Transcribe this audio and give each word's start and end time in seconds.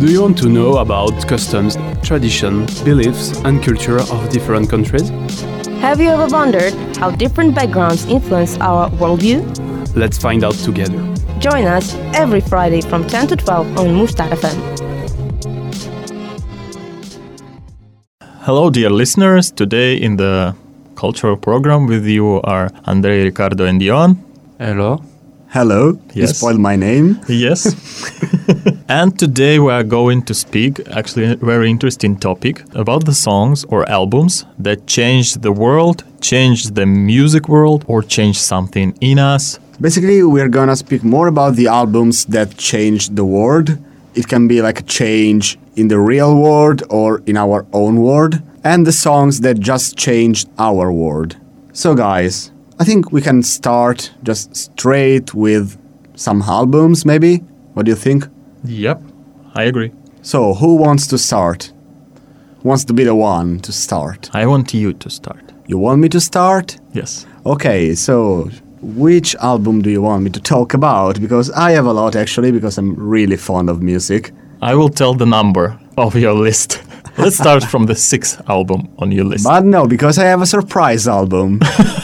Do 0.00 0.10
you 0.10 0.22
want 0.22 0.38
to 0.38 0.48
know 0.48 0.78
about 0.78 1.28
customs, 1.28 1.76
tradition, 2.02 2.64
beliefs, 2.86 3.36
and 3.44 3.62
culture 3.62 3.98
of 4.00 4.30
different 4.30 4.70
countries? 4.70 5.10
Have 5.82 6.00
you 6.00 6.08
ever 6.08 6.26
wondered 6.26 6.72
how 6.96 7.10
different 7.10 7.54
backgrounds 7.54 8.06
influence 8.06 8.56
our 8.60 8.88
worldview? 8.92 9.44
Let's 9.94 10.16
find 10.16 10.42
out 10.42 10.54
together. 10.54 10.96
Join 11.38 11.66
us 11.66 11.94
every 12.14 12.40
Friday 12.40 12.80
from 12.80 13.06
10 13.06 13.26
to 13.26 13.36
12 13.36 13.76
on 13.76 13.88
Mustar 13.88 14.30
FM. 14.30 14.56
Hello, 18.40 18.70
dear 18.70 18.88
listeners. 18.88 19.50
Today 19.50 19.96
in 19.96 20.16
the 20.16 20.56
cultural 20.96 21.36
program 21.36 21.86
with 21.86 22.06
you 22.06 22.40
are 22.44 22.70
Andrei, 22.86 23.22
Ricardo, 23.24 23.66
and 23.66 23.78
Dion. 23.78 24.16
Hello. 24.58 25.02
Hello. 25.52 25.98
You 26.14 26.28
spoiled 26.28 26.60
my 26.60 26.76
name. 26.76 27.18
Yes. 27.26 27.74
and 28.88 29.18
today 29.18 29.58
we 29.58 29.72
are 29.72 29.82
going 29.82 30.22
to 30.26 30.32
speak, 30.32 30.78
actually, 30.90 31.32
a 31.32 31.34
very 31.34 31.68
interesting 31.68 32.16
topic 32.16 32.62
about 32.72 33.04
the 33.04 33.12
songs 33.12 33.64
or 33.64 33.88
albums 33.90 34.44
that 34.60 34.86
changed 34.86 35.42
the 35.42 35.50
world, 35.50 36.04
changed 36.20 36.76
the 36.76 36.86
music 36.86 37.48
world, 37.48 37.84
or 37.88 38.00
changed 38.00 38.40
something 38.40 38.96
in 39.00 39.18
us. 39.18 39.58
Basically, 39.80 40.22
we're 40.22 40.48
gonna 40.48 40.76
speak 40.76 41.02
more 41.02 41.26
about 41.26 41.56
the 41.56 41.66
albums 41.66 42.26
that 42.26 42.56
changed 42.56 43.16
the 43.16 43.24
world. 43.24 43.76
It 44.14 44.28
can 44.28 44.46
be 44.46 44.62
like 44.62 44.78
a 44.78 44.84
change 44.84 45.58
in 45.74 45.88
the 45.88 45.98
real 45.98 46.32
world 46.36 46.84
or 46.90 47.22
in 47.26 47.36
our 47.36 47.66
own 47.72 47.96
world, 47.96 48.40
and 48.62 48.86
the 48.86 48.92
songs 48.92 49.40
that 49.40 49.58
just 49.58 49.96
changed 49.96 50.48
our 50.60 50.92
world. 50.92 51.34
So, 51.72 51.96
guys, 51.96 52.52
I 52.80 52.84
think 52.84 53.12
we 53.12 53.20
can 53.20 53.42
start 53.42 54.10
just 54.22 54.56
straight 54.56 55.34
with 55.34 55.76
some 56.14 56.40
albums, 56.40 57.04
maybe. 57.04 57.36
What 57.74 57.84
do 57.84 57.90
you 57.90 57.96
think? 57.96 58.26
Yep, 58.64 59.02
I 59.54 59.64
agree. 59.64 59.92
So, 60.22 60.54
who 60.54 60.76
wants 60.76 61.06
to 61.08 61.18
start? 61.18 61.74
Wants 62.62 62.84
to 62.86 62.94
be 62.94 63.04
the 63.04 63.14
one 63.14 63.60
to 63.60 63.72
start? 63.72 64.30
I 64.32 64.46
want 64.46 64.72
you 64.72 64.94
to 64.94 65.10
start. 65.10 65.52
You 65.66 65.76
want 65.76 66.00
me 66.00 66.08
to 66.08 66.20
start? 66.20 66.78
Yes. 66.94 67.26
Okay, 67.44 67.94
so 67.94 68.48
which 68.80 69.34
album 69.36 69.82
do 69.82 69.90
you 69.90 70.00
want 70.00 70.22
me 70.22 70.30
to 70.30 70.40
talk 70.40 70.72
about? 70.72 71.20
Because 71.20 71.50
I 71.50 71.72
have 71.72 71.84
a 71.84 71.92
lot 71.92 72.16
actually, 72.16 72.50
because 72.50 72.78
I'm 72.78 72.94
really 72.94 73.36
fond 73.36 73.68
of 73.68 73.82
music. 73.82 74.32
I 74.62 74.74
will 74.74 74.88
tell 74.88 75.12
the 75.12 75.26
number 75.26 75.78
of 75.98 76.16
your 76.16 76.32
list. 76.32 76.82
Let's 77.18 77.36
start 77.36 77.64
from 77.64 77.86
the 77.86 77.94
sixth 77.94 78.40
album 78.48 78.88
on 78.98 79.12
your 79.12 79.24
list. 79.24 79.44
But 79.44 79.64
no, 79.64 79.86
because 79.86 80.18
I 80.18 80.24
have 80.24 80.40
a 80.42 80.46
surprise 80.46 81.06
album 81.08 81.58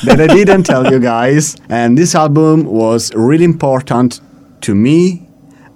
that 0.05 0.19
I 0.21 0.27
didn't 0.27 0.65
tell 0.65 0.91
you 0.91 0.99
guys. 1.01 1.57
And 1.69 1.97
this 1.97 2.15
album 2.15 2.65
was 2.65 3.13
really 3.15 3.45
important 3.45 4.21
to 4.63 4.75
me 4.75 5.27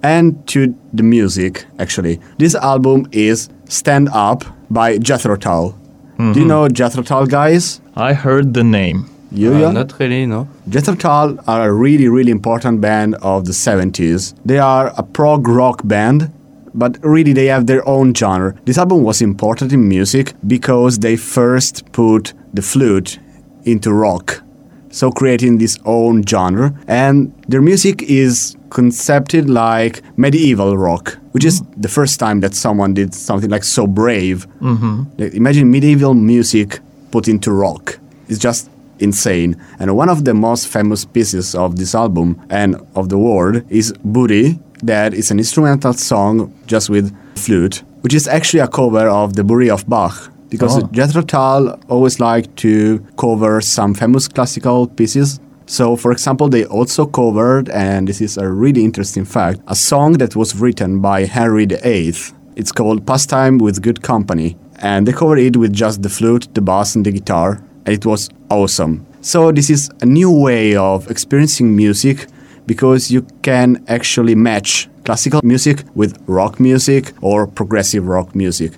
and 0.03 0.45
to 0.47 0.75
the 0.93 1.03
music, 1.03 1.65
actually. 1.79 2.19
This 2.37 2.55
album 2.55 3.07
is 3.11 3.49
Stand 3.69 4.09
Up 4.13 4.43
by 4.69 4.97
Jethro 4.97 5.35
Tull. 5.35 5.77
Do 6.17 6.39
you 6.39 6.45
know 6.45 6.67
Jethro 6.67 7.01
Tull, 7.01 7.25
guys? 7.25 7.81
I 7.95 8.13
heard 8.13 8.53
the 8.53 8.63
name. 8.63 9.09
You, 9.31 9.53
Uh, 9.55 9.59
yeah? 9.59 9.71
not 9.71 9.97
really, 9.99 10.27
no. 10.27 10.47
Jethro 10.69 10.93
Tull 10.93 11.37
are 11.47 11.67
a 11.69 11.73
really, 11.73 12.07
really 12.09 12.31
important 12.31 12.79
band 12.79 13.15
of 13.23 13.45
the 13.45 13.53
70s. 13.53 14.35
They 14.45 14.59
are 14.59 14.93
a 14.97 15.03
prog 15.03 15.47
rock 15.47 15.81
band, 15.83 16.29
but 16.73 16.97
really 17.03 17.33
they 17.33 17.47
have 17.47 17.67
their 17.67 17.87
own 17.87 18.13
genre. 18.13 18.55
This 18.65 18.77
album 18.77 19.03
was 19.03 19.21
important 19.21 19.73
in 19.73 19.87
music 19.87 20.33
because 20.47 20.99
they 20.99 21.15
first 21.15 21.91
put 21.91 22.33
the 22.53 22.61
flute 22.61 23.19
into 23.63 23.93
rock, 23.93 24.43
so 24.89 25.11
creating 25.11 25.57
this 25.57 25.77
own 25.85 26.23
genre. 26.23 26.73
And 26.87 27.33
their 27.47 27.61
music 27.61 28.03
is 28.03 28.55
concepted 28.69 29.49
like 29.49 30.01
medieval 30.17 30.77
rock, 30.77 31.17
which 31.31 31.45
is 31.45 31.61
the 31.77 31.89
first 31.89 32.19
time 32.19 32.39
that 32.41 32.55
someone 32.55 32.93
did 32.93 33.13
something 33.13 33.49
like 33.49 33.63
so 33.63 33.85
brave. 33.87 34.47
Mm-hmm. 34.61 35.21
Imagine 35.35 35.69
medieval 35.69 36.13
music 36.13 36.79
put 37.11 37.27
into 37.27 37.51
rock. 37.51 37.99
It's 38.27 38.39
just 38.39 38.69
insane. 38.99 39.61
And 39.79 39.95
one 39.95 40.09
of 40.09 40.25
the 40.25 40.33
most 40.33 40.67
famous 40.67 41.05
pieces 41.05 41.55
of 41.55 41.75
this 41.77 41.93
album 41.95 42.39
and 42.49 42.75
of 42.95 43.09
the 43.09 43.17
world 43.17 43.63
is 43.69 43.91
Bourée, 44.05 44.59
that 44.83 45.13
is 45.13 45.31
an 45.31 45.37
instrumental 45.39 45.93
song 45.93 46.53
just 46.67 46.89
with 46.89 47.13
flute, 47.37 47.83
which 48.01 48.13
is 48.13 48.27
actually 48.27 48.59
a 48.59 48.67
cover 48.67 49.07
of 49.07 49.35
the 49.35 49.43
Bourée 49.43 49.69
of 49.69 49.87
Bach. 49.87 50.31
Because 50.49 50.77
Oh. 50.83 50.89
Jethro 50.91 51.21
Tull 51.21 51.79
always 51.87 52.19
liked 52.19 52.55
to 52.57 52.99
cover 53.17 53.61
some 53.61 53.93
famous 53.93 54.27
classical 54.27 54.87
pieces. 54.87 55.39
So, 55.65 55.95
for 55.95 56.11
example, 56.11 56.49
they 56.49 56.65
also 56.65 57.05
covered, 57.05 57.69
and 57.69 58.07
this 58.07 58.19
is 58.19 58.37
a 58.37 58.49
really 58.49 58.83
interesting 58.83 59.23
fact, 59.23 59.61
a 59.67 59.75
song 59.75 60.13
that 60.17 60.35
was 60.35 60.53
written 60.55 60.99
by 60.99 61.23
Henry 61.25 61.65
VIII. 61.65 62.15
It's 62.57 62.73
called 62.73 63.07
Pastime 63.07 63.57
with 63.59 63.81
Good 63.81 64.01
Company. 64.01 64.57
And 64.79 65.07
they 65.07 65.13
covered 65.13 65.39
it 65.39 65.55
with 65.55 65.71
just 65.71 66.01
the 66.01 66.09
flute, 66.09 66.49
the 66.53 66.61
bass, 66.61 66.95
and 66.95 67.05
the 67.05 67.11
guitar. 67.11 67.61
And 67.85 67.95
it 67.95 68.05
was 68.05 68.29
awesome. 68.49 69.05
So, 69.21 69.51
this 69.53 69.69
is 69.69 69.89
a 70.01 70.05
new 70.05 70.29
way 70.31 70.75
of 70.75 71.09
experiencing 71.09 71.73
music 71.73 72.27
because 72.65 73.11
you 73.11 73.25
can 73.41 73.83
actually 73.87 74.35
match 74.35 74.89
classical 75.05 75.41
music 75.43 75.83
with 75.95 76.21
rock 76.27 76.59
music 76.59 77.13
or 77.21 77.47
progressive 77.47 78.07
rock 78.07 78.35
music 78.35 78.73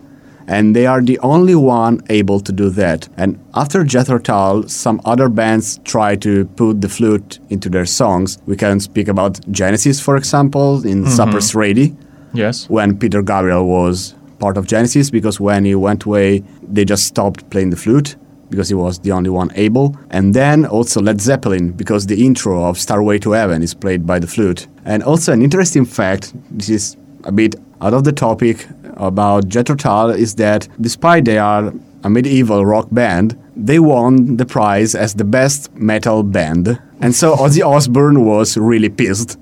and 0.48 0.76
they 0.76 0.86
are 0.86 1.02
the 1.02 1.20
only 1.20 1.56
one 1.56 2.02
able 2.10 2.40
to 2.40 2.52
do 2.52 2.70
that. 2.72 3.08
And 3.18 3.40
after 3.54 3.84
Jethro 3.84 4.20
Tull, 4.20 4.68
some 4.68 5.02
other 5.06 5.30
bands 5.30 5.80
try 5.84 6.16
to 6.18 6.46
put 6.46 6.82
the 6.82 6.90
flute 6.90 7.40
into 7.50 7.70
their 7.70 7.86
songs. 7.86 8.38
We 8.46 8.56
can 8.56 8.80
speak 8.80 9.08
about 9.08 9.40
Genesis, 9.52 10.00
for 10.00 10.18
example, 10.18 10.86
in 10.86 11.04
mm-hmm. 11.04 11.12
Supper's 11.12 11.56
Ready, 11.56 11.96
Yes. 12.34 12.70
when 12.70 12.98
Peter 12.98 13.22
Gabriel 13.22 13.68
was 13.68 14.16
part 14.40 14.58
of 14.58 14.68
Genesis, 14.68 15.10
because 15.10 15.40
when 15.40 15.66
he 15.66 15.76
went 15.76 16.04
away, 16.04 16.44
they 16.62 16.84
just 16.84 17.06
stopped 17.06 17.50
playing 17.50 17.70
the 17.70 17.78
flute 17.78 18.16
because 18.54 18.70
he 18.70 18.76
was 18.76 19.00
the 19.00 19.12
only 19.12 19.32
one 19.32 19.50
able. 19.56 19.98
And 20.12 20.36
then 20.36 20.64
also 20.64 21.02
Led 21.02 21.20
Zeppelin, 21.20 21.72
because 21.72 22.06
the 22.06 22.24
intro 22.24 22.64
of 22.64 22.78
Stairway 22.78 23.18
to 23.20 23.32
Heaven 23.32 23.64
is 23.64 23.74
played 23.74 24.06
by 24.06 24.20
the 24.20 24.28
flute. 24.28 24.68
And 24.86 25.02
also 25.02 25.34
an 25.34 25.42
interesting 25.42 25.86
fact, 25.86 26.34
this 26.52 26.70
is 26.70 26.96
a 27.24 27.32
bit 27.32 27.56
out 27.82 27.96
of 27.96 28.04
the 28.04 28.12
topic 28.12 28.68
about 28.98 29.48
Jethro 29.48 29.76
Tull, 29.76 30.12
is 30.12 30.36
that 30.36 30.68
despite 30.80 31.26
they 31.26 31.40
are 31.40 31.74
a 32.04 32.10
medieval 32.12 32.64
rock 32.64 32.90
band, 32.92 33.36
they 33.56 33.80
won 33.80 34.38
the 34.38 34.46
prize 34.46 34.94
as 34.94 35.16
the 35.16 35.24
best 35.24 35.74
metal 35.74 36.22
band. 36.22 36.80
And 37.02 37.16
so 37.16 37.36
Ozzy 37.36 37.66
Osbourne 37.66 38.24
was 38.24 38.56
really 38.56 38.90
pissed. 38.90 39.40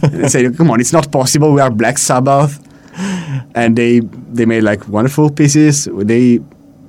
they 0.00 0.28
said, 0.28 0.56
"Come 0.56 0.70
on, 0.70 0.80
it's 0.80 0.92
not 0.92 1.12
possible. 1.12 1.52
We 1.52 1.60
are 1.60 1.70
Black 1.70 1.98
Sabbath." 1.98 2.58
and 3.54 3.76
they 3.76 4.00
they 4.32 4.44
made 4.46 4.62
like 4.62 4.86
wonderful 4.88 5.30
pieces. 5.30 5.88
They 5.92 6.40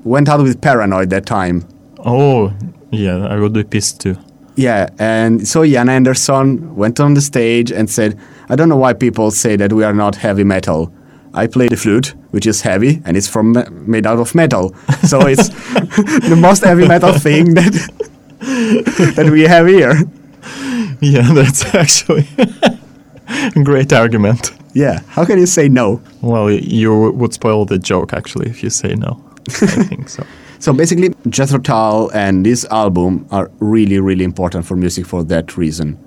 went 0.03 0.29
out 0.29 0.41
with 0.41 0.61
Paranoid 0.61 1.09
that 1.09 1.25
time. 1.25 1.67
Oh, 1.99 2.53
yeah, 2.91 3.25
I 3.27 3.39
would 3.39 3.53
be 3.53 3.63
pissed 3.63 4.01
too. 4.01 4.17
Yeah, 4.55 4.89
and 4.99 5.47
so 5.47 5.63
Ian 5.63 5.89
Anderson 5.89 6.75
went 6.75 6.99
on 6.99 7.15
the 7.15 7.21
stage 7.21 7.71
and 7.71 7.89
said, 7.89 8.17
"I 8.49 8.55
don't 8.55 8.69
know 8.69 8.77
why 8.77 8.93
people 8.93 9.31
say 9.31 9.55
that 9.55 9.73
we 9.73 9.83
are 9.83 9.93
not 9.93 10.15
heavy 10.17 10.43
metal. 10.43 10.91
I 11.33 11.47
play 11.47 11.67
the 11.67 11.77
flute, 11.77 12.13
which 12.29 12.45
is 12.45 12.61
heavy, 12.61 13.01
and 13.05 13.17
it's 13.17 13.27
from 13.27 13.53
made 13.87 14.05
out 14.05 14.19
of 14.19 14.35
metal. 14.35 14.75
So 15.07 15.25
it's 15.27 15.49
the 16.29 16.37
most 16.39 16.63
heavy 16.63 16.87
metal 16.87 17.13
thing 17.13 17.55
that 17.55 17.73
that 19.15 19.29
we 19.31 19.41
have 19.41 19.67
here." 19.67 20.03
Yeah, 21.01 21.33
that's 21.33 21.73
actually 21.73 22.27
a 23.27 23.63
great 23.63 23.91
argument. 23.91 24.51
Yeah, 24.73 25.01
how 25.07 25.25
can 25.25 25.39
you 25.39 25.47
say 25.47 25.67
no? 25.69 26.01
Well, 26.21 26.51
you 26.51 27.11
would 27.11 27.33
spoil 27.33 27.65
the 27.65 27.79
joke 27.79 28.13
actually 28.13 28.49
if 28.49 28.63
you 28.63 28.69
say 28.69 28.93
no. 28.95 29.19
I 29.49 29.83
think 29.83 30.09
so. 30.09 30.25
So 30.63 30.71
basically, 30.71 31.13
Jethro 31.27 31.59
Tull 31.59 32.09
and 32.13 32.45
this 32.45 32.63
album 32.71 33.27
are 33.31 33.51
really, 33.59 33.99
really 33.99 34.23
important 34.23 34.65
for 34.65 34.77
music 34.77 35.05
for 35.05 35.21
that 35.25 35.57
reason. 35.57 35.99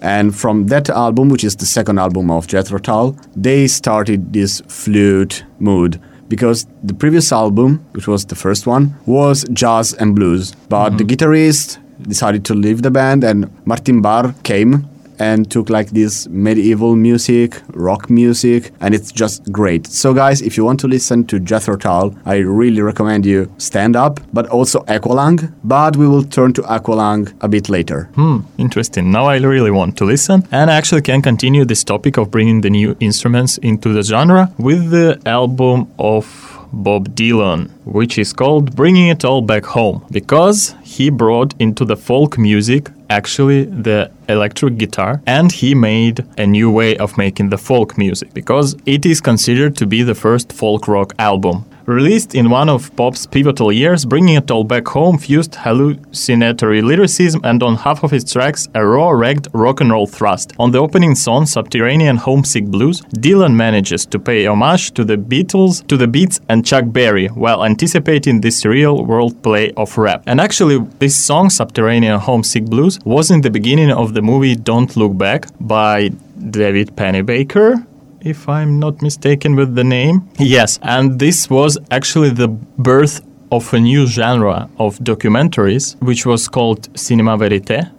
And 0.00 0.34
from 0.34 0.66
that 0.66 0.90
album, 0.90 1.28
which 1.28 1.44
is 1.44 1.54
the 1.54 1.66
second 1.66 2.00
album 2.00 2.28
of 2.28 2.48
Jethro 2.48 2.80
Tull, 2.80 3.16
they 3.36 3.68
started 3.68 4.32
this 4.32 4.60
flute 4.66 5.44
mood 5.60 6.00
because 6.26 6.66
the 6.82 6.94
previous 6.94 7.30
album, 7.30 7.86
which 7.92 8.08
was 8.08 8.24
the 8.24 8.34
first 8.34 8.66
one, 8.66 8.96
was 9.06 9.44
jazz 9.52 9.94
and 9.94 10.16
blues. 10.16 10.52
But 10.68 10.88
mm-hmm. 10.88 10.96
the 10.96 11.04
guitarist 11.04 11.78
decided 12.08 12.44
to 12.46 12.54
leave 12.54 12.82
the 12.82 12.90
band, 12.90 13.22
and 13.22 13.48
Martin 13.64 14.02
Barre 14.02 14.34
came 14.42 14.88
and 15.22 15.48
took 15.50 15.70
like 15.70 15.90
this 15.90 16.26
medieval 16.28 16.96
music, 16.96 17.62
rock 17.74 18.10
music, 18.10 18.72
and 18.80 18.94
it's 18.94 19.12
just 19.12 19.52
great. 19.52 19.86
So, 19.86 20.12
guys, 20.12 20.42
if 20.42 20.56
you 20.56 20.64
want 20.64 20.80
to 20.80 20.88
listen 20.88 21.24
to 21.26 21.38
Jethro 21.38 21.76
Tull, 21.76 22.14
I 22.26 22.36
really 22.38 22.82
recommend 22.82 23.24
you 23.24 23.48
Stand 23.58 23.94
Up, 23.94 24.20
but 24.32 24.46
also 24.48 24.80
Aqualung. 24.86 25.52
But 25.62 25.96
we 25.96 26.08
will 26.08 26.24
turn 26.24 26.52
to 26.54 26.62
Aqualung 26.62 27.32
a 27.40 27.48
bit 27.48 27.68
later. 27.68 28.10
Hmm, 28.16 28.38
interesting. 28.58 29.12
Now 29.12 29.26
I 29.26 29.36
really 29.36 29.70
want 29.70 29.96
to 29.98 30.04
listen, 30.04 30.42
and 30.50 30.70
I 30.70 30.74
actually 30.74 31.02
can 31.02 31.22
continue 31.22 31.64
this 31.64 31.84
topic 31.84 32.16
of 32.16 32.30
bringing 32.30 32.60
the 32.62 32.70
new 32.70 32.96
instruments 32.98 33.58
into 33.58 33.92
the 33.92 34.02
genre 34.02 34.52
with 34.58 34.90
the 34.90 35.20
album 35.24 35.86
of 35.98 36.51
Bob 36.72 37.14
Dylan, 37.14 37.70
which 37.84 38.18
is 38.18 38.32
called 38.32 38.74
Bringing 38.74 39.08
It 39.08 39.24
All 39.24 39.42
Back 39.42 39.64
Home, 39.66 40.04
because 40.10 40.74
he 40.82 41.10
brought 41.10 41.54
into 41.58 41.84
the 41.84 41.96
folk 41.96 42.38
music 42.38 42.90
actually 43.10 43.64
the 43.64 44.10
electric 44.28 44.78
guitar 44.78 45.20
and 45.26 45.52
he 45.52 45.74
made 45.74 46.24
a 46.38 46.46
new 46.46 46.70
way 46.70 46.96
of 46.96 47.18
making 47.18 47.50
the 47.50 47.58
folk 47.58 47.98
music 47.98 48.32
because 48.32 48.74
it 48.86 49.04
is 49.04 49.20
considered 49.20 49.76
to 49.76 49.86
be 49.86 50.02
the 50.02 50.14
first 50.14 50.52
folk 50.52 50.88
rock 50.88 51.12
album. 51.18 51.64
Released 51.86 52.34
in 52.34 52.48
one 52.48 52.68
of 52.68 52.94
pop's 52.94 53.26
pivotal 53.26 53.72
years, 53.72 54.04
Bringing 54.04 54.36
It 54.36 54.50
All 54.50 54.62
Back 54.62 54.86
Home 54.88 55.18
fused 55.18 55.56
hallucinatory 55.56 56.80
lyricism 56.80 57.40
and 57.44 57.60
on 57.62 57.76
half 57.76 58.04
of 58.04 58.12
its 58.12 58.32
tracks 58.32 58.68
a 58.74 58.86
raw, 58.86 59.10
ragged 59.10 59.48
rock 59.52 59.80
and 59.80 59.90
roll 59.90 60.06
thrust. 60.06 60.52
On 60.58 60.70
the 60.70 60.78
opening 60.78 61.16
song, 61.16 61.44
Subterranean 61.44 62.18
Homesick 62.18 62.66
Blues, 62.66 63.00
Dylan 63.16 63.54
manages 63.54 64.06
to 64.06 64.18
pay 64.20 64.46
homage 64.46 64.92
to 64.92 65.04
the 65.04 65.16
Beatles, 65.16 65.84
to 65.88 65.96
the 65.96 66.06
Beats 66.06 66.40
and 66.48 66.64
Chuck 66.64 66.84
Berry, 66.86 67.26
while 67.28 67.64
anticipating 67.64 68.40
this 68.40 68.64
real 68.64 69.04
world 69.04 69.42
play 69.42 69.72
of 69.72 69.98
rap. 69.98 70.22
And 70.26 70.40
actually, 70.40 70.78
this 71.00 71.16
song, 71.16 71.50
Subterranean 71.50 72.20
Homesick 72.20 72.66
Blues, 72.66 73.00
was 73.04 73.30
in 73.30 73.40
the 73.40 73.50
beginning 73.50 73.90
of 73.90 74.14
the 74.14 74.22
movie 74.22 74.54
Don't 74.54 74.96
Look 74.96 75.18
Back 75.18 75.46
by 75.60 76.10
David 76.50 76.96
Pennebaker, 76.96 77.86
if 78.24 78.48
I'm 78.48 78.78
not 78.78 79.02
mistaken 79.02 79.56
with 79.56 79.74
the 79.74 79.84
name. 79.84 80.28
Yes, 80.38 80.78
and 80.82 81.18
this 81.18 81.50
was 81.50 81.78
actually 81.90 82.30
the 82.30 82.48
birth 82.48 83.20
of 83.50 83.72
a 83.74 83.80
new 83.80 84.06
genre 84.06 84.68
of 84.78 84.98
documentaries, 85.00 86.00
which 86.00 86.24
was 86.24 86.48
called 86.48 86.88
cinema 86.98 87.36
verite, 87.36 87.90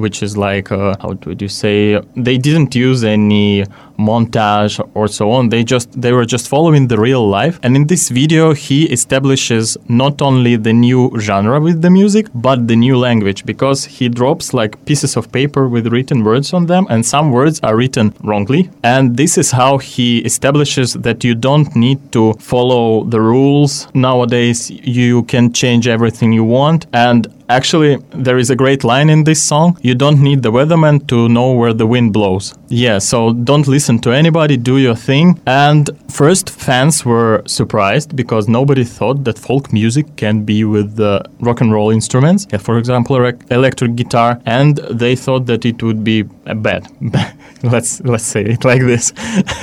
which 0.00 0.22
is 0.22 0.36
like 0.36 0.72
uh, 0.72 0.96
how 1.00 1.10
would 1.24 1.40
you 1.40 1.48
say? 1.48 2.00
They 2.16 2.38
didn't 2.38 2.74
use 2.74 3.04
any 3.04 3.64
montage 4.02 4.74
or 4.94 5.08
so 5.08 5.30
on. 5.30 5.48
They 5.48 5.64
just 5.64 6.00
they 6.00 6.12
were 6.12 6.24
just 6.24 6.48
following 6.48 6.88
the 6.88 6.98
real 6.98 7.28
life. 7.28 7.58
And 7.62 7.76
in 7.76 7.86
this 7.86 8.08
video, 8.08 8.52
he 8.52 8.84
establishes 8.90 9.76
not 9.88 10.20
only 10.22 10.56
the 10.56 10.72
new 10.72 11.10
genre 11.18 11.60
with 11.60 11.82
the 11.82 11.90
music, 11.90 12.26
but 12.34 12.68
the 12.68 12.76
new 12.76 12.96
language 12.96 13.44
because 13.44 13.84
he 13.84 14.08
drops 14.08 14.54
like 14.54 14.84
pieces 14.84 15.16
of 15.16 15.30
paper 15.32 15.68
with 15.68 15.86
written 15.92 16.24
words 16.24 16.52
on 16.52 16.66
them, 16.66 16.86
and 16.90 17.04
some 17.04 17.30
words 17.30 17.60
are 17.62 17.76
written 17.76 18.14
wrongly. 18.22 18.70
And 18.82 19.16
this 19.16 19.38
is 19.38 19.50
how 19.50 19.78
he 19.78 20.18
establishes 20.20 20.94
that 20.94 21.24
you 21.24 21.34
don't 21.34 21.74
need 21.76 22.12
to 22.12 22.32
follow 22.34 23.04
the 23.04 23.20
rules 23.20 23.88
nowadays. 23.94 24.70
You 24.70 25.22
can 25.24 25.52
change 25.52 25.86
everything 25.86 26.32
you 26.32 26.44
want, 26.44 26.86
and 26.92 27.28
Actually, 27.52 27.98
there 28.14 28.38
is 28.38 28.48
a 28.48 28.56
great 28.56 28.82
line 28.82 29.10
in 29.10 29.24
this 29.24 29.42
song. 29.42 29.76
You 29.82 29.94
don't 29.94 30.22
need 30.22 30.42
the 30.42 30.50
weatherman 30.50 31.06
to 31.08 31.28
know 31.28 31.52
where 31.52 31.74
the 31.74 31.86
wind 31.86 32.14
blows. 32.14 32.54
Yeah, 32.74 33.00
so 33.00 33.34
don't 33.34 33.68
listen 33.68 33.98
to 33.98 34.12
anybody, 34.12 34.56
do 34.56 34.78
your 34.78 34.94
thing. 34.94 35.38
And 35.46 35.90
first, 36.10 36.48
fans 36.48 37.04
were 37.04 37.42
surprised 37.44 38.16
because 38.16 38.48
nobody 38.48 38.82
thought 38.82 39.24
that 39.24 39.38
folk 39.38 39.74
music 39.74 40.16
can 40.16 40.44
be 40.44 40.64
with 40.64 40.96
the 40.96 41.22
rock 41.40 41.60
and 41.60 41.70
roll 41.70 41.90
instruments, 41.90 42.46
for 42.58 42.78
example, 42.78 43.16
electric 43.50 43.94
guitar, 43.94 44.40
and 44.46 44.78
they 44.90 45.16
thought 45.16 45.44
that 45.46 45.66
it 45.66 45.82
would 45.82 46.02
be 46.02 46.24
uh, 46.46 46.54
bad. 46.54 46.88
let's 47.62 48.00
let's 48.00 48.24
say 48.24 48.42
it 48.42 48.64
like 48.64 48.80
this. 48.80 49.12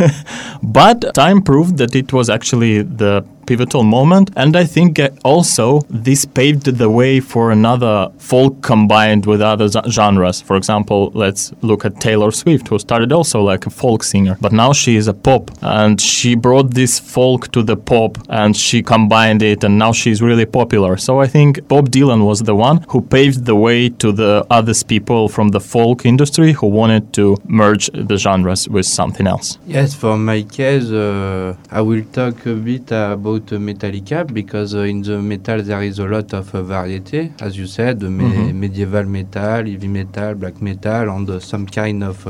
but 0.61 1.11
time 1.15 1.41
proved 1.41 1.77
that 1.77 1.95
it 1.95 2.13
was 2.13 2.29
actually 2.29 2.83
the 2.83 3.25
pivotal 3.49 3.83
moment. 3.83 4.29
And 4.35 4.55
I 4.55 4.65
think 4.75 4.99
uh, 4.99 5.09
also 5.23 5.81
this 5.89 6.23
paved 6.23 6.65
the 6.83 6.89
way 6.99 7.19
for 7.19 7.51
another 7.51 7.95
folk 8.19 8.61
combined 8.61 9.25
with 9.25 9.41
other 9.41 9.67
genres. 9.97 10.39
For 10.47 10.55
example, 10.55 11.11
let's 11.23 11.51
look 11.69 11.81
at 11.83 11.99
Taylor 11.99 12.31
Swift, 12.31 12.67
who 12.67 12.77
started 12.77 13.11
also 13.11 13.41
like 13.51 13.65
a 13.65 13.71
folk 13.71 14.03
singer, 14.03 14.37
but 14.39 14.51
now 14.51 14.71
she 14.81 14.95
is 15.01 15.07
a 15.07 15.13
pop 15.27 15.43
and 15.61 15.99
she 15.99 16.35
brought 16.35 16.75
this 16.81 16.99
folk 16.99 17.51
to 17.53 17.63
the 17.63 17.75
pop 17.75 18.11
and 18.29 18.55
she 18.55 18.83
combined 18.83 19.41
it 19.41 19.63
and 19.63 19.73
now 19.79 19.91
she's 19.91 20.21
really 20.21 20.45
popular. 20.45 20.95
So 20.97 21.19
I 21.19 21.27
think 21.35 21.67
Bob 21.67 21.89
Dylan 21.89 22.21
was 22.31 22.39
the 22.41 22.55
one 22.55 22.77
who 22.89 23.01
paved 23.01 23.45
the 23.45 23.55
way 23.55 23.89
to 24.03 24.11
the 24.11 24.45
others 24.51 24.83
people 24.83 25.27
from 25.27 25.47
the 25.49 25.59
folk 25.59 26.05
industry 26.05 26.51
who 26.51 26.67
wanted 26.67 27.13
to 27.13 27.25
merge 27.45 27.89
the 28.11 28.17
genres 28.17 28.69
with 28.69 28.85
something 28.85 29.25
else. 29.25 29.57
Yes, 29.65 29.95
for 29.95 30.17
my 30.17 30.43
case, 30.43 30.91
uh, 30.91 31.55
I 31.71 31.81
will 31.81 32.03
talk 32.13 32.45
a 32.45 32.53
bit 32.53 32.91
about 32.91 33.38
about 33.39 33.59
Metallica 33.59 34.25
because 34.31 34.75
uh, 34.75 34.79
in 34.79 35.01
the 35.01 35.19
metal 35.21 35.61
there 35.61 35.81
is 35.81 35.99
a 35.99 36.05
lot 36.05 36.33
of 36.33 36.53
uh, 36.53 36.61
variety, 36.61 37.31
as 37.39 37.57
you 37.57 37.67
said, 37.67 38.01
me 38.01 38.23
mm-hmm. 38.23 38.59
medieval 38.59 39.03
metal, 39.03 39.65
heavy 39.65 39.87
metal, 39.87 40.35
black 40.35 40.61
metal, 40.61 41.09
and 41.09 41.29
uh, 41.29 41.39
some 41.39 41.65
kind 41.65 42.03
of 42.03 42.27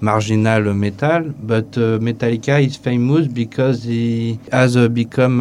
marginal 0.00 0.74
metal. 0.74 1.32
But 1.38 1.72
Metallica 1.72 2.64
is 2.64 2.76
famous 2.76 3.26
because 3.26 3.84
he 3.84 4.38
has 4.50 4.76
become 4.88 5.38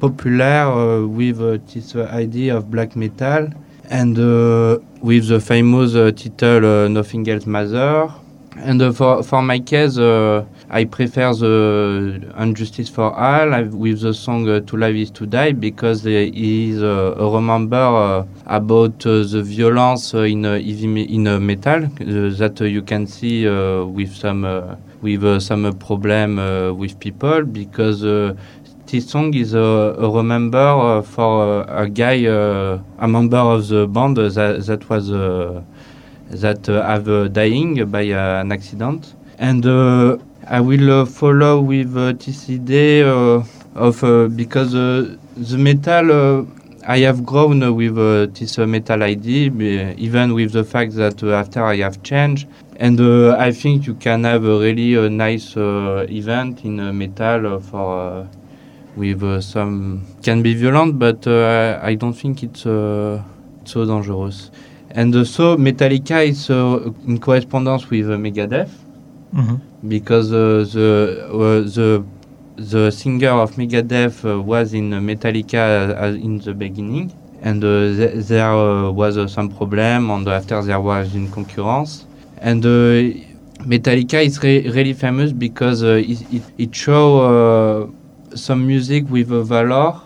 popular 0.00 1.06
with 1.06 1.38
this 1.72 1.96
idea 1.96 2.56
of 2.56 2.70
black 2.70 2.96
metal 2.96 3.50
and 3.90 4.16
with 5.00 5.28
the 5.28 5.40
famous 5.40 5.92
title 5.92 6.88
Nothing 6.88 7.28
Else 7.28 7.46
Matters. 7.46 8.10
And 8.60 8.94
for, 8.96 9.22
for 9.22 9.40
my 9.40 9.60
case, 9.60 9.98
I 9.98 10.84
prefer 10.84 11.32
the 11.32 12.32
Injustice 12.38 12.88
for 12.88 13.14
All 13.14 13.64
with 13.66 14.00
the 14.00 14.12
song 14.12 14.48
uh, 14.48 14.60
To 14.60 14.76
Live 14.76 14.96
Is 14.96 15.10
To 15.12 15.26
Die 15.26 15.52
because 15.52 16.04
it 16.04 16.34
is 16.34 16.82
uh, 16.82 17.14
a 17.16 17.30
remember 17.30 17.76
uh, 17.76 18.26
about 18.46 19.06
uh, 19.06 19.22
the 19.22 19.42
violence 19.42 20.12
in 20.12 20.44
uh, 20.44 20.54
in 20.54 21.46
metal 21.46 21.88
that 21.98 22.60
you 22.60 22.82
can 22.82 23.06
see 23.06 23.46
with 23.48 24.14
some 24.14 24.42
with 25.02 25.40
some 25.40 25.72
problem 25.78 26.76
with 26.76 26.98
people 26.98 27.44
because 27.44 28.02
this 28.90 29.10
song 29.10 29.34
is 29.34 29.52
a, 29.52 29.58
a 29.58 30.10
remember 30.10 30.58
uh, 30.58 31.02
for 31.02 31.62
uh, 31.68 31.82
a 31.82 31.88
guy, 31.90 32.24
uh, 32.24 32.78
a 32.98 33.06
member 33.06 33.36
of 33.36 33.68
the 33.68 33.86
band 33.86 34.16
that, 34.16 34.64
that 34.64 34.88
was 34.88 35.10
that 36.30 36.66
have 36.66 37.32
dying 37.32 37.84
by 37.86 38.02
an 38.02 38.52
accident, 38.52 39.14
and 39.38 39.64
I 40.50 40.60
will 40.60 41.02
uh, 41.02 41.04
follow 41.04 41.60
with 41.60 41.94
uh, 41.94 42.12
this 42.12 42.48
idea 42.48 43.06
uh, 43.06 43.44
of 43.74 44.00
because 44.34 44.72
the 44.72 45.58
metal 45.58 46.46
I 46.86 47.00
have 47.00 47.26
grown 47.26 47.76
with 47.76 48.34
this 48.34 48.56
metal 48.56 49.02
idea, 49.02 49.94
even 49.98 50.32
with 50.32 50.52
the 50.52 50.64
fact 50.64 50.94
that 50.94 51.22
after 51.22 51.62
I 51.62 51.76
have 51.76 52.02
changed, 52.02 52.48
and 52.76 52.98
I 53.36 53.52
think 53.52 53.86
you 53.86 53.92
can 53.94 54.24
have 54.24 54.44
a 54.44 54.58
really 54.58 55.10
nice 55.10 55.54
event 55.54 56.64
in 56.64 56.96
metal 56.96 57.60
for 57.60 58.26
with 58.96 59.42
some 59.42 60.06
can 60.22 60.40
be 60.42 60.54
violent, 60.54 60.98
but 60.98 61.26
I 61.26 61.94
don't 61.94 62.14
think 62.14 62.42
it's 62.42 62.62
so 62.62 63.22
dangerous. 63.84 64.50
And 64.98 65.10
so 65.34 65.56
Metallica 65.56 66.18
is 66.32 66.50
in 67.10 67.18
correspondence 67.26 67.82
with 67.90 68.06
Megadeth. 68.24 68.74
Mm 69.32 69.44
-hmm 69.46 69.58
because 69.86 70.32
uh, 70.32 70.64
the 70.72 71.28
uh, 71.30 71.60
the 71.70 72.04
the 72.56 72.90
singer 72.90 73.30
of 73.30 73.52
Megadeth 73.56 74.24
uh, 74.24 74.40
was 74.42 74.74
in 74.74 74.90
Metallica 74.90 76.14
in 76.20 76.38
the 76.38 76.52
beginning, 76.52 77.12
and 77.42 77.62
th 77.62 78.26
there 78.26 78.90
was 78.90 79.32
some 79.32 79.48
problem, 79.50 80.10
and 80.10 80.26
after 80.28 80.60
there 80.62 80.80
was 80.80 81.14
in 81.14 81.30
concurrence, 81.30 82.06
and 82.38 82.64
Metallica 83.66 84.24
is 84.24 84.42
re 84.42 84.68
really 84.70 84.94
famous 84.94 85.32
because 85.32 85.82
it, 85.82 86.22
it, 86.32 86.42
it 86.58 86.74
show 86.74 87.92
some 88.34 88.66
music 88.66 89.08
with 89.08 89.30
a 89.30 89.42
valor 89.42 90.00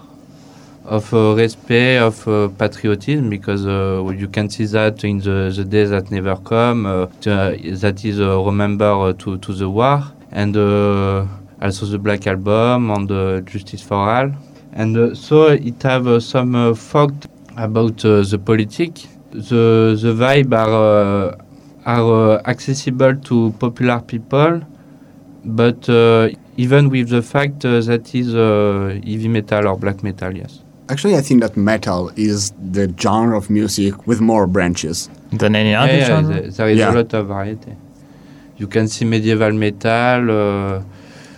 of 0.85 1.13
uh, 1.15 1.35
respect, 1.35 2.03
of 2.03 2.29
uh, 2.29 2.49
patriotism, 2.49 3.31
because 3.31 3.67
uh, 3.67 4.05
you 4.17 4.29
can 4.29 4.49
see 4.49 4.65
that 4.67 5.05
in 5.05 5.19
the, 5.19 5.53
the 5.55 5.65
days 5.65 5.91
that 5.91 6.11
never 6.11 6.37
come, 6.37 6.87
uh, 6.87 7.07
uh 7.27 7.55
that 7.83 8.05
is 8.05 8.21
uh, 8.21 8.41
remember 8.41 8.85
uh, 8.85 9.13
to, 9.15 9.39
to 9.39 9.53
the 9.55 9.69
war, 9.69 10.03
and 10.33 10.57
uh, 10.57 11.27
also 11.61 11.87
the 11.87 11.99
Black 11.99 12.27
Album 12.27 12.91
and 12.91 13.47
Justice 13.47 13.83
for 13.83 13.97
All. 13.97 14.33
And 14.73 15.17
so 15.17 15.49
it 15.49 15.83
have 15.83 16.23
some 16.23 16.75
fact 16.75 17.29
about 17.57 17.99
the 17.99 18.41
politics. 18.45 19.07
The, 19.31 19.99
the 20.01 20.15
vibe 20.15 20.53
are, 20.55 21.37
are 21.87 22.41
accessible 22.47 23.17
to 23.17 23.53
popular 23.59 24.01
people, 24.01 24.63
but 25.45 25.89
even 26.57 26.89
with 26.89 27.11
the 27.11 27.23
fact 27.23 27.61
that 27.61 28.15
is 28.15 28.33
heavy 28.33 29.29
metal 29.29 29.69
or 29.69 29.77
black 29.77 30.03
metal, 30.03 30.35
yes. 30.35 30.62
Actually, 30.93 31.17
I 31.17 31.23
think 31.23 31.41
that 31.41 31.57
metal 31.57 32.11
is 32.17 32.53
the 32.73 32.93
genre 33.01 33.37
of 33.39 33.49
music 33.49 34.07
with 34.07 34.21
more 34.21 34.47
branches 34.47 35.09
than 35.33 35.57
any 35.57 35.75
other 35.75 35.97
yeah, 35.97 36.07
genre. 36.07 36.35
Yeah, 36.35 36.51
there 36.51 36.69
is 36.69 36.79
yeah. 36.79 36.93
a 36.93 36.95
lot 36.95 37.15
of 37.15 37.29
variety. 37.29 37.75
You 38.59 38.67
can 38.67 38.89
see 38.89 39.07
medieval 39.07 39.53
metal, 39.53 40.21
uh, 40.31 40.83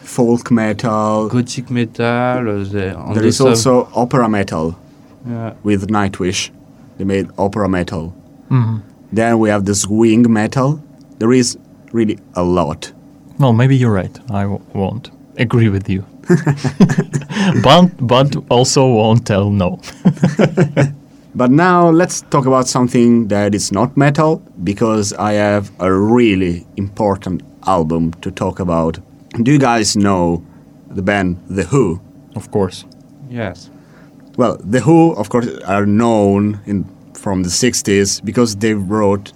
folk 0.02 0.50
metal, 0.50 1.28
gothic 1.28 1.70
metal. 1.70 2.04
Uh, 2.04 2.64
the, 2.64 3.12
there 3.14 3.24
is 3.24 3.40
also 3.40 3.88
opera 3.94 4.28
metal 4.28 4.76
yeah. 5.24 5.54
with 5.62 5.88
Nightwish. 5.88 6.50
They 6.98 7.04
made 7.04 7.30
opera 7.38 7.68
metal. 7.68 8.12
Mm-hmm. 8.50 8.78
Then 9.12 9.38
we 9.38 9.48
have 9.50 9.64
the 9.66 9.76
swing 9.76 10.32
metal. 10.32 10.82
There 11.20 11.32
is 11.32 11.56
really 11.92 12.18
a 12.34 12.42
lot. 12.42 12.92
Well, 13.38 13.52
maybe 13.52 13.76
you're 13.76 13.92
right. 13.92 14.18
I 14.30 14.42
w- 14.42 14.60
won't 14.72 15.10
agree 15.36 15.68
with 15.68 15.88
you. 15.88 16.04
but 17.62 17.90
but 17.98 18.36
also 18.50 18.86
won't 18.86 19.26
tell 19.26 19.50
no. 19.50 19.80
But 21.36 21.50
now 21.50 21.90
let's 21.90 22.20
talk 22.30 22.46
about 22.46 22.68
something 22.68 23.26
that 23.26 23.56
is 23.56 23.72
not 23.72 23.96
metal 23.96 24.40
because 24.62 25.12
I 25.14 25.32
have 25.32 25.72
a 25.80 25.92
really 25.92 26.64
important 26.76 27.42
album 27.66 28.12
to 28.22 28.30
talk 28.30 28.60
about. 28.60 29.00
Do 29.42 29.50
you 29.50 29.58
guys 29.58 29.96
know 29.96 30.44
the 30.88 31.02
band 31.02 31.42
The 31.48 31.64
Who? 31.64 32.00
Of 32.36 32.52
course. 32.52 32.84
Yes. 33.28 33.68
Well, 34.36 34.58
The 34.62 34.80
Who, 34.80 35.12
of 35.14 35.28
course, 35.28 35.48
are 35.66 35.86
known 35.86 36.60
in, 36.66 36.84
from 37.14 37.42
the 37.42 37.48
60s 37.48 38.24
because 38.24 38.54
they 38.54 38.74
wrote 38.74 39.32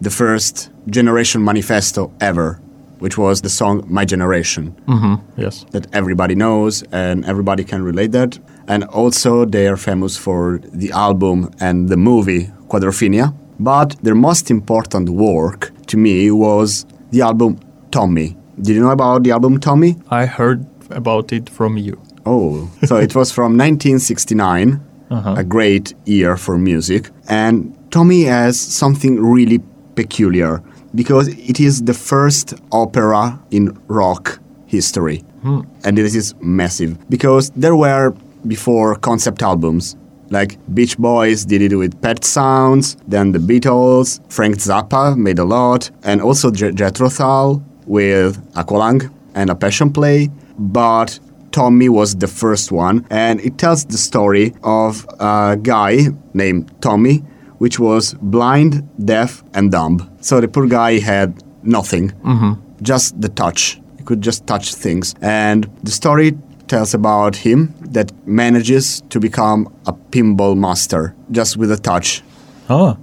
the 0.00 0.10
first 0.10 0.70
Generation 0.88 1.42
Manifesto 1.44 2.12
ever, 2.20 2.60
which 3.00 3.18
was 3.18 3.40
the 3.42 3.48
song 3.48 3.82
My 3.88 4.04
Generation 4.04 4.74
Mm-hmm. 4.86 5.14
Yes. 5.40 5.64
that 5.72 5.86
everybody 5.92 6.34
knows 6.34 6.82
and 6.92 7.24
everybody 7.24 7.64
can 7.64 7.82
relate 7.82 8.12
that. 8.12 8.38
And 8.68 8.84
also 8.84 9.44
they 9.44 9.66
are 9.68 9.76
famous 9.76 10.16
for 10.16 10.60
the 10.72 10.92
album 10.92 11.50
and 11.60 11.88
the 11.88 11.96
movie 11.96 12.50
Quadrophenia. 12.68 13.34
But 13.58 13.96
their 14.02 14.14
most 14.14 14.50
important 14.50 15.08
work 15.08 15.72
to 15.86 15.96
me 15.96 16.30
was 16.30 16.86
the 17.10 17.20
album 17.22 17.58
Tommy. 17.90 18.36
Did 18.60 18.76
you 18.76 18.82
know 18.82 18.90
about 18.92 19.22
the 19.24 19.32
album 19.32 19.58
Tommy? 19.58 19.96
I 20.10 20.26
heard 20.26 20.64
about 20.90 21.32
it 21.32 21.48
from 21.50 21.76
you. 21.76 22.00
Oh, 22.26 22.70
so 22.84 22.96
it 22.96 23.14
was 23.14 23.32
from 23.32 23.56
1969, 23.56 24.80
Uh-huh. 25.10 25.34
a 25.38 25.42
great 25.44 25.94
year 26.06 26.36
for 26.36 26.56
music. 26.58 27.10
And 27.28 27.74
Tommy 27.90 28.22
has 28.24 28.60
something 28.60 29.18
really 29.34 29.58
peculiar 29.96 30.62
because 30.94 31.28
it 31.28 31.60
is 31.60 31.82
the 31.82 31.94
first 31.94 32.54
opera 32.72 33.40
in 33.50 33.78
rock 33.88 34.38
history. 34.66 35.18
Hmm. 35.42 35.60
And 35.84 35.96
this 35.96 36.14
is 36.14 36.34
massive 36.40 36.98
because 37.08 37.50
there 37.50 37.76
were 37.76 38.14
before 38.46 38.96
concept 38.96 39.42
albums. 39.42 39.96
Like 40.30 40.58
Beach 40.72 40.96
Boys 40.96 41.44
did 41.44 41.60
it 41.60 41.74
with 41.74 42.00
Pet 42.00 42.24
Sounds, 42.24 42.96
then 43.08 43.32
the 43.32 43.40
Beatles, 43.40 44.20
Frank 44.32 44.56
Zappa 44.56 45.16
made 45.16 45.40
a 45.40 45.44
lot, 45.44 45.90
and 46.04 46.22
also 46.22 46.52
Je- 46.52 46.70
Jethro 46.70 47.08
Tull 47.08 47.62
with 47.86 48.38
Aqualung 48.54 49.12
and 49.34 49.50
a 49.50 49.56
Passion 49.56 49.92
Play. 49.92 50.30
But 50.56 51.18
Tommy 51.50 51.88
was 51.88 52.14
the 52.14 52.28
first 52.28 52.70
one, 52.70 53.04
and 53.10 53.40
it 53.40 53.58
tells 53.58 53.84
the 53.84 53.98
story 53.98 54.54
of 54.62 55.04
a 55.18 55.58
guy 55.60 56.06
named 56.32 56.70
Tommy, 56.80 57.24
which 57.60 57.78
was 57.78 58.14
blind, 58.22 58.88
deaf, 59.04 59.44
and 59.52 59.70
dumb. 59.70 60.10
So 60.22 60.40
the 60.40 60.48
poor 60.48 60.66
guy 60.66 60.98
had 60.98 61.42
nothing, 61.62 62.08
mm-hmm. 62.24 62.52
just 62.82 63.20
the 63.20 63.28
touch. 63.28 63.78
He 63.98 64.02
could 64.02 64.22
just 64.22 64.46
touch 64.46 64.74
things. 64.74 65.14
And 65.20 65.68
the 65.82 65.90
story 65.90 66.38
tells 66.68 66.94
about 66.94 67.36
him 67.36 67.74
that 67.80 68.12
manages 68.26 69.02
to 69.10 69.20
become 69.20 69.68
a 69.86 69.92
pinball 69.92 70.56
master 70.56 71.14
just 71.30 71.58
with 71.58 71.70
a 71.70 71.76
touch. 71.76 72.22
Oh. 72.70 72.96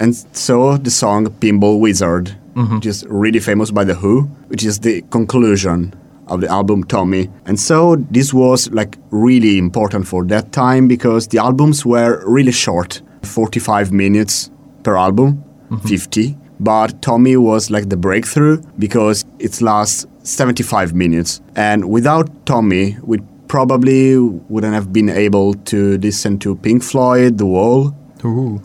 And 0.00 0.16
so 0.32 0.76
the 0.76 0.90
song 0.90 1.26
Pinball 1.26 1.78
Wizard, 1.78 2.36
mm-hmm. 2.54 2.76
which 2.76 2.86
is 2.86 3.06
really 3.08 3.38
famous 3.38 3.70
by 3.70 3.84
The 3.84 3.94
Who, 3.94 4.22
which 4.48 4.64
is 4.64 4.80
the 4.80 5.02
conclusion 5.10 5.94
of 6.26 6.40
the 6.40 6.48
album 6.48 6.82
Tommy. 6.82 7.30
And 7.46 7.60
so 7.60 7.94
this 8.10 8.34
was 8.34 8.68
like 8.72 8.98
really 9.10 9.56
important 9.56 10.08
for 10.08 10.24
that 10.24 10.50
time 10.50 10.88
because 10.88 11.28
the 11.28 11.38
albums 11.38 11.86
were 11.86 12.24
really 12.26 12.52
short 12.52 13.02
45 13.22 13.92
minutes 13.92 14.50
per 14.82 14.96
album, 14.96 15.44
mm-hmm. 15.70 15.88
50. 15.88 16.36
But 16.58 17.00
Tommy 17.00 17.36
was 17.36 17.70
like 17.70 17.88
the 17.88 17.96
breakthrough 17.96 18.62
because 18.78 19.24
it 19.38 19.60
lasts 19.62 20.06
75 20.24 20.94
minutes. 20.94 21.40
And 21.56 21.90
without 21.90 22.28
Tommy, 22.44 22.98
we 23.02 23.18
probably 23.48 24.18
wouldn't 24.18 24.74
have 24.74 24.92
been 24.92 25.08
able 25.08 25.54
to 25.54 25.98
listen 25.98 26.38
to 26.38 26.56
Pink 26.56 26.82
Floyd, 26.82 27.38
The 27.38 27.46
Wall, 27.46 27.94
Ooh. 28.24 28.62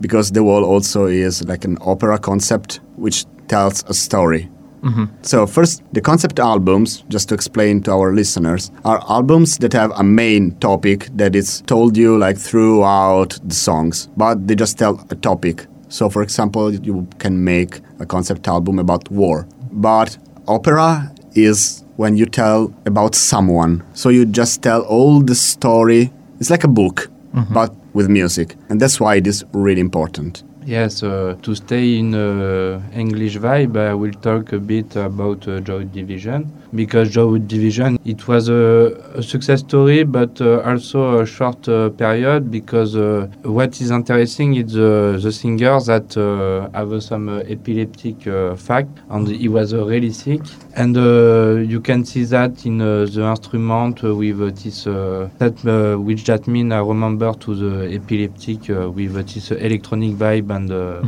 because 0.00 0.30
the 0.32 0.44
wall 0.44 0.64
also 0.64 1.06
is 1.06 1.42
like 1.48 1.64
an 1.64 1.78
opera 1.80 2.18
concept 2.18 2.80
which 2.96 3.24
tells 3.48 3.82
a 3.88 3.94
story. 3.94 4.48
Mm-hmm. 4.82 5.04
So 5.22 5.46
first, 5.46 5.82
the 5.92 6.00
concept 6.00 6.38
albums, 6.38 7.04
just 7.08 7.28
to 7.28 7.34
explain 7.34 7.82
to 7.82 7.92
our 7.92 8.14
listeners, 8.14 8.70
are 8.84 9.02
albums 9.10 9.58
that 9.58 9.72
have 9.72 9.92
a 9.92 10.02
main 10.02 10.52
topic 10.56 11.08
that 11.16 11.36
is 11.36 11.60
told 11.62 11.96
you 11.96 12.16
like 12.16 12.38
throughout 12.38 13.38
the 13.44 13.54
songs, 13.54 14.08
but 14.16 14.46
they 14.48 14.54
just 14.54 14.78
tell 14.78 15.04
a 15.10 15.14
topic. 15.14 15.66
So 15.88 16.08
for 16.08 16.22
example, 16.22 16.72
you 16.72 17.06
can 17.18 17.44
make 17.44 17.80
a 17.98 18.06
concept 18.06 18.48
album 18.48 18.78
about 18.78 19.10
war, 19.10 19.46
but 19.72 20.16
opera 20.48 21.12
is 21.34 21.84
when 21.96 22.16
you 22.16 22.26
tell 22.26 22.72
about 22.86 23.14
someone. 23.14 23.82
So 23.92 24.08
you 24.08 24.24
just 24.24 24.62
tell 24.62 24.82
all 24.82 25.20
the 25.20 25.34
story. 25.34 26.10
It's 26.38 26.48
like 26.48 26.64
a 26.64 26.68
book, 26.68 27.10
mm-hmm. 27.34 27.52
but 27.52 27.74
with 27.92 28.08
music, 28.08 28.56
and 28.68 28.80
that's 28.80 28.98
why 29.00 29.16
it 29.16 29.26
is 29.26 29.44
really 29.52 29.80
important. 29.80 30.42
Yes, 30.64 31.02
uh, 31.02 31.36
to 31.42 31.54
stay 31.54 31.98
in 31.98 32.14
uh, 32.14 32.82
English 32.92 33.36
vibe, 33.38 33.76
I 33.76 33.94
will 33.94 34.12
talk 34.12 34.52
a 34.52 34.58
bit 34.58 34.96
about 34.96 35.46
uh, 35.48 35.60
Joy 35.60 35.84
Division 35.84 36.59
because 36.74 37.10
Joy 37.10 37.38
Division. 37.38 37.98
It 38.04 38.26
was 38.28 38.48
a, 38.48 38.92
a 39.14 39.22
success 39.22 39.60
story, 39.60 40.04
but 40.04 40.40
uh, 40.40 40.60
also 40.60 41.20
a 41.20 41.26
short 41.26 41.68
uh, 41.68 41.90
period 41.90 42.50
because 42.50 42.96
uh, 42.96 43.28
what 43.42 43.80
is 43.80 43.90
interesting 43.90 44.54
is 44.56 44.72
the 44.74 45.30
singer 45.32 45.80
that 45.80 46.16
uh, 46.16 46.68
have 46.72 47.02
some 47.02 47.28
epileptic 47.28 48.26
uh, 48.26 48.54
fact 48.56 48.90
and 49.10 49.28
he 49.28 49.48
was 49.48 49.74
really 49.74 50.12
sick. 50.12 50.40
And 50.76 50.96
uh, 50.96 51.56
you 51.56 51.80
can 51.80 52.04
see 52.04 52.24
that 52.24 52.64
in 52.64 52.80
uh, 52.80 53.06
the 53.06 53.22
instrument 53.22 54.02
with 54.02 54.62
this 54.62 54.86
uh, 54.86 55.28
that 55.38 55.64
uh, 55.66 55.98
which 55.98 56.24
that 56.24 56.46
mean 56.46 56.72
I 56.72 56.78
remember 56.78 57.32
to 57.34 57.54
the 57.54 57.94
epileptic 57.94 58.68
with 58.68 59.14
this 59.14 59.50
electronic 59.50 60.12
vibe 60.12 60.50
and 60.54 60.70
uh, 60.70 61.02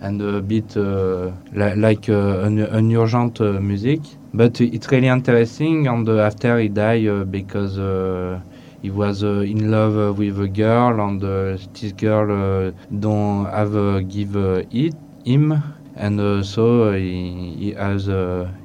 and 0.00 0.22
a 0.22 0.40
bit 0.40 0.76
uh, 0.76 1.30
li- 1.52 1.74
like 1.76 2.08
uh, 2.08 2.40
an, 2.46 2.58
an 2.60 2.96
urgent 2.96 3.40
music. 3.62 4.00
But 4.32 4.60
it's 4.60 4.90
really 4.90 5.08
interesting. 5.08 5.86
And 5.88 6.08
uh, 6.08 6.20
after 6.20 6.58
he 6.58 6.68
died 6.68 7.06
uh, 7.06 7.24
because 7.24 7.78
uh, 7.78 8.40
he 8.80 8.90
was 8.90 9.22
uh, 9.24 9.40
in 9.40 9.70
love 9.70 9.96
uh, 9.98 10.12
with 10.12 10.40
a 10.40 10.48
girl, 10.48 11.00
and 11.00 11.22
uh, 11.22 11.58
this 11.74 11.92
girl 11.92 12.72
don't 12.98 13.46
have 13.46 14.08
give 14.08 14.36
it 14.36 14.94
him. 15.24 15.62
And 15.96 16.46
so 16.46 16.92
he, 16.92 17.54
he 17.58 17.72
has 17.72 18.06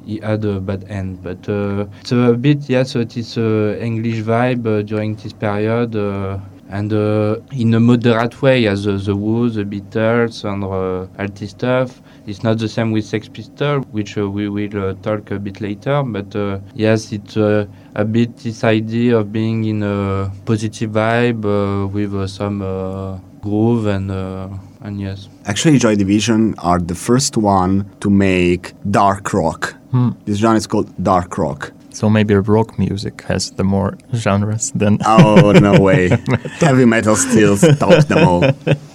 he 0.05 0.19
had 0.21 0.45
a 0.45 0.61
bad 0.61 0.85
end, 0.87 1.21
but 1.21 1.49
it's 1.99 2.11
a 2.11 2.33
bit 2.33 2.69
yes, 2.69 2.93
this 2.93 3.37
uh, 3.37 3.77
English 3.81 4.21
vibe 4.21 4.85
during 4.85 5.15
this 5.15 5.33
period, 5.33 5.95
and 6.69 6.93
in 7.51 7.73
a 7.73 7.79
moderate 7.79 8.41
way 8.41 8.67
as 8.67 8.85
the 8.85 9.13
Who, 9.13 9.49
the 9.49 9.63
Beatles, 9.65 10.45
and 10.45 10.63
all 10.63 11.09
this 11.33 11.49
stuff. 11.49 12.01
It's 12.27 12.43
not 12.43 12.57
the 12.57 12.67
same 12.67 12.91
with 12.91 13.05
Sex 13.05 13.27
Pistols, 13.27 13.85
which 13.91 14.17
uh, 14.17 14.27
we 14.27 14.49
will 14.49 14.89
uh, 14.89 14.93
talk 15.03 15.29
a 15.29 15.37
bit 15.39 15.61
later. 15.61 16.01
But 16.03 16.35
uh, 16.35 16.59
yes, 16.73 17.11
it's 17.11 17.37
uh, 17.37 17.67
a 17.93 18.03
bit 18.03 18.35
this 18.37 18.63
idea 18.63 19.17
of 19.19 19.31
being 19.31 19.63
in 19.65 19.83
a 19.83 20.31
positive 20.45 20.91
vibe 20.91 21.45
uh, 21.45 21.87
with 21.87 22.15
uh, 22.15 22.25
some 22.27 22.61
uh, 22.63 23.17
groove 23.41 23.85
and 23.85 24.09
uh, 24.09 24.49
and 24.81 24.99
yes. 24.99 25.29
Actually, 25.45 25.77
Joy 25.77 25.95
Division 25.95 26.55
are 26.57 26.79
the 26.79 26.95
first 26.95 27.37
one 27.37 27.85
to 27.99 28.09
make 28.09 28.73
dark 28.89 29.31
rock. 29.33 29.75
This 30.25 30.39
genre 30.39 30.57
is 30.57 30.67
called 30.67 30.91
dark 31.01 31.37
rock. 31.37 31.71
So 31.91 32.09
maybe 32.09 32.35
rock 32.35 32.77
music 32.77 33.21
has 33.21 33.51
the 33.51 33.63
more 33.63 33.97
genres 34.13 34.71
than. 34.71 34.97
Oh 35.05 35.53
no 35.53 35.79
way! 35.79 36.09
Heavy 36.59 36.85
metal 36.85 37.15
still 37.15 37.55
tops 37.57 38.05
them 38.05 38.27
all. 38.27 38.43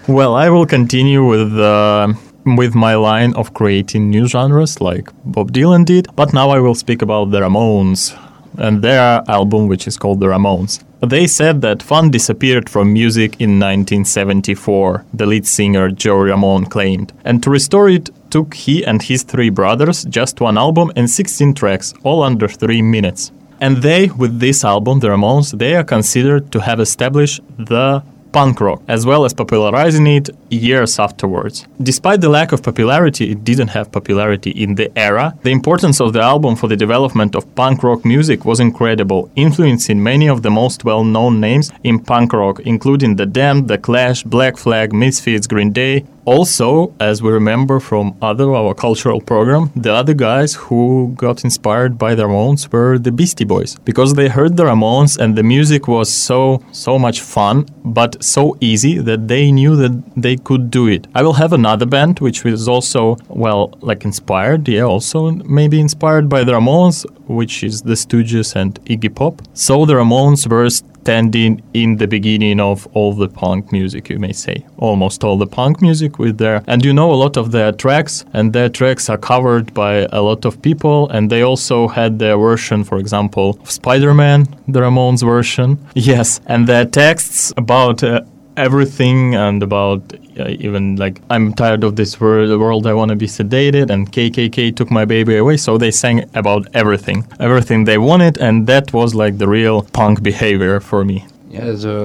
Well, 0.08 0.34
I 0.34 0.50
will 0.50 0.66
continue 0.66 1.24
with 1.24 1.56
uh, 1.58 2.12
with 2.44 2.74
my 2.74 2.94
line 2.94 3.34
of 3.34 3.54
creating 3.54 4.10
new 4.10 4.26
genres 4.26 4.80
like 4.80 5.10
Bob 5.24 5.52
Dylan 5.52 5.84
did, 5.84 6.08
but 6.16 6.32
now 6.32 6.50
I 6.50 6.60
will 6.60 6.74
speak 6.74 7.02
about 7.02 7.30
the 7.30 7.40
Ramones 7.40 8.16
and 8.58 8.82
their 8.82 9.22
album, 9.28 9.68
which 9.68 9.86
is 9.86 9.96
called 9.96 10.20
The 10.20 10.26
Ramones. 10.26 10.82
They 11.00 11.26
said 11.26 11.62
that 11.62 11.82
fun 11.82 12.10
disappeared 12.10 12.68
from 12.68 12.92
music 12.92 13.40
in 13.40 13.58
1974, 13.58 15.06
the 15.14 15.26
lead 15.26 15.46
singer 15.46 15.90
Joe 15.90 16.18
Ramone 16.18 16.66
claimed, 16.66 17.12
and 17.24 17.42
to 17.42 17.50
restore 17.50 17.88
it 17.88 18.10
took 18.30 18.54
he 18.54 18.84
and 18.84 19.00
his 19.02 19.22
three 19.22 19.50
brothers 19.50 20.04
just 20.04 20.40
one 20.40 20.58
album 20.58 20.92
and 20.96 21.08
16 21.08 21.54
tracks, 21.54 21.94
all 22.02 22.22
under 22.22 22.48
3 22.48 22.82
minutes. 22.82 23.32
And 23.62 23.78
they, 23.78 24.08
with 24.08 24.40
this 24.40 24.64
album, 24.64 25.00
the 25.00 25.08
Ramones, 25.08 25.58
they 25.58 25.74
are 25.74 25.84
considered 25.84 26.50
to 26.52 26.60
have 26.60 26.80
established 26.80 27.40
the 27.58 28.02
punk 28.32 28.60
rock, 28.60 28.82
as 28.88 29.06
well 29.06 29.24
as 29.24 29.34
popularizing 29.34 30.06
it 30.06 30.30
years 30.50 30.98
afterwards. 30.98 31.66
Despite 31.82 32.20
the 32.20 32.28
lack 32.28 32.52
of 32.52 32.62
popularity, 32.62 33.30
it 33.32 33.44
didn't 33.44 33.68
have 33.68 33.92
popularity 33.92 34.50
in 34.50 34.74
the 34.74 34.90
era. 34.98 35.34
The 35.42 35.50
importance 35.50 36.00
of 36.00 36.12
the 36.12 36.20
album 36.20 36.56
for 36.56 36.68
the 36.68 36.76
development 36.76 37.34
of 37.34 37.54
punk 37.54 37.82
rock 37.82 38.04
music 38.04 38.44
was 38.44 38.60
incredible, 38.60 39.30
influencing 39.36 40.02
many 40.02 40.28
of 40.28 40.42
the 40.42 40.50
most 40.50 40.84
well 40.84 41.04
known 41.04 41.40
names 41.40 41.70
in 41.84 41.98
punk 41.98 42.32
rock, 42.32 42.60
including 42.60 43.16
The 43.16 43.26
Damned, 43.26 43.68
The 43.68 43.78
Clash, 43.78 44.22
Black 44.22 44.56
Flag, 44.56 44.92
Misfits, 44.92 45.46
Green 45.46 45.72
Day, 45.72 46.04
also, 46.30 46.94
as 47.00 47.20
we 47.24 47.30
remember 47.32 47.80
from 47.80 48.16
other 48.22 48.54
our 48.54 48.72
cultural 48.72 49.20
program, 49.20 49.72
the 49.74 49.92
other 49.92 50.14
guys 50.14 50.54
who 50.54 51.12
got 51.16 51.42
inspired 51.42 51.98
by 51.98 52.14
the 52.14 52.22
Ramones 52.22 52.72
were 52.72 52.98
the 52.98 53.10
Beastie 53.10 53.44
Boys 53.44 53.76
because 53.84 54.14
they 54.14 54.28
heard 54.28 54.56
the 54.56 54.62
Ramones 54.62 55.18
and 55.18 55.34
the 55.34 55.42
music 55.42 55.88
was 55.88 56.08
so 56.08 56.62
so 56.70 57.00
much 57.00 57.20
fun, 57.20 57.66
but 57.84 58.22
so 58.22 58.56
easy 58.60 58.98
that 58.98 59.26
they 59.26 59.50
knew 59.50 59.74
that 59.74 59.92
they 60.16 60.36
could 60.36 60.70
do 60.70 60.86
it. 60.86 61.08
I 61.16 61.22
will 61.24 61.38
have 61.42 61.52
another 61.52 61.86
band 61.86 62.20
which 62.20 62.44
was 62.44 62.68
also 62.68 63.16
well 63.28 63.62
like 63.80 64.04
inspired, 64.04 64.68
yeah, 64.68 64.82
also 64.82 65.32
maybe 65.58 65.80
inspired 65.80 66.28
by 66.28 66.44
the 66.44 66.52
Ramones, 66.52 67.04
which 67.26 67.64
is 67.64 67.82
the 67.82 67.96
Stooges 68.04 68.54
and 68.54 68.72
Iggy 68.84 69.12
Pop. 69.12 69.42
So 69.54 69.84
the 69.84 69.94
Ramones 69.94 70.46
were 70.46 70.70
standing 71.10 71.60
in 71.74 71.96
the 71.96 72.06
beginning 72.06 72.60
of 72.60 72.86
all 72.94 73.12
the 73.12 73.28
punk 73.28 73.72
music, 73.72 74.08
you 74.10 74.18
may 74.26 74.32
say. 74.32 74.64
Almost 74.78 75.24
all 75.24 75.36
the 75.44 75.50
punk 75.58 75.82
music 75.82 76.20
with 76.20 76.38
their, 76.38 76.62
and 76.68 76.84
you 76.84 76.92
know 76.92 77.10
a 77.12 77.18
lot 77.24 77.36
of 77.36 77.50
their 77.50 77.72
tracks, 77.72 78.24
and 78.32 78.52
their 78.52 78.68
tracks 78.68 79.10
are 79.10 79.18
covered 79.18 79.74
by 79.74 80.06
a 80.12 80.22
lot 80.22 80.44
of 80.44 80.62
people, 80.62 81.08
and 81.10 81.28
they 81.28 81.42
also 81.42 81.88
had 81.88 82.20
their 82.20 82.36
version, 82.38 82.84
for 82.84 82.98
example, 82.98 83.58
of 83.60 83.70
Spider 83.70 84.14
Man, 84.14 84.40
the 84.68 84.80
Ramones 84.80 85.22
version. 85.34 85.68
Yes, 86.12 86.40
and 86.46 86.66
their 86.66 86.86
texts 86.86 87.52
about 87.56 88.02
uh, 88.02 88.20
everything 88.66 89.34
and 89.34 89.62
about 89.62 90.00
uh, 90.38 90.66
even 90.66 90.96
like 90.96 91.16
I'm 91.34 91.52
tired 91.62 91.82
of 91.84 91.92
this 91.96 92.12
world, 92.20 92.50
world 92.60 92.86
I 92.86 92.94
want 92.94 93.10
to 93.10 93.16
be 93.16 93.26
sedated 93.26 93.90
and 93.90 94.00
KKK 94.16 94.74
took 94.78 94.90
my 94.90 95.04
baby 95.04 95.36
away 95.42 95.56
so 95.56 95.78
they 95.78 95.90
sang 95.90 96.18
about 96.34 96.62
everything 96.74 97.18
everything 97.40 97.84
they 97.90 97.98
wanted 97.98 98.34
and 98.46 98.66
that 98.66 98.92
was 98.92 99.14
like 99.14 99.34
the 99.38 99.48
real 99.48 99.82
punk 99.98 100.22
behavior 100.30 100.80
for 100.80 101.04
me 101.10 101.18
Yeah, 101.58 101.72
the, 101.84 101.96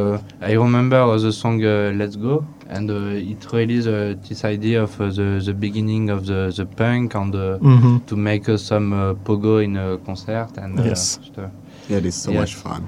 I 0.42 0.54
remember 0.66 1.00
the 1.26 1.32
song 1.32 1.58
uh, 1.64 1.92
Let's 2.00 2.16
Go, 2.16 2.36
and 2.76 2.90
uh, 2.90 3.32
it 3.32 3.42
really 3.54 3.78
uh, 3.80 4.16
this 4.28 4.42
idea 4.44 4.82
of 4.88 4.92
uh, 5.00 5.06
the, 5.18 5.28
the 5.48 5.54
beginning 5.54 6.10
of 6.16 6.20
the, 6.30 6.40
the 6.58 6.66
punk 6.66 7.14
and 7.22 7.34
uh, 7.36 7.60
Mhm. 7.62 7.94
to 8.10 8.16
make 8.30 8.46
uh, 8.50 8.58
some 8.58 8.88
uh, 8.94 9.14
pogo 9.26 9.54
in 9.68 9.78
a 9.78 9.88
concert 10.08 10.52
and 10.58 10.80
uh, 10.80 10.84
Yes. 10.90 11.20
stuff. 11.30 11.52
Yeah, 11.90 12.00
it 12.02 12.06
is 12.06 12.16
so 12.26 12.32
Yes. 12.32 12.40
much 12.42 12.54
fun. 12.66 12.82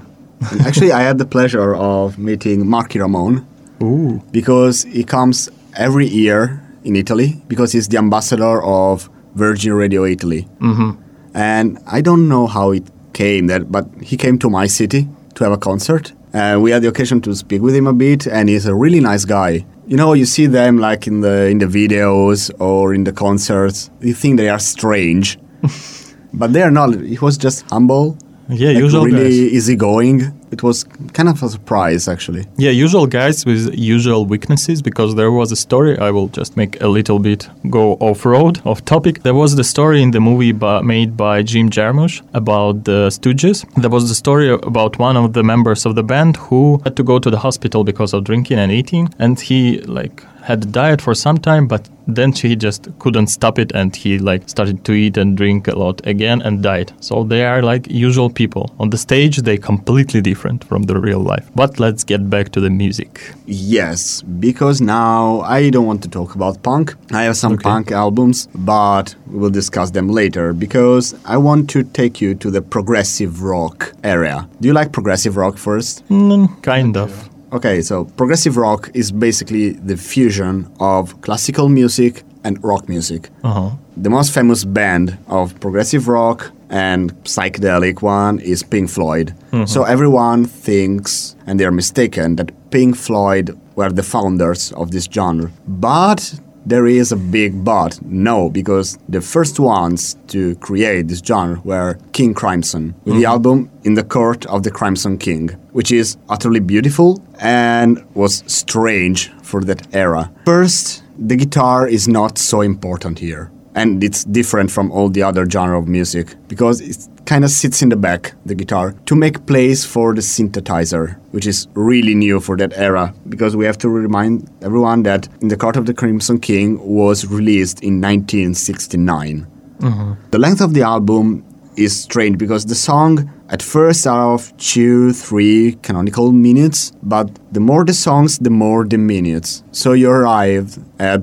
And 0.50 0.60
actually, 0.68 0.90
I 1.00 1.02
had 1.08 1.16
the 1.18 1.28
pleasure 1.36 1.70
of 1.76 2.18
meeting 2.18 2.58
Marky 2.68 2.98
Ramone 2.98 3.38
Ooh. 3.82 4.20
because 4.32 4.82
he 4.84 5.04
comes 5.04 5.48
every 5.76 6.06
year 6.06 6.60
in 6.84 6.96
Italy 6.96 7.42
because 7.48 7.72
he's 7.72 7.88
the 7.88 7.98
ambassador 7.98 8.62
of 8.62 9.08
Virgin 9.34 9.72
Radio 9.74 10.04
Italy. 10.04 10.42
hmm 10.60 10.90
And 11.34 11.78
I 11.86 12.00
don't 12.00 12.28
know 12.28 12.46
how 12.46 12.72
it 12.72 12.84
came 13.12 13.46
that, 13.48 13.70
but 13.70 13.86
he 14.02 14.16
came 14.16 14.38
to 14.38 14.50
my 14.50 14.66
city 14.68 15.06
to 15.34 15.44
have 15.44 15.52
a 15.52 15.58
concert. 15.58 16.12
And 16.32 16.62
we 16.62 16.70
had 16.72 16.82
the 16.82 16.88
occasion 16.88 17.20
to 17.22 17.34
speak 17.34 17.62
with 17.62 17.74
him 17.74 17.86
a 17.86 17.92
bit, 17.92 18.26
and 18.26 18.48
he's 18.48 18.66
a 18.66 18.74
really 18.74 19.00
nice 19.00 19.24
guy. 19.24 19.64
You 19.86 19.96
know, 19.96 20.12
you 20.14 20.26
see 20.26 20.46
them 20.46 20.78
like 20.78 21.06
in 21.06 21.20
the 21.22 21.46
in 21.48 21.58
the 21.58 21.66
videos 21.66 22.50
or 22.60 22.92
in 22.94 23.04
the 23.04 23.12
concerts. 23.12 23.90
You 24.02 24.14
think 24.14 24.36
they 24.36 24.48
are 24.50 24.58
strange, 24.60 25.38
but 26.32 26.52
they 26.52 26.62
are 26.62 26.70
not. 26.70 26.94
He 27.00 27.18
was 27.18 27.38
just 27.38 27.64
humble, 27.70 28.16
Yeah, 28.48 28.68
like 28.72 28.78
usual 28.82 29.04
really 29.04 29.22
guys. 29.22 29.52
easygoing. 29.56 30.37
It 30.50 30.62
was 30.62 30.84
kind 31.12 31.28
of 31.28 31.42
a 31.42 31.48
surprise, 31.48 32.08
actually. 32.08 32.46
Yeah, 32.56 32.70
usual 32.70 33.06
guys 33.06 33.44
with 33.44 33.74
usual 33.74 34.24
weaknesses 34.26 34.82
because 34.82 35.14
there 35.14 35.30
was 35.30 35.52
a 35.52 35.56
story. 35.56 35.98
I 35.98 36.10
will 36.10 36.28
just 36.28 36.56
make 36.56 36.80
a 36.80 36.88
little 36.88 37.18
bit 37.18 37.48
go 37.70 37.94
off 37.94 38.24
road, 38.24 38.60
off 38.64 38.84
topic. 38.84 39.22
There 39.22 39.34
was 39.34 39.56
the 39.56 39.64
story 39.64 40.02
in 40.02 40.10
the 40.10 40.20
movie 40.20 40.52
by, 40.52 40.80
made 40.82 41.16
by 41.16 41.42
Jim 41.42 41.70
Jarmusch 41.70 42.22
about 42.34 42.84
the 42.84 43.08
Stooges. 43.08 43.66
There 43.80 43.90
was 43.90 44.08
the 44.08 44.14
story 44.14 44.48
about 44.50 44.98
one 44.98 45.16
of 45.16 45.32
the 45.32 45.42
members 45.42 45.84
of 45.86 45.94
the 45.94 46.02
band 46.02 46.36
who 46.36 46.80
had 46.84 46.96
to 46.96 47.02
go 47.02 47.18
to 47.18 47.30
the 47.30 47.38
hospital 47.38 47.84
because 47.84 48.12
of 48.14 48.24
drinking 48.24 48.58
and 48.58 48.72
eating, 48.72 49.12
and 49.18 49.38
he 49.38 49.80
like 49.82 50.24
had 50.48 50.64
a 50.64 50.66
diet 50.66 51.00
for 51.02 51.14
some 51.14 51.36
time, 51.38 51.66
but 51.68 51.88
then 52.16 52.32
she 52.32 52.56
just 52.56 52.88
couldn't 52.98 53.26
stop 53.26 53.58
it, 53.58 53.70
and 53.74 53.94
he 53.94 54.18
like 54.18 54.48
started 54.48 54.82
to 54.86 54.92
eat 54.92 55.18
and 55.18 55.36
drink 55.36 55.68
a 55.68 55.76
lot 55.78 56.00
again 56.06 56.40
and 56.40 56.62
died. 56.62 56.90
So 57.00 57.22
they 57.22 57.44
are 57.44 57.62
like 57.62 57.86
usual 57.90 58.30
people 58.30 58.64
on 58.80 58.88
the 58.90 58.96
stage. 58.96 59.36
They 59.48 59.58
completely 59.58 60.22
different 60.22 60.64
from 60.64 60.84
the 60.84 60.98
real 60.98 61.20
life. 61.20 61.46
But 61.54 61.78
let's 61.78 62.04
get 62.04 62.30
back 62.30 62.46
to 62.52 62.60
the 62.60 62.70
music. 62.70 63.20
Yes, 63.46 64.22
because 64.22 64.80
now 64.80 65.40
I 65.58 65.68
don't 65.70 65.86
want 65.86 66.02
to 66.04 66.08
talk 66.08 66.34
about 66.34 66.62
punk. 66.62 66.94
I 67.12 67.24
have 67.24 67.36
some 67.36 67.52
Okay. 67.52 67.68
punk 67.70 67.92
albums, 67.92 68.48
but 68.54 69.14
we 69.30 69.38
will 69.38 69.50
discuss 69.60 69.90
them 69.90 70.08
later 70.08 70.54
because 70.54 71.14
I 71.26 71.36
want 71.36 71.68
to 71.74 71.82
take 71.84 72.22
you 72.24 72.34
to 72.36 72.50
the 72.50 72.62
progressive 72.62 73.42
rock 73.42 73.92
area. 74.02 74.48
Do 74.60 74.68
you 74.68 74.74
like 74.80 74.92
progressive 74.92 75.36
rock 75.36 75.58
first? 75.58 76.08
Mm, 76.08 76.62
kind 76.62 76.96
of. 76.96 77.28
Okay, 77.52 77.80
so 77.82 78.04
progressive 78.04 78.56
rock 78.56 78.90
is 78.94 79.10
basically 79.10 79.70
the 79.72 79.96
fusion 79.96 80.70
of 80.80 81.20
classical 81.22 81.68
music 81.68 82.22
and 82.44 82.62
rock 82.62 82.88
music. 82.88 83.30
Uh 83.42 83.52
huh. 83.52 83.70
The 83.96 84.10
most 84.10 84.32
famous 84.34 84.64
band 84.64 85.18
of 85.28 85.58
progressive 85.60 86.08
rock 86.08 86.52
and 86.70 87.12
psychedelic 87.24 88.02
one 88.02 88.38
is 88.40 88.62
Pink 88.62 88.90
Floyd. 88.90 89.34
So 89.66 89.84
everyone 89.84 90.44
thinks, 90.44 91.34
and 91.46 91.58
they're 91.58 91.72
mistaken, 91.72 92.36
that 92.36 92.52
Pink 92.70 92.96
Floyd 92.96 93.58
were 93.76 93.90
the 93.90 94.02
founders 94.02 94.72
of 94.72 94.90
this 94.90 95.04
genre. 95.10 95.50
But 95.66 96.38
there 96.68 96.86
is 96.86 97.12
a 97.12 97.16
big 97.16 97.64
but. 97.64 98.00
No, 98.02 98.50
because 98.50 98.98
the 99.08 99.20
first 99.20 99.58
ones 99.58 100.16
to 100.28 100.54
create 100.56 101.08
this 101.08 101.20
genre 101.20 101.60
were 101.64 101.98
King 102.12 102.34
Crimson 102.34 102.94
with 103.04 103.14
the 103.14 103.22
mm-hmm. 103.22 103.32
album 103.32 103.70
In 103.84 103.94
the 103.94 104.04
Court 104.04 104.44
of 104.46 104.62
the 104.62 104.70
Crimson 104.70 105.18
King, 105.18 105.48
which 105.72 105.90
is 105.90 106.16
utterly 106.28 106.60
beautiful 106.60 107.22
and 107.40 108.04
was 108.14 108.44
strange 108.46 109.32
for 109.42 109.64
that 109.64 109.94
era. 109.94 110.30
First, 110.44 111.02
the 111.18 111.36
guitar 111.36 111.88
is 111.88 112.06
not 112.06 112.38
so 112.38 112.60
important 112.60 113.18
here 113.18 113.50
and 113.74 114.02
it's 114.02 114.24
different 114.24 114.70
from 114.70 114.90
all 114.90 115.08
the 115.08 115.22
other 115.22 115.48
genre 115.48 115.78
of 115.78 115.86
music 115.86 116.34
because 116.48 116.80
it 116.80 117.08
kind 117.28 117.44
of 117.44 117.50
sits 117.50 117.82
in 117.82 117.90
the 117.90 117.96
back 117.96 118.32
the 118.46 118.54
guitar 118.54 118.92
to 119.04 119.14
make 119.14 119.44
place 119.46 119.84
for 119.84 120.14
the 120.14 120.22
synthesizer 120.22 121.06
which 121.32 121.46
is 121.46 121.68
really 121.74 122.14
new 122.14 122.40
for 122.40 122.56
that 122.56 122.72
era 122.88 123.14
because 123.28 123.54
we 123.54 123.66
have 123.66 123.76
to 123.76 123.88
remind 123.90 124.48
everyone 124.62 125.02
that 125.02 125.28
in 125.42 125.48
the 125.48 125.56
court 125.64 125.76
of 125.76 125.84
the 125.84 125.92
crimson 125.92 126.40
king 126.40 126.78
was 127.00 127.26
released 127.26 127.82
in 127.82 128.00
1969 128.00 129.46
mm-hmm. 129.80 130.12
the 130.30 130.38
length 130.38 130.62
of 130.62 130.72
the 130.72 130.80
album 130.80 131.44
is 131.76 132.00
strange 132.00 132.38
because 132.38 132.64
the 132.64 132.74
song 132.74 133.30
at 133.50 133.62
first 133.62 134.06
are 134.06 134.34
of 134.34 134.54
two, 134.58 135.12
three 135.12 135.78
canonical 135.82 136.32
minutes, 136.32 136.92
but 137.02 137.30
the 137.52 137.60
more 137.60 137.84
the 137.84 137.94
songs, 137.94 138.38
the 138.38 138.50
more 138.50 138.84
the 138.84 138.98
minutes. 138.98 139.62
So 139.72 139.92
you 139.92 140.10
arrive 140.10 140.78
at 140.98 141.22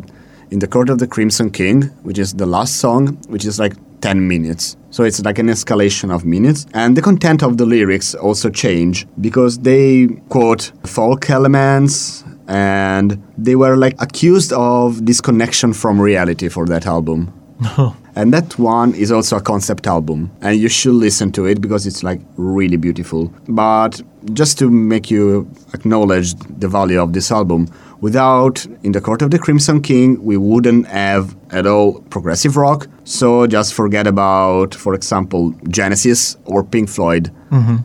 in 0.50 0.60
the 0.60 0.68
Court 0.68 0.90
of 0.90 1.00
the 1.00 1.08
Crimson 1.08 1.52
King, 1.52 1.84
which 2.04 2.18
is 2.18 2.34
the 2.34 2.46
last 2.46 2.78
song, 2.78 3.18
which 3.28 3.46
is 3.46 3.60
like 3.60 3.74
10 4.02 4.28
minutes. 4.28 4.78
So 4.96 5.04
it's 5.04 5.22
like 5.26 5.40
an 5.40 5.48
escalation 5.48 6.10
of 6.10 6.24
minutes. 6.24 6.66
And 6.74 6.96
the 6.96 7.02
content 7.02 7.44
of 7.44 7.58
the 7.58 7.66
lyrics 7.66 8.16
also 8.16 8.50
change 8.50 9.06
because 9.20 9.60
they 9.60 10.08
quote 10.30 10.72
folk 10.86 11.30
elements 11.30 12.24
and 12.48 13.22
they 13.38 13.58
were 13.58 13.76
like 13.76 14.02
accused 14.02 14.54
of 14.54 15.04
disconnection 15.04 15.74
from 15.74 16.00
reality 16.00 16.48
for 16.48 16.66
that 16.68 16.86
album. 16.86 17.34
And 18.18 18.34
that 18.34 18.58
one 18.58 18.96
is 18.96 19.12
also 19.12 19.36
a 19.36 19.42
concept 19.42 19.88
album, 19.88 20.32
and 20.40 20.58
you 20.58 20.70
should 20.70 20.94
listen 20.94 21.34
to 21.34 21.46
it 21.46 21.60
because 21.60 21.86
it's 21.86 22.02
like 22.02 22.22
really 22.38 22.78
beautiful. 22.78 23.30
But 23.50 24.02
just 24.34 24.58
to 24.60 24.70
make 24.70 25.12
you 25.12 25.52
acknowledge 25.74 26.36
the 26.36 26.70
value 26.70 27.02
of 27.02 27.12
this 27.12 27.34
album, 27.34 27.68
without 28.00 28.66
In 28.84 28.94
the 28.94 29.02
Court 29.02 29.22
of 29.22 29.32
the 29.32 29.40
Crimson 29.40 29.82
King, 29.82 30.24
we 30.24 30.38
wouldn't 30.38 30.88
have 30.88 31.36
at 31.52 31.68
all 31.68 32.00
progressive 32.04 32.56
rock. 32.56 32.88
So 33.08 33.46
just 33.48 33.74
forget 33.76 34.08
about, 34.08 34.74
for 34.76 34.96
example, 34.96 35.54
Genesis 35.70 36.38
or 36.46 36.64
Pink 36.64 36.90
Floyd. 36.90 37.32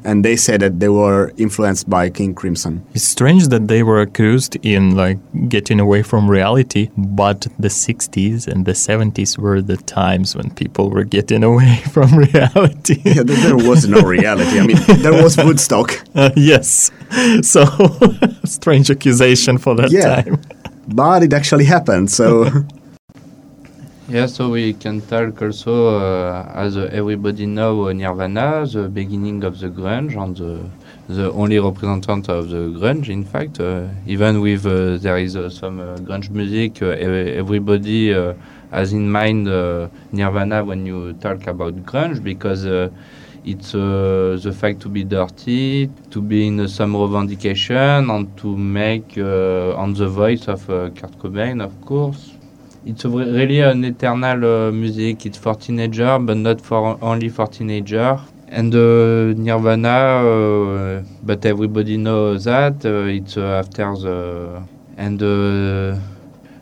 And 0.04 0.24
they 0.24 0.34
said 0.34 0.62
that 0.62 0.80
they 0.80 0.88
were 0.88 1.30
influenced 1.36 1.88
by 1.88 2.10
King 2.10 2.34
Crimson. 2.34 2.84
It's 2.92 3.04
strange 3.04 3.46
that 3.48 3.68
they 3.68 3.84
were 3.84 4.00
accused 4.00 4.56
in 4.66 4.96
like 4.96 5.18
getting 5.48 5.78
away 5.78 6.02
from 6.02 6.28
reality, 6.28 6.90
but 6.96 7.46
the 7.56 7.68
60s 7.68 8.48
and 8.48 8.66
the 8.66 8.72
70s 8.72 9.38
were 9.38 9.62
the 9.62 9.76
times 9.76 10.34
when 10.34 10.50
people 10.50 10.90
were 10.90 11.04
getting 11.04 11.44
away 11.44 11.76
from 11.92 12.16
reality. 12.18 13.00
Yeah, 13.04 13.22
there 13.22 13.36
there 13.36 13.56
was 13.70 13.86
no 13.86 14.00
reality. 14.00 14.58
I 14.58 14.66
mean, 14.66 14.78
there 15.04 15.22
was 15.22 15.36
Woodstock. 15.36 16.00
Uh, 16.16 16.30
yes. 16.34 16.90
So, 17.42 17.64
strange 18.44 18.90
accusation 18.90 19.58
for 19.58 19.76
that 19.76 19.92
Yeah. 19.92 20.22
time. 20.22 20.40
But 20.88 21.22
it 21.22 21.32
actually 21.32 21.66
happened, 21.66 22.10
so 22.10 22.50
Yeah, 24.10 24.26
so 24.26 24.50
we 24.50 24.72
can 24.74 25.00
talk 25.02 25.40
also, 25.40 25.96
uh, 26.00 26.52
as 26.54 26.76
uh, 26.76 26.88
everybody 26.92 27.46
know, 27.46 27.86
uh, 27.88 27.92
Nirvana, 27.92 28.66
the 28.66 28.88
beginning 28.88 29.44
of 29.44 29.60
the 29.60 29.68
grunge, 29.68 30.16
and 30.20 30.36
the, 30.36 30.68
the 31.14 31.32
only 31.32 31.60
representative 31.60 32.28
of 32.28 32.50
the 32.50 32.56
grunge, 32.78 33.08
in 33.08 33.24
fact. 33.24 33.60
Uh, 33.60 33.86
even 34.06 34.40
with 34.40 34.66
uh, 34.66 34.96
there 34.98 35.16
is 35.16 35.36
uh, 35.36 35.48
some 35.48 35.78
uh, 35.78 35.96
grunge 35.98 36.28
music, 36.30 36.82
uh, 36.82 36.86
everybody 36.88 38.12
uh, 38.12 38.34
has 38.72 38.92
in 38.92 39.08
mind 39.10 39.46
uh, 39.48 39.88
Nirvana 40.10 40.64
when 40.64 40.84
you 40.86 41.12
talk 41.14 41.46
about 41.46 41.74
grunge, 41.86 42.20
because 42.22 42.66
uh, 42.66 42.90
It's 43.42 43.74
uh, 43.74 44.36
the 44.42 44.52
fact 44.52 44.80
to 44.82 44.90
be 44.90 45.02
dirty, 45.02 45.88
to 46.10 46.20
be 46.20 46.46
in 46.46 46.68
some 46.68 46.94
revendication, 46.94 48.10
and 48.10 48.36
to 48.36 48.54
make 48.54 49.16
uh, 49.16 49.72
on 49.82 49.94
the 49.94 50.08
voice 50.08 50.46
of 50.46 50.68
uh, 50.68 50.90
Kurt 50.90 51.16
Cobain, 51.18 51.62
of 51.64 51.72
course. 51.86 52.29
It's 52.84 53.04
really 53.04 53.60
an 53.60 53.84
eternal 53.84 54.68
uh, 54.68 54.72
music. 54.72 55.26
It's 55.26 55.36
for 55.38 55.54
teenager, 55.54 56.18
but 56.18 56.36
not 56.38 56.60
for 56.60 56.98
only 57.02 57.28
for 57.28 57.46
teenager. 57.46 58.18
And 58.48 58.74
uh, 58.74 59.34
Nirvana, 59.36 59.96
uh, 60.98 61.02
but 61.22 61.44
everybody 61.44 61.96
knows 61.98 62.44
that 62.44 62.84
uh, 62.84 63.04
it's 63.04 63.36
uh, 63.36 63.62
after 63.62 63.94
the 63.96 64.62
and 64.96 65.22
uh, 65.22 65.98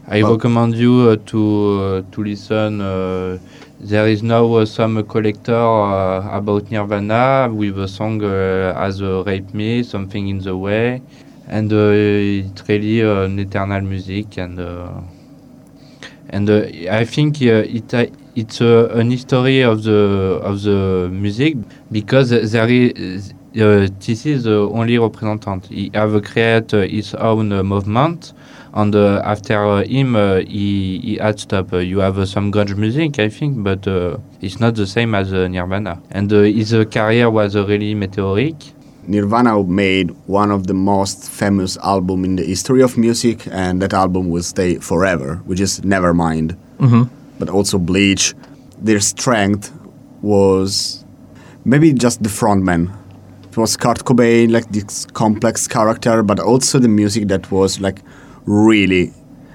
I 0.09 0.21
recommend 0.23 0.75
you 0.75 1.09
uh, 1.11 1.17
to 1.27 2.05
to 2.11 2.25
listen. 2.25 2.81
Uh, 2.81 3.39
there 3.81 4.09
is 4.09 4.23
now 4.23 4.45
uh, 4.55 4.67
some 4.67 5.03
collector 5.05 5.55
uh, 5.55 6.37
about 6.37 6.71
Nirvana 6.71 7.49
with 7.51 7.79
a 7.79 7.89
song 7.89 8.23
uh, 8.25 8.75
as 8.77 9.01
a 9.01 9.23
Rape 9.23 9.55
Me, 9.55 9.83
something 9.85 10.29
in 10.29 10.41
the 10.41 10.57
way, 10.57 11.01
and 11.47 11.73
uh, 11.73 11.91
it's 11.93 12.69
really 12.69 13.03
uh, 13.03 13.23
an 13.23 13.39
eternal 13.39 13.81
music 13.83 14.37
and. 14.37 14.59
And 16.31 16.49
uh, 16.51 16.67
I 16.91 17.05
think 17.05 17.41
it 17.41 17.95
uh, 17.95 18.07
it's 18.37 18.61
uh, 18.61 18.89
an 18.93 19.11
history 19.11 19.63
of 19.63 19.83
the 19.83 20.41
of 20.43 20.63
the 20.63 21.09
music 21.11 21.57
because 21.91 22.31
there 22.31 22.69
is 22.69 23.33
uh, 23.57 23.89
this 23.99 24.27
is 24.27 24.45
the 24.45 24.69
only 24.71 24.99
representant. 24.99 25.67
He 25.67 25.91
have 25.95 26.23
created 26.25 26.91
his 26.91 27.15
own 27.15 27.49
movement, 27.49 28.35
and 28.75 28.95
after 28.95 29.83
him 29.85 30.15
he 30.47 30.99
he 31.03 31.17
had 31.17 31.41
stop. 31.41 31.73
Uh, 31.73 31.79
you 31.79 32.01
have 32.01 32.29
some 32.29 32.53
grunge 32.53 32.77
music, 32.77 33.19
I 33.19 33.31
think, 33.31 33.63
but 33.63 33.87
it's 34.43 34.61
not 34.61 34.75
the 34.75 34.87
same 34.87 35.15
as 35.15 35.33
Nirvana. 35.33 36.03
And 36.11 36.31
his 36.31 36.73
career 36.91 37.31
was 37.31 37.57
really 37.57 37.95
meteoric. 37.95 38.57
Nirvana 39.09 39.63
made 39.65 40.11
one 40.27 40.51
of 40.51 40.67
the 40.67 40.75
most 40.75 41.31
famous 41.31 41.77
album 41.79 42.25
in 42.25 42.37
the 42.37 42.45
history 42.45 42.83
of 42.83 42.97
music, 42.99 43.47
and 43.51 43.81
that 43.83 43.93
album 43.95 44.29
will 44.31 44.43
stay 44.43 44.77
forever, 44.79 45.41
which 45.47 45.61
is 45.61 45.81
Nevermind. 45.81 46.57
hmm 46.79 47.05
But 47.39 47.49
also 47.49 47.79
Bleach. 47.79 48.35
Their 48.85 49.01
strength 49.01 49.73
was 50.23 51.05
maybe 51.65 51.93
just 51.93 52.23
the 52.23 52.29
frontman. 52.29 52.91
It 53.51 53.57
was 53.57 53.77
Kurt 53.77 54.05
Cobain, 54.05 54.51
like 54.51 54.69
this 54.71 55.07
complex 55.07 55.67
character, 55.67 56.23
but 56.23 56.39
also 56.39 56.79
the 56.79 56.89
music 56.89 57.29
that 57.29 57.51
was 57.51 57.81
like 57.81 58.03
really 58.45 59.13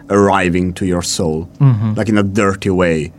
arriving 0.09 0.73
to 0.73 0.85
your 0.85 1.01
soul, 1.03 1.47
like 1.95 2.09
in 2.09 2.17
a 2.17 2.23
dirty 2.23 2.69
way. 2.69 3.11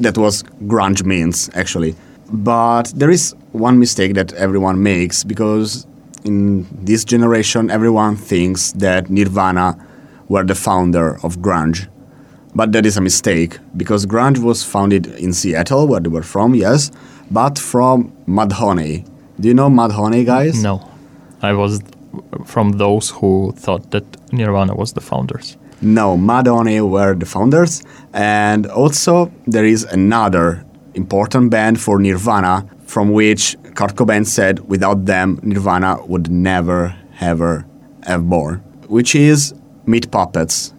That 0.00 0.16
was 0.18 0.42
grunge 0.66 1.04
means 1.04 1.50
actually. 1.54 1.94
But 2.32 2.92
there 2.96 3.10
is 3.10 3.34
one 3.52 3.78
mistake 3.78 4.14
that 4.14 4.32
everyone 4.32 4.82
makes 4.82 5.22
because 5.22 5.86
in 6.24 6.66
this 6.84 7.04
generation 7.04 7.70
everyone 7.70 8.16
thinks 8.16 8.72
that 8.72 9.10
Nirvana 9.10 9.76
were 10.28 10.44
the 10.44 10.54
founder 10.54 11.18
of 11.22 11.38
grunge. 11.38 11.88
But 12.54 12.72
that 12.72 12.86
is 12.86 12.96
a 12.96 13.00
mistake 13.00 13.58
because 13.76 14.06
grunge 14.06 14.38
was 14.38 14.62
founded 14.64 15.06
in 15.06 15.32
Seattle, 15.32 15.86
where 15.86 16.00
they 16.00 16.08
were 16.08 16.22
from, 16.22 16.54
yes, 16.54 16.90
but 17.30 17.58
from 17.58 18.12
Mudhoney. 18.26 19.06
Do 19.40 19.48
you 19.48 19.54
know 19.54 19.68
Mudhoney, 19.70 20.24
guys? 20.24 20.62
No, 20.62 20.86
I 21.42 21.52
was 21.52 21.80
from 22.44 22.72
those 22.72 23.10
who 23.10 23.52
thought 23.56 23.90
that 23.90 24.04
Nirvana 24.32 24.74
was 24.74 24.92
the 24.92 25.00
founders. 25.00 25.56
No, 25.80 26.16
Mudhoney 26.16 26.86
were 26.88 27.14
the 27.14 27.26
founders, 27.26 27.82
and 28.12 28.66
also 28.66 29.32
there 29.46 29.64
is 29.64 29.84
another 29.84 30.64
important 30.94 31.50
band 31.50 31.80
for 31.80 31.98
Nirvana, 31.98 32.66
from 32.86 33.12
which 33.12 33.56
Kurt 33.74 33.94
Cobain 33.96 34.26
said 34.26 34.58
without 34.68 35.06
them 35.06 35.38
Nirvana 35.42 35.98
would 36.06 36.30
never 36.30 36.94
ever 37.20 37.64
have 38.04 38.28
born, 38.28 38.58
which 38.88 39.14
is 39.14 39.54
Meat 39.86 40.10
Puppets. 40.10 40.74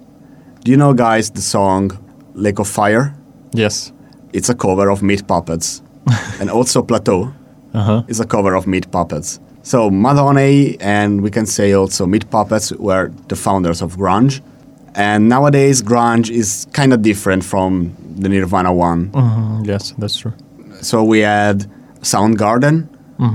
Do 0.63 0.71
you 0.71 0.77
know, 0.77 0.93
guys, 0.93 1.31
the 1.31 1.41
song 1.41 1.91
"Lake 2.33 2.59
of 2.59 2.67
Fire"? 2.67 3.13
Yes. 3.53 3.91
It's 4.33 4.49
a 4.49 4.55
cover 4.55 4.89
of 4.89 5.01
Meat 5.03 5.27
Puppets, 5.27 5.81
and 6.39 6.49
also 6.49 6.81
Plateau 6.81 7.33
Uh 7.73 7.83
huh. 7.83 8.03
is 8.07 8.19
a 8.19 8.25
cover 8.25 8.55
of 8.55 8.65
Meat 8.67 8.91
Puppets. 8.91 9.39
So 9.63 9.89
Mudhoney 9.89 10.77
and 10.81 11.21
we 11.21 11.29
can 11.31 11.45
say 11.45 11.73
also 11.73 12.05
Meat 12.05 12.29
Puppets 12.29 12.71
were 12.73 13.11
the 13.29 13.35
founders 13.35 13.81
of 13.81 13.95
grunge. 13.97 14.41
And 14.95 15.27
nowadays 15.27 15.81
grunge 15.81 16.29
is 16.29 16.67
kind 16.73 16.93
of 16.93 17.01
different 17.01 17.43
from 17.43 17.95
the 18.19 18.29
Nirvana 18.29 18.71
one. 18.73 19.09
Mhm, 19.11 19.65
Yes, 19.67 19.93
that's 19.97 20.17
true. 20.17 20.33
So 20.81 21.03
we 21.03 21.19
had 21.19 21.65
Soundgarden, 22.01 22.87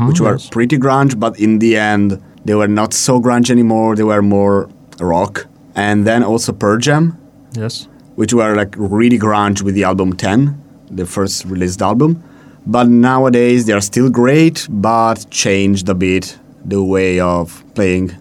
which 0.09 0.21
were 0.21 0.33
yes. 0.33 0.49
pretty 0.51 0.79
grunge, 0.79 1.19
but 1.19 1.39
in 1.41 1.59
the 1.59 1.77
end 1.77 2.19
they 2.45 2.55
were 2.55 2.69
not 2.69 2.95
so 2.95 3.21
grunge 3.21 3.51
anymore. 3.51 3.97
They 3.97 4.05
were 4.05 4.23
more 4.23 4.69
rock. 5.01 5.47
And 5.75 6.07
then 6.07 6.23
also 6.23 6.53
Pearl 6.53 6.79
Jam, 6.79 7.17
Yes. 7.57 7.89
which 8.17 8.33
were 8.33 8.55
like 8.55 8.75
really 8.79 9.19
grunge 9.19 9.63
with 9.63 9.75
the 9.75 9.85
album 9.85 10.13
10, 10.15 10.55
the 10.91 11.07
first 11.07 11.45
released 11.45 11.83
album. 11.83 12.23
But 12.67 12.89
nowadays 12.89 13.65
they 13.67 13.73
are 13.73 13.81
still 13.81 14.11
great, 14.11 14.67
but 14.71 15.27
changed 15.31 15.89
a 15.89 15.95
bit 15.95 16.39
the 16.65 16.83
way 16.83 17.19
of 17.21 17.65
playing. 17.75 18.13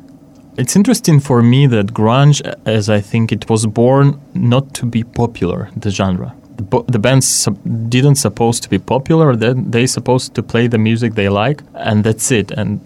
It's 0.58 0.76
interesting 0.76 1.20
for 1.20 1.44
me 1.44 1.68
that 1.68 1.94
grunge, 1.94 2.42
as 2.66 2.90
I 2.90 3.00
think 3.00 3.32
it 3.32 3.48
was 3.48 3.68
born 3.68 4.20
not 4.34 4.74
to 4.74 4.88
be 4.88 5.04
popular, 5.04 5.70
the 5.76 5.92
genre. 5.92 6.34
The, 6.56 6.84
the 6.88 6.98
bands 6.98 7.28
sup- 7.28 7.60
didn't 7.90 8.16
supposed 8.16 8.64
to 8.64 8.70
be 8.70 8.80
popular. 8.80 9.36
They 9.36 9.54
they 9.54 9.86
supposed 9.86 10.34
to 10.34 10.42
play 10.42 10.66
the 10.68 10.80
music 10.80 11.14
they 11.14 11.30
like, 11.30 11.62
and 11.76 12.04
that's 12.04 12.32
it. 12.32 12.50
And 12.50 12.80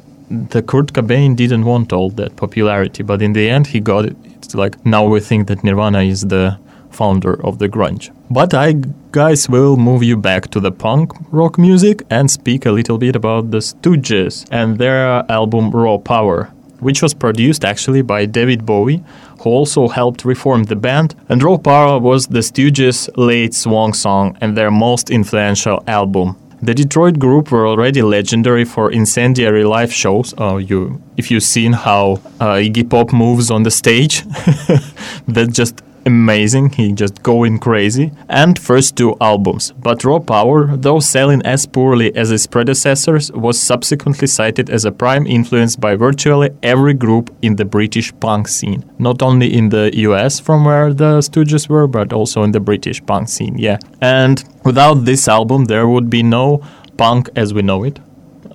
the 0.51 0.61
Kurt 0.61 0.91
Cobain 0.91 1.37
didn't 1.37 1.63
want 1.63 1.93
all 1.93 2.09
that 2.09 2.35
popularity, 2.35 3.03
but 3.03 3.21
in 3.21 3.31
the 3.31 3.49
end 3.49 3.67
he 3.67 3.79
got 3.79 4.03
it. 4.03 4.17
It's 4.25 4.53
like 4.53 4.85
now 4.85 5.05
we 5.07 5.21
think 5.21 5.47
that 5.47 5.63
Nirvana 5.63 6.01
is 6.01 6.21
the 6.27 6.57
founder 6.89 7.39
of 7.45 7.59
the 7.59 7.69
grunge. 7.69 8.11
But 8.29 8.53
I 8.53 8.75
guys 9.13 9.47
will 9.47 9.77
move 9.77 10.03
you 10.03 10.17
back 10.17 10.49
to 10.51 10.59
the 10.59 10.73
punk 10.73 11.13
rock 11.31 11.57
music 11.57 12.03
and 12.09 12.29
speak 12.29 12.65
a 12.65 12.71
little 12.71 12.97
bit 12.97 13.15
about 13.15 13.51
the 13.51 13.59
Stooges 13.59 14.45
and 14.51 14.77
their 14.77 15.23
album 15.31 15.71
Raw 15.71 15.97
Power 15.97 16.51
which 16.81 17.01
was 17.01 17.13
produced 17.13 17.63
actually 17.63 18.01
by 18.01 18.25
David 18.25 18.65
Bowie, 18.65 19.03
who 19.41 19.49
also 19.49 19.87
helped 19.87 20.25
reform 20.25 20.63
the 20.65 20.75
band. 20.75 21.15
And 21.29 21.41
Raw 21.41 21.57
Power 21.57 21.99
was 21.99 22.27
the 22.27 22.39
Stooges' 22.39 23.09
late 23.15 23.53
swan 23.53 23.93
song 23.93 24.37
and 24.41 24.57
their 24.57 24.71
most 24.71 25.09
influential 25.09 25.83
album. 25.87 26.35
The 26.63 26.75
Detroit 26.75 27.17
group 27.17 27.51
were 27.51 27.67
already 27.67 28.03
legendary 28.03 28.65
for 28.65 28.91
incendiary 28.91 29.63
live 29.63 29.91
shows. 29.91 30.35
Uh, 30.39 30.57
you, 30.57 31.01
if 31.17 31.31
you've 31.31 31.41
seen 31.41 31.73
how 31.73 32.21
uh, 32.39 32.61
Iggy 32.61 32.87
Pop 32.87 33.11
moves 33.11 33.49
on 33.49 33.63
the 33.63 33.71
stage, 33.71 34.23
that's 35.27 35.53
just 35.53 35.81
amazing. 36.05 36.69
He 36.71 36.91
just 36.91 37.21
going 37.23 37.59
crazy. 37.59 38.11
And 38.29 38.57
first 38.57 38.95
two 38.95 39.15
albums. 39.21 39.71
But 39.77 40.03
Raw 40.03 40.19
Power, 40.19 40.77
though 40.77 40.99
selling 40.99 41.41
as 41.43 41.65
poorly 41.65 42.15
as 42.15 42.31
its 42.31 42.47
predecessors, 42.47 43.31
was 43.31 43.59
subsequently 43.59 44.27
cited 44.27 44.69
as 44.69 44.85
a 44.85 44.91
prime 44.91 45.25
influence 45.27 45.75
by 45.75 45.95
virtually 45.95 46.49
every 46.63 46.93
group 46.93 47.35
in 47.41 47.55
the 47.55 47.65
British 47.65 48.13
punk 48.19 48.47
scene. 48.47 48.83
Not 48.99 49.21
only 49.21 49.53
in 49.53 49.69
the 49.69 49.91
US, 50.07 50.39
from 50.39 50.65
where 50.65 50.93
the 50.93 51.19
Stooges 51.19 51.67
were, 51.69 51.87
but 51.87 52.13
also 52.13 52.43
in 52.43 52.51
the 52.51 52.59
British 52.59 53.05
punk 53.05 53.29
scene. 53.29 53.57
Yeah. 53.57 53.77
And 54.01 54.43
without 54.63 55.05
this 55.05 55.27
album, 55.27 55.65
there 55.65 55.87
would 55.87 56.09
be 56.09 56.23
no 56.23 56.61
punk 56.97 57.29
as 57.35 57.53
we 57.53 57.61
know 57.61 57.83
it. 57.83 57.99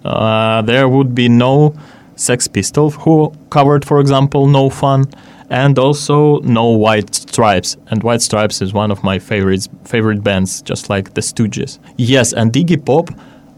Uh, 0.04 0.62
there 0.62 0.88
would 0.88 1.14
be 1.14 1.28
no 1.28 1.74
Sex 2.16 2.48
Pistols, 2.48 2.94
who 2.96 3.32
covered, 3.50 3.84
for 3.84 4.00
example, 4.00 4.46
No 4.46 4.70
Fun, 4.70 5.04
and 5.50 5.78
also 5.78 6.38
no 6.40 6.66
White 6.70 7.14
Stripes. 7.14 7.76
And 7.88 8.02
White 8.02 8.22
Stripes 8.22 8.60
is 8.62 8.72
one 8.72 8.90
of 8.90 9.02
my 9.04 9.18
favorites, 9.18 9.68
favorite 9.84 10.22
bands, 10.22 10.62
just 10.62 10.90
like 10.90 11.14
the 11.14 11.20
Stooges. 11.20 11.78
Yes, 11.96 12.32
and 12.32 12.52
Iggy 12.52 12.84
Pop, 12.84 13.10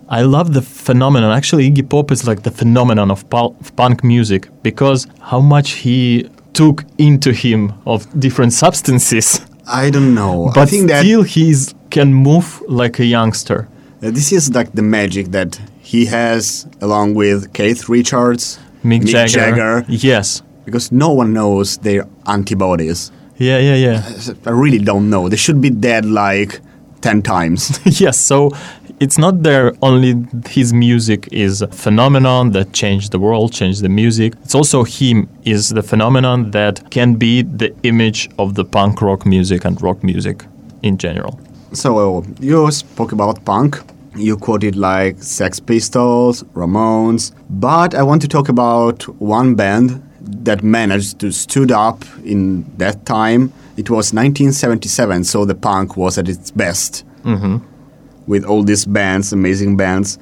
I 0.08 0.22
love 0.22 0.54
the 0.54 0.62
phenomenon. 0.62 1.30
Actually, 1.32 1.70
Iggy 1.70 1.88
Pop 1.88 2.10
is 2.10 2.26
like 2.26 2.42
the 2.42 2.50
phenomenon 2.50 3.10
of, 3.10 3.28
pul- 3.30 3.56
of 3.60 3.74
punk 3.76 4.02
music 4.04 4.48
because 4.62 5.06
how 5.20 5.40
much 5.40 5.70
he 5.72 6.28
took 6.54 6.84
into 6.98 7.32
him 7.32 7.72
of 7.86 8.06
different 8.18 8.52
substances, 8.52 9.40
I 9.70 9.90
don't 9.90 10.14
know. 10.14 10.50
but 10.54 10.62
I 10.62 10.66
think 10.66 10.88
that 10.88 11.04
still 11.04 11.22
he 11.22 11.54
can 11.90 12.12
move 12.14 12.62
like 12.68 12.98
a 12.98 13.04
youngster. 13.04 13.68
uh, 14.02 14.10
this 14.10 14.32
is 14.32 14.54
like 14.54 14.72
the 14.72 14.82
magic 14.82 15.26
that 15.32 15.60
he 15.80 16.06
has 16.06 16.66
along 16.80 17.14
with 17.14 17.52
Keith 17.52 17.88
Richards, 17.88 18.58
Mick, 18.84 19.04
Jagger. 19.06 19.28
Jagger, 19.28 19.84
Yes. 19.88 20.42
Because 20.68 20.92
no 20.92 21.10
one 21.10 21.32
knows 21.32 21.78
their 21.78 22.06
antibodies. 22.26 23.10
Yeah, 23.38 23.58
yeah, 23.58 23.74
yeah. 23.74 24.34
I 24.44 24.50
really 24.50 24.78
don't 24.78 25.08
know. 25.08 25.28
They 25.28 25.36
should 25.36 25.60
be 25.60 25.70
dead 25.70 26.04
like 26.04 26.60
10 27.00 27.22
times. 27.22 27.80
yes, 28.00 28.18
so 28.18 28.50
it's 29.00 29.16
not 29.16 29.42
there 29.44 29.72
only 29.80 30.26
his 30.46 30.72
music 30.72 31.28
is 31.32 31.62
a 31.62 31.68
phenomenon 31.68 32.50
that 32.50 32.72
changed 32.72 33.12
the 33.12 33.18
world, 33.18 33.52
changed 33.52 33.82
the 33.82 33.88
music. 33.88 34.34
It's 34.42 34.54
also 34.54 34.84
him 34.84 35.28
is 35.44 35.70
the 35.70 35.82
phenomenon 35.82 36.50
that 36.50 36.90
can 36.90 37.14
be 37.14 37.42
the 37.42 37.74
image 37.82 38.28
of 38.38 38.54
the 38.54 38.64
punk 38.64 39.00
rock 39.00 39.24
music 39.24 39.64
and 39.64 39.80
rock 39.80 40.02
music 40.02 40.44
in 40.82 40.98
general. 40.98 41.40
So 41.72 42.24
you 42.40 42.70
spoke 42.72 43.12
about 43.12 43.44
punk. 43.44 43.80
You 44.16 44.36
quoted 44.36 44.74
like 44.74 45.22
Sex 45.22 45.60
Pistols, 45.60 46.42
Ramones, 46.54 47.32
but 47.48 47.94
I 47.94 48.02
want 48.02 48.20
to 48.22 48.28
talk 48.28 48.48
about 48.48 49.04
one 49.20 49.54
band 49.54 50.02
that 50.44 50.62
managed 50.62 51.18
to 51.20 51.32
stood 51.32 51.72
up 51.72 52.04
in 52.24 52.64
that 52.78 53.04
time. 53.06 53.52
It 53.76 53.90
was 53.90 54.12
1977, 54.12 55.24
so 55.24 55.44
the 55.44 55.54
punk 55.54 55.96
was 55.96 56.18
at 56.18 56.28
its 56.28 56.50
best 56.50 57.04
mm-hmm. 57.22 57.58
with 58.26 58.44
all 58.44 58.62
these 58.62 58.84
bands, 58.84 59.32
amazing 59.32 59.76
bands. 59.76 60.18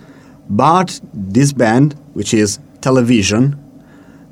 But 0.48 1.00
this 1.12 1.52
band, 1.52 1.94
which 2.14 2.32
is 2.32 2.58
Television, 2.80 3.56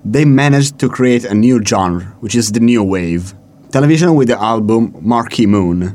they 0.04 0.24
managed 0.24 0.78
to 0.78 0.88
create 0.88 1.24
a 1.24 1.34
new 1.34 1.64
genre, 1.64 2.04
which 2.20 2.34
is 2.34 2.52
the 2.52 2.60
new 2.60 2.82
wave. 2.82 3.34
Television 3.72 4.14
with 4.14 4.28
the 4.28 4.40
album 4.40 4.94
Marquee 5.00 5.46
Moon, 5.46 5.88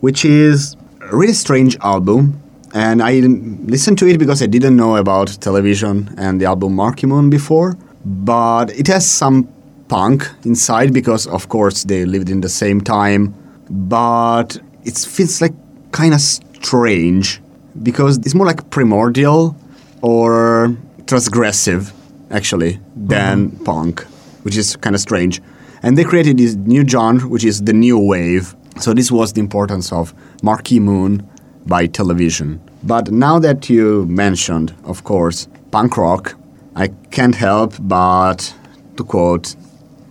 which 0.00 0.24
is 0.24 0.76
a 1.00 1.16
really 1.16 1.32
strange 1.32 1.76
album. 1.78 2.40
And 2.74 3.02
I 3.02 3.20
listened 3.20 3.98
to 3.98 4.06
it 4.06 4.18
because 4.18 4.42
I 4.42 4.46
didn't 4.46 4.76
know 4.76 4.96
about 4.96 5.28
television 5.40 6.14
and 6.18 6.40
the 6.40 6.44
album 6.44 6.74
Marquee 6.74 7.06
Moon 7.06 7.30
before. 7.30 7.76
But 8.04 8.70
it 8.78 8.86
has 8.88 9.10
some 9.10 9.48
punk 9.88 10.28
inside 10.44 10.92
because, 10.92 11.26
of 11.26 11.48
course, 11.48 11.84
they 11.84 12.04
lived 12.04 12.30
in 12.30 12.40
the 12.40 12.48
same 12.48 12.80
time. 12.80 13.34
But 13.70 14.58
it 14.84 14.96
feels 14.98 15.40
like 15.40 15.54
kind 15.92 16.14
of 16.14 16.20
strange 16.20 17.40
because 17.82 18.18
it's 18.18 18.34
more 18.34 18.46
like 18.46 18.70
primordial 18.70 19.56
or 20.02 20.76
transgressive, 21.06 21.92
actually, 22.30 22.80
than 22.96 23.50
mm-hmm. 23.50 23.64
punk, 23.64 24.02
which 24.42 24.56
is 24.56 24.76
kind 24.76 24.94
of 24.94 25.00
strange. 25.00 25.40
And 25.82 25.98
they 25.98 26.04
created 26.04 26.38
this 26.38 26.54
new 26.54 26.86
genre, 26.86 27.28
which 27.28 27.44
is 27.44 27.62
the 27.62 27.72
new 27.72 27.98
wave. 27.98 28.54
So 28.80 28.92
this 28.92 29.10
was 29.10 29.32
the 29.32 29.40
importance 29.40 29.92
of 29.92 30.14
Marquee 30.42 30.80
Moon 30.80 31.28
by 31.66 31.86
television. 31.86 32.60
But 32.82 33.10
now 33.10 33.38
that 33.38 33.70
you 33.70 34.06
mentioned, 34.06 34.74
of 34.84 35.04
course, 35.04 35.48
punk 35.70 35.96
rock, 35.96 36.36
I 36.76 36.88
can't 37.10 37.34
help 37.34 37.74
but 37.80 38.54
to 38.96 39.04
quote 39.04 39.54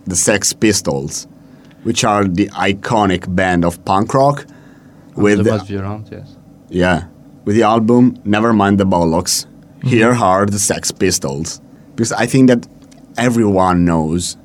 the 0.06 0.16
Sex 0.16 0.52
Pistols, 0.52 1.26
which 1.82 2.04
are 2.04 2.24
the 2.24 2.48
iconic 2.50 3.34
band 3.34 3.64
of 3.64 3.84
punk 3.84 4.14
rock 4.14 4.46
with 5.16 5.38
the 5.38 5.44
the- 5.44 5.50
most 5.58 5.68
violent, 5.70 6.08
yes. 6.10 6.36
yeah, 6.70 7.04
with 7.44 7.56
the 7.56 7.62
album 7.62 8.16
Never 8.24 8.52
Mind 8.52 8.78
the 8.78 8.86
Bollocks. 8.86 9.46
Here 9.82 10.12
are 10.12 10.46
the 10.46 10.58
Sex 10.58 10.90
Pistols. 10.90 11.60
Because 11.94 12.12
I 12.12 12.26
think 12.26 12.48
that 12.48 12.66
everyone 13.18 13.84
knows, 13.84 14.36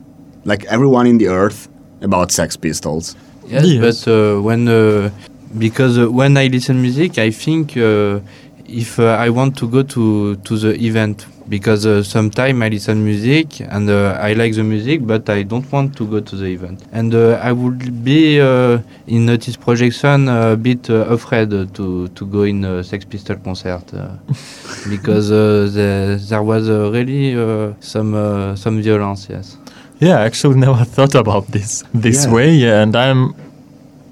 like 0.44 0.66
everyone 0.66 1.08
in 1.08 1.18
the 1.18 1.28
earth, 1.30 1.70
about 2.02 2.32
Sex 2.32 2.58
Pistols. 2.58 3.16
Yes, 3.48 3.66
Yes. 3.66 3.82
but 4.06 4.12
uh, 4.12 4.42
when 4.42 4.68
uh, 4.68 5.10
because 5.58 5.98
uh, 5.98 6.12
when 6.12 6.38
I 6.38 6.48
listen 6.48 6.82
music, 6.82 7.18
I 7.18 7.32
think 7.32 7.76
uh, 7.78 8.20
if 8.68 9.00
uh, 9.00 9.06
I 9.26 9.30
want 9.30 9.58
to 9.58 9.68
go 9.68 9.82
to 9.84 10.36
to 10.36 10.58
the 10.58 10.76
event 10.86 11.26
because 11.50 11.86
uh, 11.86 12.04
sometimes 12.04 12.62
I 12.62 12.70
listen 12.70 13.04
music 13.04 13.60
and 13.62 13.90
uh, 13.90 14.18
I 14.22 14.34
like 14.34 14.54
the 14.54 14.64
music, 14.64 15.06
but 15.06 15.30
I 15.30 15.44
don't 15.44 15.70
want 15.72 15.98
to 15.98 16.06
go 16.08 16.20
to 16.20 16.36
the 16.36 16.46
event. 16.46 16.84
And 16.92 17.14
uh, 17.16 17.40
I 17.42 17.52
would 17.52 18.04
be 18.04 18.40
uh, 18.40 18.80
in 19.08 19.26
this 19.26 19.58
projection 19.58 20.30
a 20.30 20.56
bit 20.56 20.90
uh, 20.90 21.06
afraid 21.18 21.52
uh, 21.54 21.66
to 21.74 22.08
to 22.10 22.26
go 22.26 22.44
in 22.44 22.64
a 22.64 22.84
Sex 22.84 23.06
Pistol 23.06 23.38
concert 23.38 23.84
uh, 23.94 24.10
because 24.90 25.32
uh, 25.32 25.68
the, 25.74 26.20
there 26.30 26.44
was 26.44 26.70
uh, 26.70 26.92
really 26.92 27.36
uh, 27.36 27.74
some 27.80 28.14
uh, 28.14 28.56
some 28.56 28.82
violence. 28.82 29.28
Yes. 29.30 29.58
Yeah, 30.00 30.20
I 30.20 30.26
actually 30.26 30.56
never 30.60 30.86
thought 30.96 31.16
about 31.16 31.48
this 31.52 31.84
this 31.94 32.26
Yeah. 32.26 32.34
way, 32.34 32.50
yeah, 32.56 32.82
and 32.84 32.96
I'm 32.96 33.34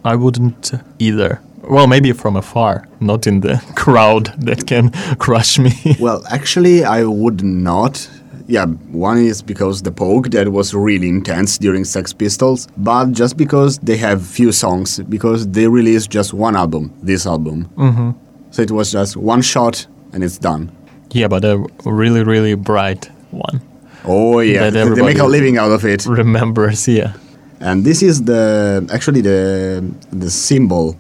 I 0.04 0.16
wouldn't 0.16 0.72
either. 1.00 1.40
Well, 1.70 1.88
maybe 1.88 2.12
from 2.14 2.36
afar, 2.36 2.88
not 3.00 3.28
in 3.28 3.42
the 3.42 3.62
crowd 3.76 4.34
that 4.46 4.68
can 4.68 4.92
crush 5.20 5.60
me. 5.60 5.72
Well, 6.00 6.24
actually, 6.30 6.84
I 6.84 7.04
would 7.04 7.44
not. 7.44 8.10
Yeah, 8.48 8.66
one 8.66 9.18
is 9.18 9.42
because 9.42 9.82
the 9.82 9.92
poke 9.92 10.30
that 10.32 10.48
was 10.50 10.74
really 10.74 11.10
intense 11.10 11.58
during 11.58 11.84
Sex 11.84 12.14
Pistols, 12.14 12.68
but 12.78 13.12
just 13.12 13.36
because 13.36 13.78
they 13.80 13.98
have 13.98 14.26
few 14.26 14.54
songs, 14.54 15.00
because 15.10 15.46
they 15.50 15.68
released 15.68 16.10
just 16.10 16.34
one 16.34 16.56
album, 16.56 16.94
this 17.04 17.26
album. 17.28 17.66
Mm-hmm. 17.76 18.12
So 18.52 18.62
it 18.62 18.72
was 18.72 18.94
just 18.94 19.18
one 19.18 19.42
shot 19.42 19.86
and 20.14 20.24
it's 20.24 20.38
done. 20.38 20.72
yeah, 21.12 21.28
but 21.28 21.44
a 21.44 21.58
really, 21.86 22.24
really 22.24 22.56
bright 22.56 23.10
one. 23.32 23.60
Oh 24.06 24.40
yeah, 24.40 24.70
they 24.70 24.86
make 24.90 25.20
a 25.20 25.26
living 25.26 25.58
out 25.58 25.72
of 25.72 25.84
it. 25.84 26.06
Remembers, 26.06 26.88
yeah. 26.88 27.14
And 27.60 27.84
this 27.84 28.02
is 28.02 28.24
the 28.24 28.88
actually 28.94 29.20
the 29.22 29.84
the 30.12 30.30
symbol 30.30 30.96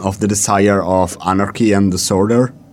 of 0.00 0.20
the 0.20 0.28
desire 0.28 0.82
of 0.82 1.16
anarchy 1.26 1.72
and 1.72 1.90
disorder. 1.90 2.52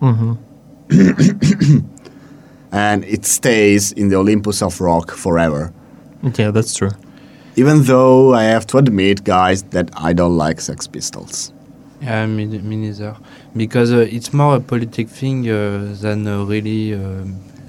and 2.72 3.04
it 3.04 3.24
stays 3.24 3.92
in 3.92 4.08
the 4.08 4.16
Olympus 4.16 4.62
of 4.62 4.80
rock 4.80 5.10
forever. 5.12 5.72
Yeah, 6.22 6.50
that's 6.50 6.74
true. 6.74 6.90
Even 7.56 7.82
though 7.84 8.34
I 8.34 8.44
have 8.44 8.66
to 8.68 8.78
admit, 8.78 9.24
guys, 9.24 9.62
that 9.74 9.90
I 9.96 10.12
don't 10.12 10.36
like 10.36 10.60
Sex 10.60 10.86
Pistols. 10.86 11.52
Yeah, 12.00 12.26
me, 12.26 12.46
me 12.46 12.76
neither. 12.76 13.16
Because 13.56 13.92
uh, 13.92 14.06
it's 14.10 14.32
more 14.32 14.56
a 14.56 14.60
politic 14.60 15.08
thing 15.08 15.48
uh, 15.50 15.94
than 16.00 16.26
uh, 16.26 16.44
really 16.44 16.94
uh, 16.94 17.24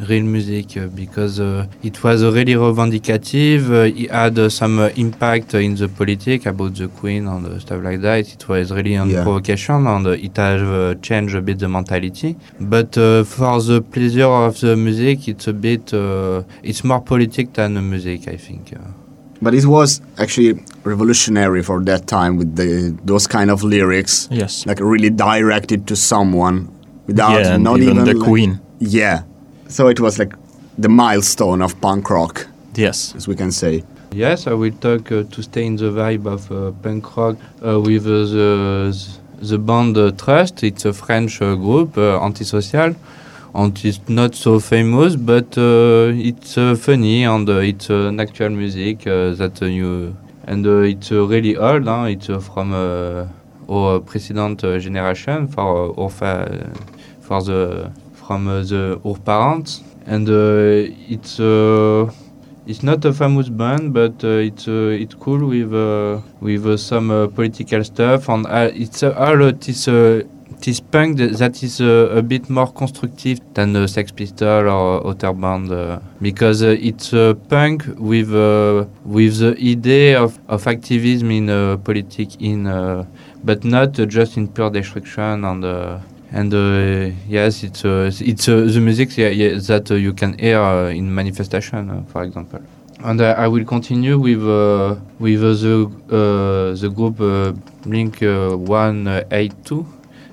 real 0.07 0.23
music. 0.23 0.77
Uh, 0.77 0.87
because 0.87 1.39
uh, 1.39 1.65
it 1.83 2.03
was 2.03 2.23
uh, 2.23 2.31
really 2.31 2.53
revendicative. 2.53 3.69
Uh, 3.69 4.01
it 4.03 4.11
had 4.11 4.37
uh, 4.39 4.49
some 4.49 4.79
uh, 4.79 4.89
impact 4.95 5.53
in 5.53 5.75
the 5.75 5.87
politic 5.87 6.45
about 6.45 6.75
the 6.75 6.87
Queen 6.87 7.27
and 7.27 7.45
uh, 7.45 7.59
stuff 7.59 7.83
like 7.83 8.01
that. 8.01 8.31
It 8.33 8.47
was 8.47 8.71
really 8.71 8.95
a 8.95 9.05
Yeah. 9.05 9.23
provocation 9.23 9.87
and 9.87 10.07
uh, 10.07 10.11
it 10.11 10.35
has 10.37 10.61
uh, 10.61 10.95
changed 11.01 11.35
a 11.35 11.41
bit 11.41 11.59
the 11.59 11.67
mentality. 11.67 12.35
But 12.59 12.97
uh, 12.97 13.23
for 13.23 13.61
the 13.61 13.81
pleasure 13.81 14.25
of 14.25 14.59
the 14.59 14.75
music, 14.75 15.27
it's 15.27 15.47
a 15.47 15.53
bit. 15.53 15.93
Uh, 15.93 16.43
it's 16.63 16.83
more 16.83 17.01
politic 17.01 17.53
than 17.53 17.77
uh, 17.77 17.81
music, 17.81 18.27
I 18.27 18.37
think. 18.37 18.73
Uh, 18.75 18.79
But 19.41 19.53
it 19.53 19.65
was 19.65 20.01
actually 20.17 20.59
revolutionary 20.83 21.63
for 21.63 21.79
that 21.85 22.07
time 22.07 22.35
with 22.37 22.55
the 22.59 22.93
those 23.05 23.25
kind 23.27 23.49
of 23.49 23.63
lyrics, 23.63 24.27
Yes. 24.31 24.65
like 24.65 24.81
really 24.83 25.09
directed 25.09 25.85
to 25.87 25.95
someone 25.95 26.67
without 27.07 27.39
yeah, 27.39 27.55
not 27.57 27.77
even, 27.79 27.89
even 27.93 28.03
the 28.05 28.13
like- 28.15 28.27
Queen. 28.29 28.59
Yeah, 28.79 29.23
so 29.69 29.87
it 29.87 29.99
was 29.99 30.19
like 30.19 30.33
the 30.77 30.89
milestone 30.89 31.61
of 31.61 31.79
punk 31.81 32.09
rock, 32.09 32.47
Yes. 32.75 33.13
as 33.15 33.27
we 33.27 33.35
can 33.35 33.51
say. 33.51 33.83
Yes, 34.11 34.47
I 34.47 34.53
will 34.53 34.71
talk 34.81 35.11
uh, 35.11 35.23
to 35.33 35.41
stay 35.43 35.65
in 35.65 35.75
the 35.75 35.91
vibe 35.91 36.25
of 36.25 36.51
uh, 36.51 36.71
punk 36.83 37.15
rock 37.17 37.37
uh, 37.65 37.79
with 37.79 38.05
uh, 38.05 38.25
the 38.33 39.07
the 39.41 39.57
band 39.57 39.97
uh, 39.97 40.11
Trust. 40.11 40.63
It's 40.63 40.83
a 40.85 40.91
French 40.93 41.41
uh, 41.41 41.55
group, 41.55 41.97
uh, 41.97 42.19
antisocial, 42.25 42.95
and 43.53 43.85
it's 43.85 43.99
not 44.09 44.35
so 44.35 44.59
famous, 44.59 45.15
but 45.15 45.57
uh, 45.57 46.11
it's 46.29 46.57
uh, 46.57 46.75
funny 46.75 47.23
and 47.23 47.47
uh, 47.49 47.57
it's 47.71 47.89
uh, 47.89 48.09
an 48.09 48.19
actual 48.19 48.49
music 48.49 49.05
uh, 49.07 49.33
that 49.35 49.61
uh, 49.61 49.65
you 49.65 50.15
and 50.47 50.65
uh, 50.65 50.81
it's 50.93 51.11
uh, 51.11 51.23
really 51.27 51.55
old. 51.55 51.85
Huh? 51.85 52.07
It's 52.09 52.29
uh, 52.29 52.39
from 52.39 52.73
uh, 52.73 53.27
our 53.69 53.99
precedent 53.99 54.63
uh, 54.63 54.79
generation 54.79 55.47
for 55.47 55.91
uh, 55.97 56.01
our 56.01 56.09
fa- 56.09 56.71
for 57.21 57.41
the 57.43 57.91
from 58.29 58.47
uh, 58.47 58.61
the 58.61 59.01
our 59.03 59.17
parents, 59.17 59.81
and 60.05 60.29
uh, 60.29 60.85
it's. 61.09 61.39
Uh, 61.39 62.11
it's 62.67 62.83
not 62.83 63.03
a 63.03 63.11
famous 63.11 63.49
band, 63.49 63.93
but 63.93 64.23
uh, 64.23 64.27
it's 64.49 64.67
uh, 64.67 65.03
it's 65.03 65.15
cool 65.15 65.47
with 65.47 65.73
uh, 65.73 66.21
with 66.39 66.67
uh, 66.67 66.77
some 66.77 67.09
uh, 67.09 67.25
political 67.27 67.83
stuff, 67.83 68.29
and 68.29 68.45
uh, 68.45 68.69
it's 68.75 69.01
uh, 69.01 69.11
all 69.17 69.41
uh, 69.41 69.51
this 69.59 69.87
uh, 69.87 70.21
this 70.61 70.79
punk 70.79 71.17
that, 71.17 71.63
is 71.63 71.81
uh, 71.81 72.11
a 72.15 72.21
bit 72.21 72.47
more 72.47 72.71
constructive 72.71 73.39
than 73.55 73.73
the 73.73 73.87
Sex 73.87 74.11
Pistol 74.11 74.69
or 74.69 75.07
other 75.07 75.33
band 75.33 75.71
uh, 75.71 75.99
because 76.21 76.61
uh, 76.61 76.75
it's 76.79 77.11
uh, 77.11 77.33
punk 77.49 77.85
with 77.97 78.31
uh, 78.35 78.85
with 79.03 79.39
the 79.39 79.55
idea 79.57 80.21
of, 80.21 80.37
of 80.47 80.67
activism 80.67 81.31
in 81.31 81.49
uh, 81.49 81.77
politics 81.77 82.37
in 82.39 82.67
uh, 82.67 83.03
but 83.43 83.63
not 83.63 83.99
uh, 83.99 84.05
just 84.05 84.37
in 84.37 84.47
pure 84.47 84.69
destruction 84.69 85.43
and. 85.43 85.65
And 86.31 86.53
uh, 86.53 87.15
yes, 87.27 87.63
it's 87.63 87.83
uh, 87.83 88.11
it's 88.19 88.47
uh, 88.47 88.57
the 88.71 88.79
music 88.79 89.09
that 89.15 89.89
uh, 89.89 89.95
you 89.95 90.13
can 90.13 90.37
hear 90.37 90.59
uh, 90.61 90.89
in 90.89 91.13
manifestation, 91.13 91.89
uh, 91.89 92.03
for 92.03 92.23
example. 92.23 92.61
And 93.03 93.19
I 93.21 93.47
will 93.47 93.65
continue 93.65 94.19
with 94.19 94.43
with 95.19 95.41
the 95.41 95.89
the 96.79 96.89
group 96.89 97.17
Blink 97.83 98.19
One 98.21 99.23
Eight 99.31 99.53
Two. 99.65 99.87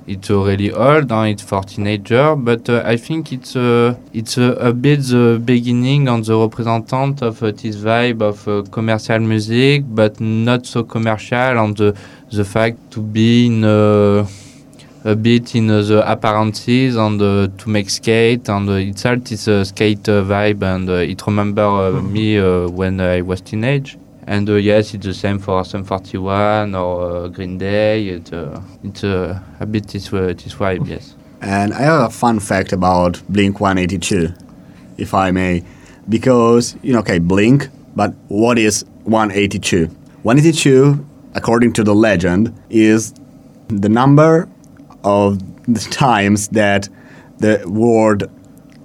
It's 0.07 0.31
already 0.31 0.71
old 0.71 1.11
and 1.11 1.31
it's 1.31 1.43
for 1.43 1.63
teenager, 1.63 2.37
but 2.37 2.69
I 2.69 2.97
think 2.97 3.33
it's 3.33 3.57
it's 4.13 4.37
a 4.37 4.73
bit 4.73 5.01
the 5.01 5.41
beginning 5.43 6.09
and 6.09 6.25
the 6.25 6.37
representant 6.37 7.23
of 7.23 7.41
this 7.41 7.77
vibe 7.77 8.21
of 8.21 8.71
commercial 8.71 9.21
music, 9.21 9.85
but 9.87 10.21
not 10.21 10.67
so 10.67 10.85
commercial, 10.85 11.59
and 11.59 11.77
the 11.77 11.97
the 12.31 12.45
fact 12.45 12.91
to 12.91 13.01
be 13.01 13.47
in. 13.47 14.27
A 15.07 15.15
bit 15.15 15.55
in 15.55 15.71
uh, 15.71 15.83
the 15.83 16.03
appearances 16.11 16.97
and 16.97 17.23
uh, 17.23 17.47
to 17.59 17.69
make 17.71 17.89
skate 17.89 18.49
and 18.49 18.69
uh, 18.69 18.73
it's 18.73 19.07
all 19.07 19.15
this 19.17 19.47
uh, 19.47 19.63
skate 19.63 20.09
uh, 20.09 20.25
vibe 20.25 20.65
and 20.65 20.91
uh, 20.91 20.95
it 20.95 21.25
remember 21.29 21.63
uh, 21.63 22.03
me 22.03 22.37
uh, 22.39 22.67
when 22.67 23.01
I 23.01 23.21
was 23.21 23.41
teenage. 23.41 23.97
And 24.27 24.51
uh, 24.51 24.55
yes 24.55 24.95
it's 24.95 25.07
the 25.07 25.15
same 25.15 25.39
for 25.39 25.65
Sum 25.65 25.85
41 25.85 26.75
or 26.75 27.27
uh, 27.27 27.29
Green 27.29 27.57
Day. 27.57 28.09
It, 28.09 28.33
uh, 28.33 28.61
it's 28.83 29.05
uh, 29.05 29.39
a 29.61 29.67
bit 29.67 29.87
this, 29.87 30.13
uh, 30.13 30.35
this 30.37 30.55
vibe 30.57 30.89
yes. 30.89 31.15
And 31.41 31.73
I 31.73 31.83
have 31.83 32.09
a 32.09 32.11
fun 32.11 32.41
fact 32.41 32.73
about 32.73 33.23
Blink 33.29 33.61
182, 33.61 34.35
if 34.99 35.15
I 35.15 35.31
may, 35.31 35.63
because, 36.09 36.75
you 36.83 36.93
know, 36.93 36.99
okay, 36.99 37.21
Blink, 37.21 37.69
but 37.95 38.13
what 38.27 38.59
is 38.59 38.85
182? 39.05 39.87
182, 40.25 41.07
according 41.37 41.75
to 41.75 41.85
the 41.85 41.95
legend, 41.95 42.53
is 42.71 43.15
the 43.69 43.89
number 43.89 44.49
of 45.07 45.39
the 45.73 45.81
times 45.91 46.49
that 46.49 46.89
the 47.39 47.65
word 47.67 48.29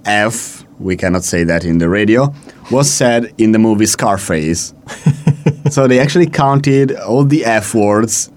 F, 0.04 0.64
we 0.78 0.96
cannot 0.96 1.24
say 1.24 1.44
that 1.44 1.64
in 1.64 1.78
the 1.78 1.88
radio, 1.88 2.32
was 2.70 2.90
said 2.90 3.32
in 3.38 3.52
the 3.52 3.58
movie 3.58 3.86
Scarface. 3.86 4.74
so 5.70 5.86
they 5.86 5.98
actually 5.98 6.28
counted 6.28 6.92
all 6.96 7.24
the 7.24 7.44
F 7.44 7.74
words 7.74 8.30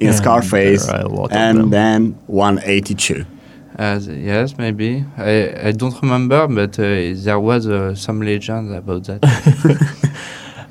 in 0.00 0.08
Yeah, 0.08 0.14
Scarface 0.14 0.86
there 0.86 0.96
are 0.96 1.02
a 1.02 1.08
lot 1.08 1.30
of 1.30 1.36
and 1.36 1.72
then 1.72 2.18
182. 2.26 3.26
As 3.76 4.06
yes, 4.06 4.56
maybe. 4.56 5.04
I, 5.16 5.68
I 5.68 5.72
don't 5.72 6.00
remember, 6.00 6.46
but 6.46 6.78
uh, 6.78 6.82
there 7.14 7.40
was 7.40 7.66
uh, 7.66 7.94
some 7.96 8.22
legend 8.22 8.72
about 8.72 9.04
that. 9.04 9.20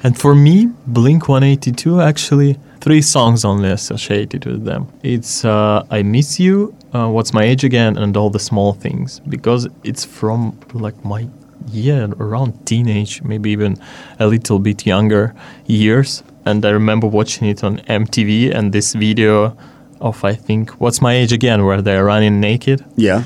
And 0.04 0.20
for 0.20 0.36
me, 0.36 0.70
Blink 0.86 1.30
182 1.30 2.02
actually 2.02 2.60
three 2.84 3.02
songs 3.02 3.46
only 3.46 3.70
associated 3.70 4.46
with 4.46 4.66
them. 4.66 4.88
It's 5.04 5.46
uh, 5.46 5.86
I 5.90 6.04
Miss 6.04 6.38
You, 6.38 6.76
uh, 6.94 7.08
What's 7.08 7.34
My 7.34 7.44
Age 7.44 7.64
Again, 7.64 7.98
and 7.98 8.18
All 8.18 8.30
the 8.30 8.40
Small 8.40 8.74
Things 8.74 9.22
because 9.30 9.70
it's 9.86 10.04
from 10.04 10.60
like 10.74 11.06
my 11.06 11.30
yeah 11.72 12.08
around 12.20 12.66
teenage, 12.66 13.24
maybe 13.24 13.52
even 13.52 13.78
a 14.20 14.28
little 14.28 14.60
bit 14.60 14.86
younger 14.86 15.34
years. 15.66 16.24
And 16.46 16.66
I 16.66 16.72
remember 16.72 17.08
watching 17.08 17.48
it 17.48 17.64
on 17.64 17.78
MTV 17.88 18.54
and 18.54 18.74
this 18.74 18.94
video 18.94 19.56
of 20.02 20.22
I 20.26 20.36
think 20.36 20.72
What's 20.72 21.02
My 21.02 21.14
Age 21.14 21.32
Again, 21.32 21.64
where 21.64 21.82
they're 21.82 22.04
running 22.04 22.42
naked. 22.42 22.84
Yeah. 22.98 23.24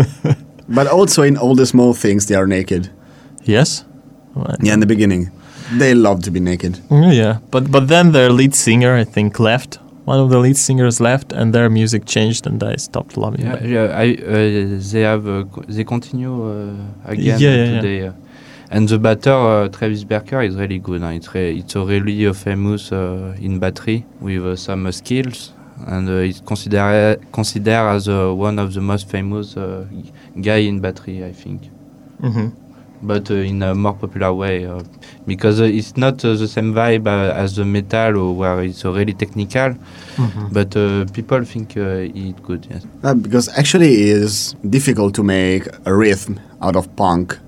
but 0.68 0.88
also 0.88 1.22
in 1.22 1.36
all 1.36 1.54
the 1.54 1.66
small 1.66 1.94
things, 1.94 2.26
they 2.26 2.34
are 2.34 2.48
naked. 2.48 2.90
Yes. 3.44 3.84
Yeah, 4.60 4.74
in 4.74 4.80
the 4.80 4.86
beginning. 4.86 5.30
They 5.78 5.94
love 5.94 6.22
to 6.22 6.30
be 6.30 6.40
naked. 6.40 6.78
Mm, 6.88 7.12
Yeah, 7.12 7.38
but 7.50 7.70
but 7.70 7.86
then 7.88 8.12
their 8.12 8.30
lead 8.30 8.54
singer, 8.54 8.94
I 9.00 9.04
think, 9.04 9.38
left. 9.38 9.78
One 10.06 10.18
of 10.18 10.30
the 10.30 10.38
lead 10.38 10.56
singers 10.56 11.00
left, 11.00 11.32
and 11.32 11.52
their 11.52 11.68
music 11.70 12.04
changed, 12.06 12.46
and 12.46 12.62
I 12.62 12.76
stopped 12.76 13.16
loving 13.16 13.46
yeah, 13.46 13.54
it. 13.62 13.68
yeah, 13.70 14.02
I, 14.04 14.06
uh, 14.14 14.80
they 14.92 15.02
have 15.02 15.28
uh, 15.28 15.44
they 15.68 15.84
continue 15.84 16.32
uh, 16.50 17.12
again 17.12 17.38
Yeah, 17.40 17.54
yeah, 17.54 17.64
yeah. 17.64 17.80
today. 17.80 18.06
uh, 18.08 18.12
and 18.72 18.88
the 18.88 18.98
batter 18.98 19.32
uh, 19.32 19.68
Travis 19.68 20.04
Barker 20.04 20.42
is 20.42 20.54
really 20.56 20.78
good. 20.78 21.02
Huh? 21.02 21.08
It's 21.18 21.34
re- 21.34 21.58
it's 21.58 21.74
really 21.76 22.26
uh, 22.26 22.32
famous 22.32 22.92
uh, 22.92 23.36
in 23.40 23.58
battery 23.58 24.04
with 24.20 24.44
uh, 24.46 24.56
some 24.56 24.86
uh, 24.86 24.92
skills, 24.92 25.52
and 25.86 26.08
uh, 26.08 26.28
it's 26.28 26.40
considered 26.40 27.18
considered 27.32 27.94
as 27.96 28.08
uh, 28.08 28.32
one 28.32 28.58
of 28.58 28.72
the 28.74 28.80
most 28.80 29.08
famous 29.08 29.56
uh, 29.56 29.84
guy 30.40 30.60
in 30.68 30.80
battery, 30.80 31.24
I 31.24 31.32
think. 31.32 31.60
hmm 32.20 32.48
but 33.02 33.30
uh, 33.30 33.34
in 33.34 33.62
a 33.62 33.74
more 33.74 33.94
popular 33.94 34.32
way 34.32 34.66
uh, 34.66 34.82
because 35.26 35.60
uh, 35.60 35.64
it's 35.64 35.96
not 35.96 36.22
uh, 36.24 36.34
the 36.34 36.46
same 36.48 36.74
vibe 36.74 37.06
uh, 37.06 37.32
as 37.34 37.56
the 37.56 37.64
metal 37.64 38.16
or 38.18 38.34
where 38.34 38.62
it's 38.62 38.84
uh, 38.84 38.92
really 38.92 39.14
technical 39.14 39.74
but 40.52 40.76
uh, 40.76 41.04
people 41.12 41.42
think 41.44 41.76
uh, 41.76 42.04
it 42.14 42.42
good 42.42 42.66
yes 42.70 42.84
Uh, 43.02 43.14
because 43.14 43.48
actually 43.56 43.92
it 44.10 44.16
is 44.22 44.54
difficult 44.68 45.14
to 45.14 45.22
make 45.22 45.66
a 45.86 45.92
rhythm 45.94 46.38
out 46.60 46.76
of 46.76 46.84
punk. 46.96 47.38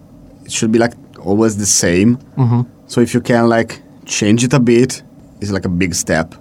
It 0.45 0.53
should 0.53 0.73
be 0.73 0.79
like 0.79 0.95
always 1.21 1.57
the 1.57 1.67
same. 1.67 2.17
hmm 2.37 2.63
So 2.87 3.01
if 3.01 3.13
you 3.15 3.21
can 3.21 3.49
like 3.49 3.81
change 4.07 4.45
it 4.45 4.53
a 4.55 4.59
bit, 4.61 5.03
it's 5.41 5.51
like 5.53 5.67
a 5.67 5.75
big 5.83 5.95
step, 5.95 6.35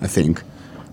I 0.00 0.06
think. 0.08 0.42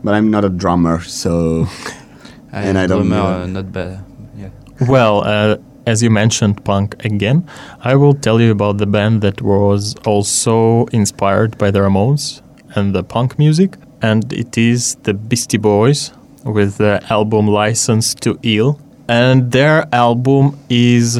But 0.03 0.13
I'm 0.15 0.29
not 0.31 0.43
a 0.45 0.49
drummer, 0.49 1.01
so 1.01 1.67
And 2.51 2.77
I 2.77 2.87
don't 2.87 3.09
drummer, 3.09 3.15
know. 3.15 3.43
uh, 3.43 3.47
not 3.47 3.71
bad 3.71 3.99
yeah 4.37 4.49
Well, 4.89 5.21
uh, 5.25 5.57
as 5.89 6.03
you 6.03 6.11
mentioned 6.11 6.63
punk 6.63 7.03
again, 7.03 7.49
I 7.81 7.95
will 7.95 8.13
tell 8.13 8.39
you 8.39 8.51
about 8.51 8.77
the 8.77 8.85
band 8.85 9.21
that 9.23 9.41
was 9.41 9.95
also 10.05 10.85
inspired 10.99 11.57
by 11.57 11.71
the 11.71 11.79
Ramones 11.79 12.43
and 12.75 12.93
the 12.93 13.03
punk 13.03 13.39
music, 13.39 13.75
and 13.99 14.31
it 14.31 14.55
is 14.55 14.95
the 15.07 15.15
Beastie 15.15 15.57
Boys 15.57 16.11
with 16.45 16.77
the 16.77 17.03
album 17.09 17.47
License 17.47 18.13
to 18.23 18.37
Ill. 18.43 18.79
And 19.07 19.51
their 19.51 19.87
album 19.91 20.59
is 20.69 21.19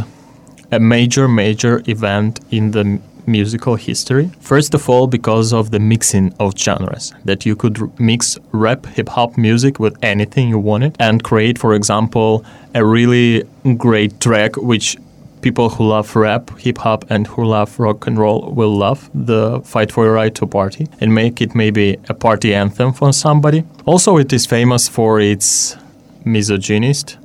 a 0.72 0.80
major, 0.80 1.28
major 1.28 1.82
event 1.88 2.40
in 2.52 2.70
the 2.70 3.02
musical 3.30 3.76
history. 3.76 4.30
First 4.42 4.74
of 4.74 4.90
all, 4.90 5.08
because 5.08 5.54
of 5.54 5.72
the 5.72 5.80
mixing 5.80 6.34
of 6.40 6.58
genres, 6.58 7.14
that 7.26 7.46
you 7.46 7.56
could 7.56 7.82
r- 7.82 7.90
mix 8.00 8.38
rap, 8.52 8.86
hip 8.88 9.10
hop 9.10 9.38
music 9.38 9.80
with 9.80 9.96
anything 10.04 10.50
you 10.50 10.60
wanted 10.60 10.96
and 11.00 11.24
create, 11.24 11.58
for 11.58 11.74
example, 11.74 12.44
a 12.76 12.84
really 12.84 13.44
great 13.78 14.20
track 14.20 14.58
which 14.58 14.98
people 15.42 15.70
who 15.70 15.88
love 15.88 16.16
rap, 16.16 16.50
hip 16.60 16.80
hop, 16.80 17.06
and 17.10 17.28
who 17.28 17.46
love 17.46 17.80
rock 17.80 18.08
and 18.08 18.18
roll 18.18 18.52
will 18.52 18.76
love 18.76 19.10
the 19.14 19.62
Fight 19.62 19.92
for 19.92 20.04
Your 20.06 20.14
Right 20.14 20.36
to 20.36 20.46
Party 20.46 20.88
and 21.00 21.16
make 21.16 21.42
it 21.42 21.56
maybe 21.56 21.98
a 22.10 22.14
party 22.14 22.54
anthem 22.54 22.92
for 22.94 23.14
somebody. 23.14 23.64
Also, 23.86 24.18
it 24.18 24.34
is 24.34 24.46
famous 24.46 24.88
for 24.88 25.20
its 25.20 25.78
misogynist 26.26 27.18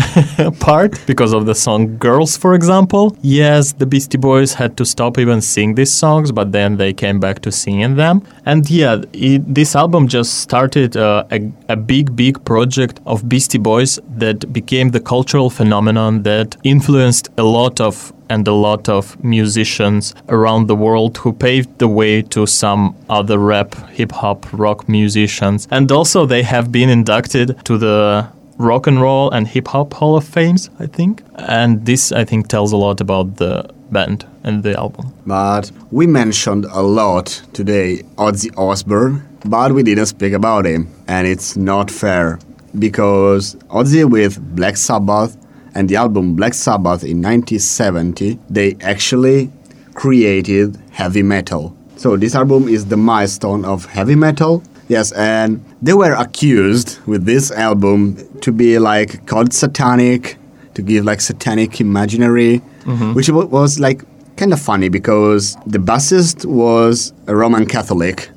part 0.60 1.00
because 1.06 1.32
of 1.32 1.46
the 1.46 1.54
song 1.54 1.96
Girls, 1.98 2.36
for 2.36 2.54
example. 2.54 3.16
Yes, 3.22 3.72
the 3.72 3.86
Beastie 3.86 4.18
Boys 4.18 4.54
had 4.54 4.76
to 4.76 4.84
stop 4.84 5.18
even 5.18 5.40
sing 5.40 5.74
these 5.74 5.92
songs, 5.92 6.32
but 6.32 6.52
then 6.52 6.76
they 6.76 6.92
came 6.92 7.20
back 7.20 7.40
to 7.42 7.52
singing 7.52 7.96
them. 7.96 8.22
And 8.46 8.68
yeah, 8.70 9.02
it, 9.12 9.54
this 9.54 9.76
album 9.76 10.08
just 10.08 10.40
started 10.40 10.96
uh, 10.96 11.24
a, 11.30 11.50
a 11.68 11.76
big, 11.76 12.16
big 12.16 12.44
project 12.44 13.00
of 13.06 13.28
Beastie 13.28 13.58
Boys 13.58 13.98
that 14.16 14.52
became 14.52 14.90
the 14.90 15.00
cultural 15.00 15.50
phenomenon 15.50 16.22
that 16.22 16.56
influenced 16.64 17.28
a 17.38 17.42
lot 17.42 17.80
of 17.80 18.12
and 18.30 18.46
a 18.46 18.52
lot 18.52 18.88
of 18.88 19.22
musicians 19.24 20.14
around 20.28 20.68
the 20.68 20.76
world 20.76 21.18
who 21.18 21.32
paved 21.32 21.78
the 21.80 21.88
way 21.88 22.22
to 22.22 22.46
some 22.46 22.94
other 23.08 23.38
rap, 23.38 23.74
hip 23.90 24.12
hop, 24.12 24.46
rock 24.52 24.88
musicians. 24.88 25.66
And 25.70 25.90
also, 25.90 26.26
they 26.26 26.44
have 26.44 26.70
been 26.70 26.88
inducted 26.88 27.58
to 27.64 27.76
the 27.76 28.28
Rock 28.60 28.86
and 28.86 29.00
Roll 29.00 29.30
and 29.30 29.48
Hip 29.48 29.68
Hop 29.68 29.94
Hall 29.94 30.18
of 30.18 30.24
Fames, 30.24 30.68
I 30.78 30.86
think. 30.86 31.22
And 31.36 31.86
this, 31.86 32.12
I 32.12 32.26
think, 32.26 32.48
tells 32.48 32.72
a 32.72 32.76
lot 32.76 33.00
about 33.00 33.36
the 33.36 33.66
band 33.90 34.26
and 34.44 34.62
the 34.62 34.78
album. 34.78 35.14
But 35.24 35.72
we 35.90 36.06
mentioned 36.06 36.66
a 36.66 36.82
lot 36.82 37.42
today 37.54 38.02
Ozzy 38.16 38.50
Osbourne, 38.58 39.26
but 39.46 39.72
we 39.72 39.82
didn't 39.82 40.06
speak 40.06 40.34
about 40.34 40.66
him. 40.66 40.88
And 41.08 41.26
it's 41.26 41.56
not 41.56 41.90
fair 41.90 42.38
because 42.78 43.54
Ozzy 43.70 44.08
with 44.08 44.38
Black 44.54 44.76
Sabbath 44.76 45.38
and 45.74 45.88
the 45.88 45.96
album 45.96 46.34
Black 46.34 46.52
Sabbath 46.52 47.02
in 47.02 47.22
1970, 47.22 48.38
they 48.50 48.76
actually 48.82 49.50
created 49.94 50.76
heavy 50.90 51.22
metal. 51.22 51.74
So 51.96 52.16
this 52.16 52.34
album 52.34 52.68
is 52.68 52.86
the 52.86 52.96
milestone 52.98 53.64
of 53.64 53.86
heavy 53.86 54.16
metal. 54.16 54.62
Yes, 54.90 55.12
and 55.12 55.64
they 55.80 55.92
were 55.92 56.14
accused 56.14 56.98
with 57.06 57.24
this 57.24 57.52
album 57.52 58.16
to 58.40 58.50
be 58.50 58.80
like 58.80 59.24
called 59.24 59.52
satanic, 59.52 60.36
to 60.74 60.82
give 60.82 61.04
like 61.04 61.20
satanic 61.20 61.80
imaginary, 61.80 62.60
mm-hmm. 62.82 63.14
which 63.14 63.30
was 63.30 63.78
like 63.78 64.02
kind 64.36 64.52
of 64.52 64.60
funny 64.60 64.88
because 64.88 65.54
the 65.64 65.78
bassist 65.78 66.44
was 66.44 67.12
a 67.28 67.36
Roman 67.36 67.66
Catholic, 67.66 68.30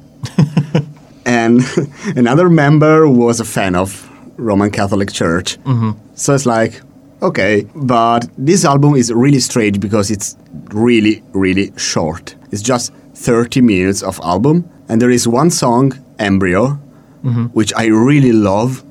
and 1.25 1.61
another 2.15 2.49
member 2.49 3.09
was 3.09 3.39
a 3.39 3.45
fan 3.45 3.75
of 3.75 4.07
Roman 4.37 4.69
Catholic 4.69 5.11
Church. 5.11 5.57
Mm-hmm. 5.63 5.93
So 6.13 6.35
it's 6.35 6.45
like, 6.45 6.81
okay, 7.23 7.65
but 7.73 8.29
this 8.37 8.63
album 8.63 8.93
is 8.93 9.11
really 9.11 9.39
strange 9.39 9.79
because 9.79 10.11
it's 10.11 10.37
really, 10.69 11.23
really 11.33 11.73
short. 11.77 12.35
It's 12.51 12.61
just 12.61 12.93
30 13.15 13.61
minutes 13.61 14.03
of 14.03 14.19
album, 14.23 14.69
and 14.87 15.01
there 15.01 15.09
is 15.09 15.27
one 15.27 15.49
song, 15.49 15.93
Embryo, 16.19 16.79
mm-hmm. 17.23 17.45
which 17.47 17.73
I 17.75 17.85
really 17.87 18.31
love, 18.31 18.83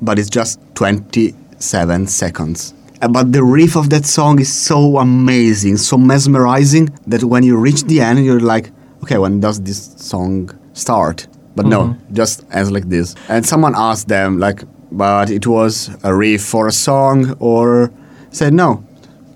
but 0.00 0.18
it's 0.18 0.30
just 0.30 0.60
27 0.74 2.06
seconds. 2.06 2.74
Uh, 3.00 3.08
But 3.08 3.32
the 3.32 3.44
riff 3.44 3.76
of 3.76 3.90
that 3.90 4.06
song 4.06 4.40
is 4.40 4.52
so 4.52 4.98
amazing, 4.98 5.76
so 5.76 5.96
mesmerizing 5.96 6.90
that 7.06 7.24
when 7.24 7.42
you 7.42 7.56
reach 7.56 7.84
the 7.84 8.00
end, 8.00 8.24
you're 8.24 8.40
like, 8.40 8.70
okay, 9.02 9.18
when 9.18 9.40
does 9.40 9.60
this 9.60 9.94
song 9.96 10.50
start? 10.72 11.26
But 11.56 11.66
no, 11.66 11.80
mm-hmm. 11.80 12.14
just 12.14 12.44
ends 12.52 12.70
like 12.70 12.88
this. 12.88 13.14
And 13.28 13.44
someone 13.44 13.74
asked 13.76 14.08
them, 14.08 14.38
like, 14.38 14.62
but 14.92 15.30
it 15.30 15.46
was 15.46 15.90
a 16.02 16.14
riff 16.14 16.42
for 16.42 16.66
a 16.68 16.72
song, 16.72 17.36
or 17.40 17.90
said, 18.30 18.54
no, 18.54 18.84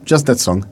just 0.04 0.26
that 0.26 0.38
song. 0.38 0.64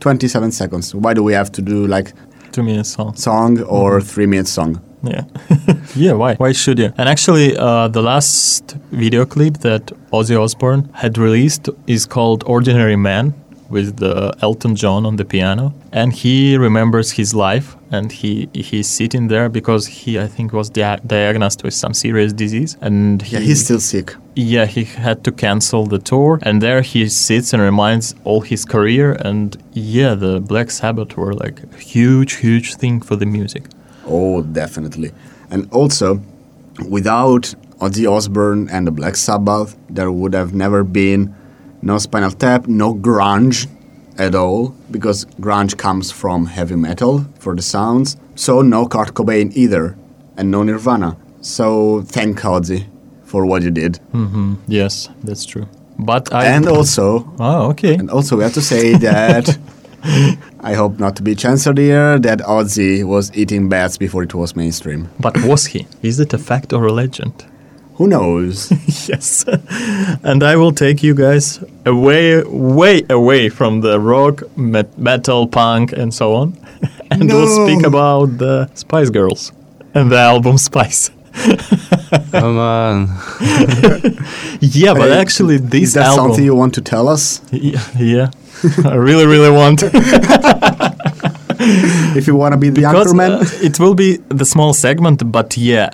27 0.00 0.52
seconds. 0.52 0.94
Why 0.94 1.14
do 1.14 1.22
we 1.22 1.32
have 1.32 1.50
to 1.52 1.62
do 1.62 1.86
like 1.86 2.12
Two 2.52 2.62
minutes 2.62 2.90
song. 2.90 3.16
song 3.16 3.62
or 3.62 3.98
mm-hmm. 3.98 4.06
three 4.06 4.26
minute 4.26 4.48
song? 4.48 4.82
Yeah. 5.06 5.24
yeah, 5.96 6.12
why? 6.12 6.34
Why 6.36 6.52
should 6.52 6.78
you? 6.78 6.92
And 6.98 7.08
actually, 7.08 7.56
uh, 7.56 7.88
the 7.88 8.02
last 8.02 8.76
video 8.92 9.24
clip 9.26 9.58
that 9.58 9.86
Ozzy 10.12 10.36
Osbourne 10.38 10.88
had 10.94 11.18
released 11.18 11.68
is 11.86 12.06
called 12.06 12.44
Ordinary 12.46 12.96
Man. 12.96 13.32
with 13.70 13.96
the 13.96 14.30
Elton 14.42 14.74
John 14.76 15.06
on 15.06 15.16
the 15.16 15.24
piano, 15.24 15.72
and 15.90 16.12
he 16.12 16.56
remembers 16.58 17.12
his 17.18 17.32
life, 17.34 17.68
and 17.90 18.12
he 18.12 18.30
he's 18.52 18.86
sitting 18.98 19.28
there 19.28 19.48
because 19.48 19.82
he 19.96 20.10
I 20.26 20.28
think 20.28 20.52
was 20.52 20.68
dia- 20.70 21.00
diagnosed 21.06 21.64
with 21.64 21.74
some 21.74 21.94
serious 21.94 22.32
disease, 22.34 22.76
and 22.86 23.22
he, 23.22 23.30
Yeah, 23.36 23.42
he's 23.48 23.64
still 23.64 23.80
sick. 23.80 24.08
yeah 24.36 24.66
he 24.76 24.84
had 25.06 25.18
to 25.24 25.32
cancel 25.32 25.86
the 25.94 25.98
tour, 25.98 26.38
and 26.46 26.60
there 26.60 26.82
he 26.82 27.08
sits 27.08 27.54
and 27.54 27.62
reminds 27.62 28.14
all 28.24 28.42
his 28.52 28.64
career, 28.64 29.08
and 29.28 29.56
yeah, 29.72 30.14
the 30.24 30.40
Black 30.40 30.70
Sabbath 30.70 31.16
were 31.16 31.34
like 31.44 31.56
a 31.64 31.78
huge 31.94 32.32
huge 32.44 32.68
thing 32.80 33.02
for 33.06 33.16
the 33.16 33.26
music. 33.26 33.62
Oh, 34.06 34.42
definitely. 34.42 35.12
And 35.50 35.68
also, 35.72 36.20
without 36.88 37.54
Ozzy 37.80 38.10
Osbourne 38.10 38.68
and 38.70 38.86
the 38.86 38.90
Black 38.90 39.16
Sabbath, 39.16 39.76
there 39.88 40.10
would 40.10 40.34
have 40.34 40.54
never 40.54 40.84
been 40.84 41.34
no 41.82 41.98
Spinal 41.98 42.30
Tap, 42.30 42.66
no 42.66 42.94
grunge 42.94 43.66
at 44.18 44.34
all, 44.34 44.74
because 44.90 45.24
grunge 45.40 45.76
comes 45.76 46.10
from 46.10 46.46
heavy 46.46 46.76
metal 46.76 47.26
for 47.38 47.54
the 47.54 47.62
sounds. 47.62 48.16
So 48.36 48.62
no 48.62 48.86
Kurt 48.86 49.14
Cobain 49.14 49.52
either, 49.54 49.96
and 50.36 50.50
no 50.50 50.62
Nirvana. 50.62 51.16
So 51.40 52.02
thank 52.02 52.40
Ozzy 52.40 52.86
for 53.24 53.44
what 53.46 53.62
you 53.62 53.70
did. 53.70 53.98
hmm 54.12 54.54
Yes, 54.66 55.08
that's 55.22 55.44
true. 55.44 55.66
But 55.98 56.32
I 56.32 56.46
And 56.46 56.66
also, 56.76 57.32
oh 57.38 57.70
okay. 57.70 57.94
and 57.94 58.10
also 58.10 58.36
we 58.36 58.42
have 58.44 58.54
to 58.54 58.62
say 58.62 58.94
that 58.98 59.58
I 60.64 60.72
hope 60.74 60.98
not 60.98 61.14
to 61.16 61.22
be 61.22 61.36
censored 61.36 61.76
here 61.78 62.18
that 62.18 62.38
Ozzy 62.40 63.04
was 63.04 63.30
eating 63.34 63.68
bats 63.68 63.98
before 63.98 64.22
it 64.22 64.34
was 64.34 64.56
mainstream. 64.56 65.10
But 65.20 65.36
was 65.44 65.66
he? 65.66 65.86
Is 66.02 66.18
it 66.20 66.32
a 66.32 66.38
fact 66.38 66.72
or 66.72 66.86
a 66.86 66.92
legend? 66.92 67.44
Who 67.96 68.06
knows? 68.08 68.70
yes. 69.08 69.44
and 70.24 70.42
I 70.42 70.56
will 70.56 70.72
take 70.72 71.02
you 71.02 71.14
guys 71.14 71.62
away, 71.84 72.42
way 72.44 73.02
away 73.10 73.50
from 73.50 73.82
the 73.82 74.00
rock, 74.00 74.42
met- 74.56 74.98
metal, 74.98 75.46
punk, 75.46 75.92
and 75.92 76.12
so 76.14 76.34
on. 76.34 76.56
and 77.10 77.28
we'll 77.28 77.66
speak 77.66 77.86
about 77.86 78.38
the 78.38 78.68
Spice 78.74 79.10
Girls 79.10 79.52
and 79.94 80.10
the 80.10 80.18
album 80.18 80.56
Spice. 80.58 81.10
Come 82.32 82.58
on. 82.58 83.08
yeah, 84.60 84.94
but 84.94 85.10
Hey, 85.10 85.18
actually, 85.18 85.56
Is 85.56 85.68
this 85.70 85.94
that 85.94 86.06
album. 86.06 86.30
something 86.30 86.44
you 86.44 86.54
want 86.54 86.74
to 86.74 86.80
tell 86.80 87.08
us? 87.08 87.40
yeah, 87.52 87.80
yeah. 87.98 88.30
I 88.84 88.94
really, 88.94 89.26
really 89.26 89.50
want. 89.50 89.82
If 92.16 92.26
you 92.26 92.34
want 92.36 92.52
to 92.52 92.58
be 92.58 92.68
the 92.68 92.80
because 92.82 93.12
anchorman? 93.12 93.40
uh, 93.40 93.66
it 93.66 93.80
will 93.80 93.94
be 93.94 94.18
the 94.28 94.44
small 94.44 94.74
segment, 94.74 95.30
but 95.32 95.56
yeah, 95.56 95.90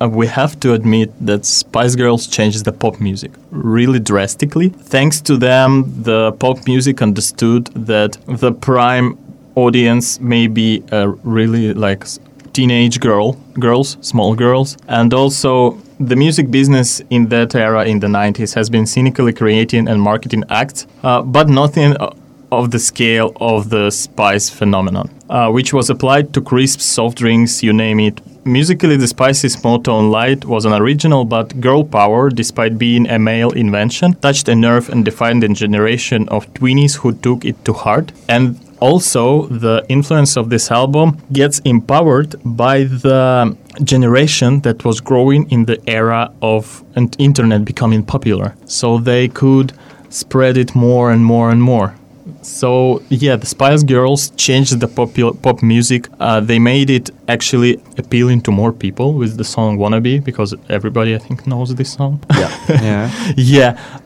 uh, 0.00 0.08
we 0.08 0.26
have 0.26 0.60
to 0.60 0.74
admit 0.74 1.10
that 1.20 1.44
Spice 1.44 1.96
Girls 1.96 2.26
changed 2.26 2.64
the 2.64 2.72
pop 2.72 3.00
music 3.00 3.32
really 3.50 3.98
drastically. 3.98 4.68
Thanks 4.68 5.20
to 5.22 5.36
them, 5.36 5.92
the 6.02 6.32
pop 6.32 6.66
music 6.66 7.02
understood 7.02 7.66
that 7.74 8.18
the 8.26 8.52
prime 8.52 9.18
audience 9.56 10.20
may 10.20 10.46
be 10.46 10.84
a 10.92 11.08
really 11.08 11.74
like 11.74 12.06
teenage 12.52 13.00
girl, 13.00 13.32
girls, 13.58 13.96
small 14.00 14.34
girls, 14.34 14.76
and 14.88 15.12
also 15.12 15.78
the 16.00 16.16
music 16.16 16.50
business 16.50 17.00
in 17.10 17.28
that 17.28 17.54
era 17.54 17.84
in 17.84 18.00
the 18.00 18.06
90s 18.06 18.54
has 18.54 18.70
been 18.70 18.86
cynically 18.86 19.32
creating 19.32 19.88
and 19.88 20.00
marketing 20.00 20.44
acts, 20.48 20.86
uh, 21.02 21.22
but 21.22 21.48
nothing 21.48 21.96
uh, 21.96 22.14
of 22.52 22.70
the 22.70 22.78
scale 22.78 23.32
of 23.40 23.68
the 23.70 23.90
spice 23.90 24.48
phenomenon, 24.48 25.10
uh, 25.28 25.50
which 25.50 25.72
was 25.72 25.90
applied 25.90 26.32
to 26.32 26.40
crisp 26.40 26.80
soft 26.80 27.18
drinks, 27.18 27.62
you 27.62 27.72
name 27.72 28.00
it. 28.00 28.20
Musically, 28.46 28.96
the 28.96 29.06
Spice's 29.06 29.62
monotone 29.62 30.10
light 30.10 30.46
was 30.46 30.64
an 30.64 30.72
original, 30.72 31.26
but 31.26 31.60
girl 31.60 31.84
power, 31.84 32.30
despite 32.30 32.78
being 32.78 33.06
a 33.10 33.18
male 33.18 33.50
invention, 33.50 34.14
touched 34.14 34.48
a 34.48 34.54
nerve 34.54 34.88
and 34.88 35.04
defined 35.04 35.44
a 35.44 35.48
generation 35.48 36.26
of 36.30 36.46
tweenies 36.54 36.96
who 36.96 37.12
took 37.12 37.44
it 37.44 37.62
to 37.66 37.74
heart. 37.74 38.10
And 38.26 38.58
also, 38.80 39.46
the 39.46 39.84
influence 39.88 40.36
of 40.36 40.50
this 40.50 40.70
album 40.70 41.18
gets 41.32 41.58
empowered 41.60 42.36
by 42.44 42.84
the 42.84 43.56
generation 43.84 44.60
that 44.60 44.84
was 44.84 45.00
growing 45.00 45.50
in 45.50 45.64
the 45.64 45.78
era 45.88 46.32
of 46.42 46.84
an 46.96 47.10
internet 47.18 47.64
becoming 47.64 48.04
popular. 48.04 48.54
So 48.66 48.98
they 48.98 49.28
could 49.28 49.72
spread 50.10 50.56
it 50.56 50.74
more 50.74 51.10
and 51.10 51.24
more 51.24 51.50
and 51.50 51.62
more. 51.62 51.94
So 52.42 53.02
yeah, 53.08 53.36
the 53.36 53.46
Spice 53.46 53.82
Girls 53.82 54.30
changed 54.30 54.80
the 54.80 54.88
pop 54.88 55.10
pop 55.42 55.62
music. 55.62 56.08
Uh, 56.20 56.40
they 56.40 56.58
made 56.58 56.88
it 56.90 57.10
actually 57.26 57.80
appealing 57.96 58.42
to 58.42 58.52
more 58.52 58.72
people 58.72 59.14
with 59.14 59.36
the 59.36 59.44
song 59.44 59.78
"Wannabe" 59.78 60.22
because 60.24 60.54
everybody 60.68 61.14
I 61.14 61.18
think 61.18 61.46
knows 61.46 61.74
this 61.74 61.92
song. 61.92 62.20
yeah. 62.30 62.50
Yeah. 62.82 63.10
yeah, 63.36 64.00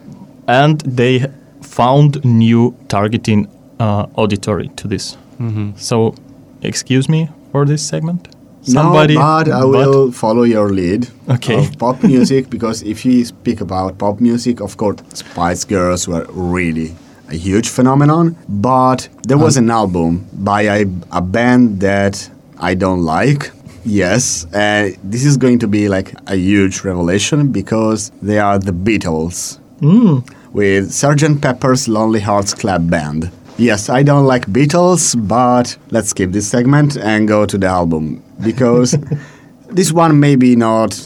and 0.47 0.81
they 0.81 1.25
found 1.61 2.23
new 2.23 2.75
targeting 2.87 3.47
uh, 3.79 4.05
auditory 4.15 4.69
to 4.75 4.87
this. 4.87 5.17
hmm 5.37 5.71
So, 5.75 6.13
excuse 6.61 7.09
me 7.09 7.29
for 7.51 7.65
this 7.65 7.81
segment. 7.87 8.27
no, 8.67 8.91
but 8.93 9.47
I 9.49 9.63
will 9.65 10.11
follow 10.11 10.43
your 10.43 10.69
lead 10.69 11.07
Okay. 11.29 11.57
of 11.59 11.77
pop 11.77 12.03
music 12.13 12.49
because 12.49 12.81
if 12.83 13.05
you 13.05 13.25
speak 13.25 13.61
about 13.61 13.97
pop 13.97 14.19
music, 14.21 14.61
of 14.61 14.77
course, 14.77 14.97
Spice 15.13 15.65
Girls 15.65 16.07
were 16.07 16.25
really 16.29 16.95
a 17.29 17.35
huge 17.35 17.67
phenomenon. 17.69 18.35
But 18.47 19.09
there 19.27 19.37
was 19.37 19.57
an 19.57 19.69
album 19.69 20.25
by 20.33 20.61
a, 20.61 20.85
a 21.11 21.21
band 21.21 21.79
that 21.81 22.29
I 22.57 22.75
don't 22.75 23.03
like. 23.05 23.51
Yes, 23.85 24.47
and 24.53 24.95
this 25.03 25.25
is 25.25 25.35
going 25.35 25.59
to 25.59 25.67
be 25.67 25.89
like 25.89 26.13
a 26.27 26.35
huge 26.37 26.85
revelation 26.85 27.51
because 27.51 28.11
they 28.21 28.39
are 28.39 28.57
the 28.57 28.71
Beatles 28.71 29.59
Mm, 29.81 30.23
with 30.53 30.89
Sgt. 30.91 31.41
Pepper's 31.41 31.89
Lonely 31.89 32.21
Hearts 32.21 32.53
Club 32.53 32.89
Band. 32.89 33.29
Yes, 33.57 33.87
I 33.87 34.01
don't 34.01 34.25
like 34.25 34.47
Beatles, 34.47 35.15
but 35.27 35.77
let's 35.91 36.09
skip 36.09 36.31
this 36.31 36.47
segment 36.47 36.97
and 36.97 37.27
go 37.27 37.45
to 37.45 37.55
the 37.55 37.67
album 37.67 38.23
because 38.43 38.95
this 39.69 39.91
one 39.91 40.19
may 40.19 40.35
be 40.35 40.55
not 40.55 40.99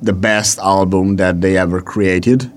the 0.00 0.12
best 0.12 0.58
album 0.60 1.16
that 1.16 1.40
they 1.40 1.56
ever 1.56 1.80
created, 1.80 2.48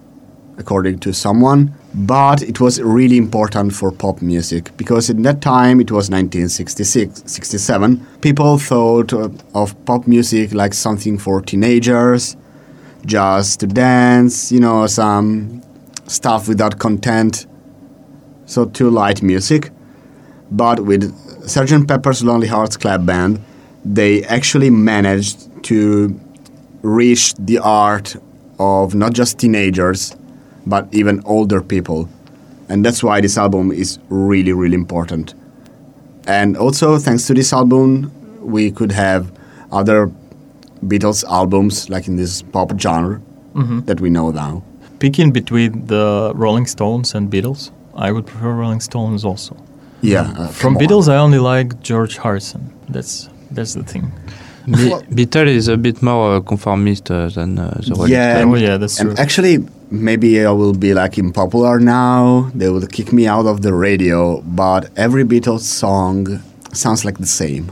according 0.60 1.00
to 1.00 1.14
someone, 1.14 1.74
but 1.96 2.44
it 2.44 2.60
was 2.60 2.80
really 2.80 3.18
important 3.18 3.74
for 3.74 3.92
pop 3.92 4.22
music 4.22 4.76
because 4.78 5.10
in 5.10 5.24
that 5.24 5.42
time 5.42 5.82
it 5.82 5.90
was 5.90 6.12
1966 6.12 7.24
67 7.26 8.06
people 8.22 8.60
thought 8.60 9.14
of 9.14 9.86
pop 9.86 10.06
music 10.06 10.54
like 10.54 10.76
something 10.76 11.18
for 11.18 11.42
teenagers 11.42 12.38
just 13.06 13.62
to 13.62 13.66
dance 13.66 14.52
you 14.52 14.60
know 14.60 14.86
some 14.86 15.64
stuff 16.06 16.48
without 16.48 16.78
content 16.78 17.48
so 18.48 18.66
too 18.66 18.90
light 18.90 19.22
music. 19.22 19.70
But 20.50 20.80
with 20.80 21.14
Sgt. 21.46 21.88
Pepper's 21.88 22.24
Lonely 22.24 22.48
Hearts 22.48 22.78
Club 22.78 23.06
Band 23.06 23.44
they 23.86 24.24
actually 24.26 24.70
managed 24.70 25.64
to 25.64 26.20
reach 26.82 27.34
the 27.36 27.58
art 27.60 28.16
of 28.60 28.94
not 28.94 29.14
just 29.14 29.40
teenagers 29.40 30.16
but 30.66 30.88
even 30.92 31.22
older 31.26 31.62
people. 31.62 32.10
And 32.68 32.86
that's 32.86 33.02
why 33.02 33.22
this 33.22 33.38
album 33.38 33.72
is 33.72 34.00
really 34.10 34.54
really 34.54 34.76
important. 34.76 35.34
And 36.28 36.58
also 36.58 36.98
thanks 36.98 37.28
to 37.28 37.34
this 37.34 37.54
album 37.54 38.12
we 38.42 38.72
could 38.72 38.92
have 38.92 39.32
other 39.72 40.12
beatles 40.86 41.24
albums 41.26 41.90
like 41.90 42.08
in 42.08 42.16
this 42.18 42.42
pop 42.42 42.80
genre 42.80 43.22
mhm. 43.54 43.86
that 43.86 44.02
we 44.02 44.10
know 44.10 44.32
now. 44.32 44.64
Picking 45.00 45.32
between 45.32 45.86
the 45.86 46.32
Rolling 46.36 46.66
Stones 46.66 47.14
and 47.14 47.32
Beatles, 47.32 47.72
I 47.98 48.12
would 48.12 48.26
prefer 48.26 48.52
Rolling 48.62 48.82
Stones 48.82 49.24
also. 49.26 49.56
yeah 50.02 50.22
uh, 50.38 50.48
From 50.48 50.74
come 50.74 50.78
on. 50.78 50.82
Beatles, 50.84 51.08
I 51.10 51.18
only 51.18 51.40
like 51.40 51.70
George 51.90 52.18
Harrison. 52.24 52.62
That's 52.90 53.30
that's 53.56 53.74
the 53.74 53.84
thing. 53.84 54.12
Be- 54.66 54.90
Well- 54.90 55.04
Beatle 55.18 55.48
is 55.48 55.68
a 55.68 55.78
bit 55.78 56.02
more 56.02 56.36
uh, 56.36 56.42
conformist 56.42 57.10
uh, 57.12 57.30
than 57.38 57.58
uh, 57.60 57.64
the 57.88 57.94
Rolling 57.96 58.12
Yeah, 58.12 58.38
Stones. 58.40 58.54
oh 58.62 58.66
yeah, 58.68 58.78
that's 58.82 58.98
true. 58.98 59.10
and 59.10 59.20
actually 59.20 59.58
maybe 59.90 60.30
i 60.46 60.52
will 60.52 60.74
be 60.74 60.94
like 60.94 61.18
unpopular 61.18 61.80
now 61.80 62.52
they 62.60 62.68
will 62.70 62.86
kick 62.98 63.14
me 63.14 63.24
out 63.36 63.46
of 63.46 63.62
the 63.62 63.72
radio 63.88 64.42
but 64.42 64.82
every 64.98 65.24
beatles 65.24 65.62
song 65.62 66.28
sounds 66.74 67.06
like 67.06 67.18
the 67.20 67.32
same 67.44 67.66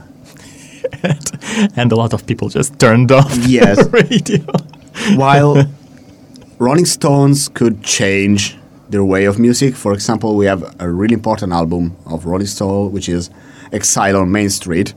and 1.76 1.92
a 1.92 1.96
lot 1.96 2.14
of 2.14 2.26
people 2.26 2.48
just 2.50 2.80
turned 2.80 3.12
off 3.12 3.36
Yes. 3.48 3.78
the 3.78 3.90
radio. 4.04 5.18
while 5.18 5.66
Rolling 6.60 6.86
Stones 6.86 7.50
could 7.50 7.84
change 7.84 8.58
their 8.96 9.04
way 9.04 9.26
of 9.26 9.38
music. 9.38 9.76
For 9.76 9.92
example, 9.94 10.38
we 10.38 10.46
have 10.46 10.62
a 10.80 10.90
really 10.90 11.16
important 11.16 11.52
album 11.52 11.98
of 12.06 12.26
Rolling 12.26 12.48
Stone, 12.48 12.94
which 12.94 13.10
is 13.10 13.30
Exile 13.74 14.16
on 14.16 14.32
Main 14.32 14.50
Street, 14.50 14.94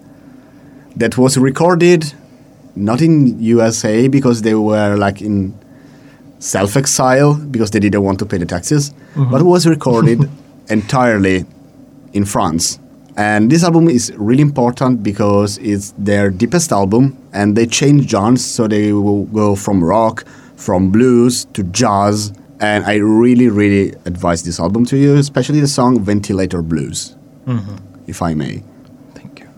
that 0.95 1.19
was 1.19 1.37
recorded 1.37 2.13
not 2.77 3.03
in 3.03 3.41
USA 3.43 4.07
because 4.07 4.43
they 4.43 4.55
were 4.55 4.95
like 4.97 5.21
in 5.21 5.53
self-exile 6.39 7.35
because 7.51 7.73
they 7.73 7.81
didn't 7.81 8.05
want 8.05 8.21
to 8.21 8.27
pay 8.27 8.39
the 8.39 8.47
taxes, 8.47 8.91
mm-hmm. 8.91 9.33
but 9.33 9.43
was 9.43 9.67
recorded 9.67 10.31
entirely 10.69 11.45
in 12.13 12.25
France. 12.25 12.79
And 13.17 13.51
this 13.51 13.65
album 13.65 13.89
is 13.89 14.13
really 14.17 14.43
important 14.43 15.03
because 15.03 15.59
it's 15.59 15.93
their 15.99 16.31
deepest 16.31 16.71
album 16.71 17.19
and 17.33 17.57
they 17.57 17.67
change 17.67 18.09
genres 18.09 18.45
so 18.45 18.69
they 18.69 18.93
will 18.93 19.25
go 19.25 19.57
from 19.57 19.83
rock, 19.83 20.25
from 20.55 20.93
blues 20.93 21.47
to 21.55 21.65
jazz 21.65 22.33
And 22.61 22.85
I 22.85 22.97
really, 22.97 23.49
really 23.49 23.95
advise 24.05 24.43
this 24.43 24.59
album 24.59 24.85
to 24.87 24.97
you, 24.97 25.15
especially 25.15 25.61
the 25.61 25.69
song 25.69 26.01
Ventilator 26.01 26.61
Blues, 26.63 27.15
if 28.07 28.21
I 28.21 28.35
may. 28.35 28.63
Thank 29.15 29.41
you. 29.41 29.49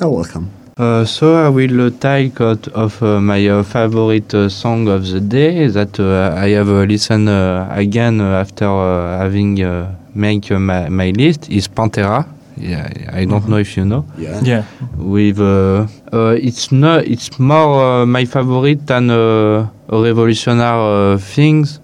You're 0.00 0.10
welcome. 0.10 0.50
Uh, 0.78 1.04
so 1.04 1.34
I 1.34 1.48
will 1.50 1.86
uh, 1.86 1.90
take 2.00 2.40
out 2.40 2.66
of 2.68 3.02
uh, 3.02 3.20
my 3.20 3.46
uh, 3.46 3.62
favorite 3.62 4.32
uh, 4.34 4.48
song 4.48 4.88
of 4.88 5.06
the 5.06 5.20
day 5.20 5.66
that 5.66 6.00
uh, 6.00 6.34
I 6.34 6.48
have 6.50 6.68
uh, 6.70 6.84
listened 6.84 7.28
uh, 7.28 7.66
again 7.70 8.20
uh, 8.20 8.40
after 8.40 8.64
uh, 8.66 9.18
having 9.18 9.62
uh, 9.62 9.94
make 10.14 10.50
uh, 10.50 10.58
my, 10.58 10.88
my 10.88 11.10
list 11.10 11.50
is 11.50 11.68
Pantera. 11.68 12.26
Yeah, 12.56 12.88
I 13.12 13.24
don't 13.26 13.48
know 13.48 13.58
if 13.58 13.76
you 13.76 13.84
know. 13.84 14.06
Yeah. 14.16 14.40
Yeah. 14.42 14.64
With 14.96 15.40
uh, 15.40 15.86
uh, 16.12 16.36
it's 16.40 16.72
not 16.72 17.04
it's 17.04 17.38
more 17.38 18.02
uh, 18.02 18.06
my 18.06 18.24
favorite 18.24 18.86
than 18.86 19.10
uh, 19.10 19.68
revolutionary 19.90 21.14
uh, 21.14 21.18
things 21.18 21.80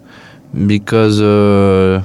because 0.53 1.21
uh, 1.21 2.03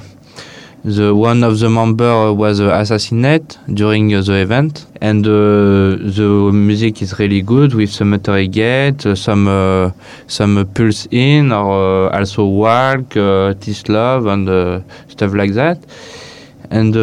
the 0.83 1.15
one 1.15 1.43
of 1.43 1.59
the 1.59 1.69
member 1.69 2.31
was 2.33 2.59
assassinated 2.59 3.57
during 3.73 4.09
the 4.09 4.33
event 4.33 4.85
and 5.01 5.25
uh, 5.25 5.29
the 5.29 6.51
music 6.53 7.01
is 7.01 7.17
really 7.17 7.41
good 7.41 7.73
with 7.73 7.89
some 7.91 8.11
Motorhead 8.11 8.51
Gate, 8.51 9.17
some 9.17 9.47
uh, 9.47 9.91
some 10.27 10.65
pulse 10.73 11.07
in 11.11 11.51
or 11.51 12.15
also 12.15 12.45
walk, 12.45 13.09
This 13.59 13.89
Love 13.89 14.27
and 14.27 14.83
stuff 15.07 15.33
like 15.33 15.53
that. 15.53 15.79
And 16.69 16.95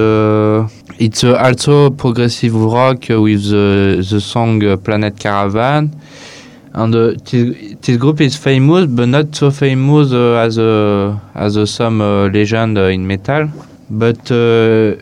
it's 0.99 1.25
uh, 1.25 1.35
also 1.35 1.91
progressive 1.91 2.55
rock 2.55 3.09
with 3.09 3.51
the, 3.51 4.07
the 4.09 4.21
song 4.21 4.61
Planet 4.79 5.19
Caravan. 5.19 5.91
And 6.75 6.95
uh, 6.95 7.13
this, 7.25 7.75
this 7.83 7.97
group 7.99 8.21
is 8.23 8.37
famous, 8.37 8.87
but 8.87 9.07
not 9.07 9.35
so 9.35 9.51
famous 9.51 10.13
uh, 10.13 10.35
as 10.47 10.59
uh, 10.59 11.19
as 11.35 11.71
some 11.71 12.01
uh, 12.01 12.29
legend 12.29 12.79
uh, 12.79 12.85
in 12.85 13.07
metal. 13.07 13.49
But 13.91 14.31
uh, 14.31 14.95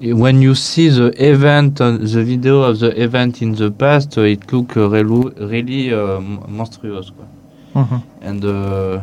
when 0.00 0.40
you 0.40 0.54
see 0.54 0.88
the 0.88 1.08
event, 1.22 1.76
the 1.76 2.22
video 2.24 2.62
of 2.62 2.78
the 2.78 2.98
event 3.02 3.42
in 3.42 3.54
the 3.54 3.70
past, 3.70 4.16
uh, 4.16 4.22
it 4.22 4.50
look 4.52 4.68
relu- 4.68 5.34
really 5.50 5.92
uh, 5.92 6.18
monstrous. 6.48 7.10
Quoi. 7.10 7.26
Mhm. 7.74 8.02
And 8.22 8.44
uh, 8.44 9.00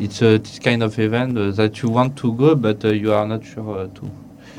it's 0.00 0.20
uh, 0.20 0.38
this 0.38 0.58
kind 0.58 0.82
of 0.82 0.98
event 0.98 1.38
uh, 1.38 1.52
that 1.52 1.80
you 1.82 1.90
want 1.90 2.16
to 2.16 2.32
go, 2.32 2.54
but 2.56 2.84
uh, 2.84 2.88
you 2.88 3.12
are 3.12 3.26
not 3.26 3.44
sure 3.44 3.78
uh, 3.78 3.86
to 3.94 4.10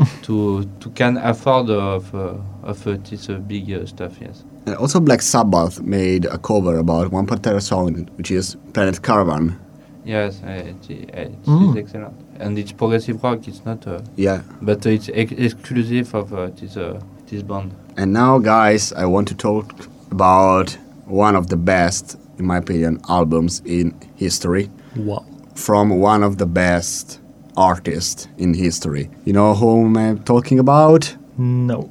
to 0.24 0.64
to 0.80 0.90
can 0.92 1.18
afford 1.18 1.70
of 1.70 2.14
uh, 2.16 2.34
of 2.64 2.88
uh, 2.88 2.98
this 3.10 3.30
uh, 3.30 3.34
big 3.40 3.72
uh, 3.72 3.86
stuff. 3.86 4.14
Yes. 4.22 4.44
And 4.66 4.76
also, 4.76 5.00
Black 5.00 5.22
Sabbath 5.22 5.82
made 5.82 6.26
a 6.26 6.38
cover 6.38 6.78
about 6.78 7.12
one 7.12 7.26
Pantera 7.28 7.62
song, 7.62 8.08
which 8.18 8.32
is 8.32 8.56
Planet 8.74 9.02
Caravan. 9.02 9.58
Yes, 10.06 10.42
uh, 10.44 10.50
it, 10.50 10.90
it 10.90 11.46
Mm. 11.46 11.70
is 11.72 11.76
excellent, 11.78 12.14
and 12.40 12.58
it's 12.58 12.72
progressive 12.72 13.24
rock. 13.24 13.48
It's 13.48 13.64
not, 13.66 13.86
uh, 13.88 14.00
Yeah. 14.16 14.42
but 14.62 14.86
it's 14.86 15.10
ex- 15.14 15.32
exclusive 15.38 16.14
of 16.16 16.34
uh, 16.34 16.50
this 16.60 16.78
uh, 16.78 17.00
this 17.30 17.44
band. 17.44 17.72
And 17.98 18.14
now, 18.14 18.40
guys, 18.40 18.94
I 18.94 19.06
want 19.06 19.28
to 19.28 19.36
talk 19.36 19.66
about 20.12 20.78
one 21.06 21.36
of 21.36 21.48
the 21.48 21.58
best, 21.58 22.18
in 22.38 22.46
my 22.46 22.58
opinion, 22.58 23.00
albums 23.10 23.62
in 23.66 23.94
history 24.16 24.70
Wow. 24.96 25.26
from 25.56 25.90
one 26.02 26.24
of 26.24 26.38
the 26.38 26.46
best 26.46 27.20
artists 27.60 28.28
in 28.38 28.54
history. 28.54 29.10
You 29.26 29.34
know 29.34 29.54
whom 29.54 29.98
I'm 29.98 30.20
talking 30.24 30.60
about? 30.60 31.16
No. 31.38 31.90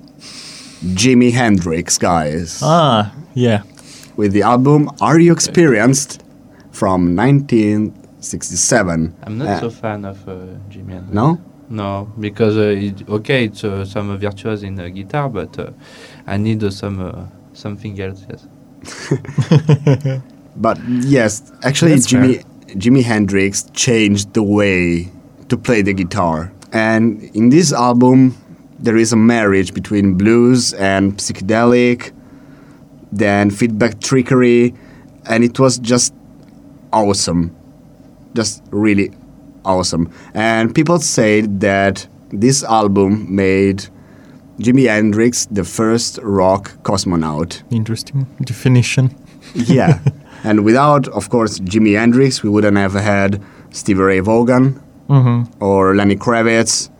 Jimi 1.01 1.33
Hendrix, 1.33 1.99
guys. 1.99 2.61
Ah, 2.63 3.13
yeah. 3.35 3.63
With 4.17 4.33
the 4.33 4.43
album 4.43 4.91
Are 5.01 5.21
You 5.21 5.33
Experienced 5.33 6.23
from 6.73 7.15
1967. 7.17 9.15
I'm 9.23 9.39
not 9.39 9.49
Uh, 9.49 9.61
so 9.61 9.71
fan 9.71 10.05
of 10.05 10.29
uh, 10.29 10.33
Jimi 10.71 10.93
Hendrix. 10.93 11.15
No? 11.15 11.39
No, 11.71 12.09
because 12.19 12.57
uh, 12.57 12.87
it, 12.87 13.09
okay, 13.09 13.45
it's 13.45 13.63
uh, 13.63 13.85
some 13.85 14.19
virtuos 14.19 14.63
in 14.63 14.81
uh, 14.81 14.89
guitar, 14.89 15.29
but 15.29 15.59
uh, 15.59 15.71
I 16.27 16.39
need 16.39 16.65
uh, 16.65 16.71
some 16.71 16.99
uh, 17.01 17.27
something 17.53 18.01
else. 18.01 18.25
Yes. 18.31 18.47
But 20.57 20.79
yes, 20.89 21.53
actually, 21.63 21.93
That's 21.93 22.07
Jimmy 22.07 22.39
Jimi 22.83 23.03
Hendrix 23.05 23.65
changed 23.75 24.33
the 24.35 24.43
way 24.43 25.09
to 25.49 25.57
play 25.57 25.83
the 25.83 25.93
guitar. 25.93 26.53
And 26.73 27.23
in 27.35 27.49
this 27.49 27.73
album, 27.73 28.37
there 28.79 28.97
is 28.97 29.13
a 29.13 29.17
marriage 29.17 29.75
between 29.75 30.15
blues 30.15 30.73
and 30.75 31.17
psychedelic, 31.17 32.13
then 33.11 33.51
feedback 33.51 34.01
trickery, 34.01 34.75
and 35.27 35.43
it 35.45 35.59
was 35.59 35.79
just 35.79 36.15
awesome. 36.93 37.55
Just 38.35 38.63
really 38.71 39.11
awesome. 39.65 40.13
And 40.35 40.75
people 40.75 40.99
say 40.99 41.43
that 41.43 42.07
this 42.31 42.63
album 42.63 43.35
made 43.35 43.89
Jimi 44.59 44.87
Hendrix 44.87 45.47
the 45.47 45.65
first 45.65 46.19
rock 46.23 46.73
cosmonaut. 46.83 47.63
Interesting 47.71 48.27
definition. 48.43 49.15
Yeah. 49.55 50.01
and 50.45 50.63
without, 50.63 51.09
of 51.09 51.31
course, 51.31 51.59
Jimi 51.61 51.97
Hendrix, 51.97 52.43
we 52.43 52.51
wouldn't 52.51 52.77
have 52.77 52.93
had 52.93 53.43
Stevie 53.71 54.03
Ray 54.03 54.21
Vaughan 54.21 54.79
Mm-hmm. 55.09 55.63
or 55.63 55.95
Lenny 55.95 56.17
Kravitz. 56.17 56.91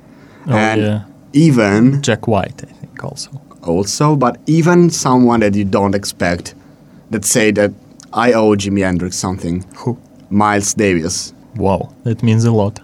Oh, 0.47 0.53
and 0.53 0.81
yeah. 0.81 1.05
even, 1.33 2.01
Jack 2.03 2.27
White, 2.27 2.63
I 2.65 2.73
think, 2.73 3.05
also. 3.05 3.31
also, 3.63 4.17
but 4.17 4.39
even 4.47 4.91
someone 4.91 5.41
that 5.41 5.55
you 5.55 5.65
don't 5.65 5.95
expect 5.95 6.55
that 7.11 7.25
say 7.25 7.51
that 7.53 7.73
I 8.13 8.33
owe 8.33 8.57
Jimi 8.57 8.81
Hendrix 8.83 9.17
something. 9.17 9.65
Who? 9.77 9.99
Miles 10.31 10.75
Davis. 10.75 11.33
Wow, 11.57 11.93
that 12.05 12.23
means 12.23 12.45
a 12.45 12.53
lot. 12.53 12.81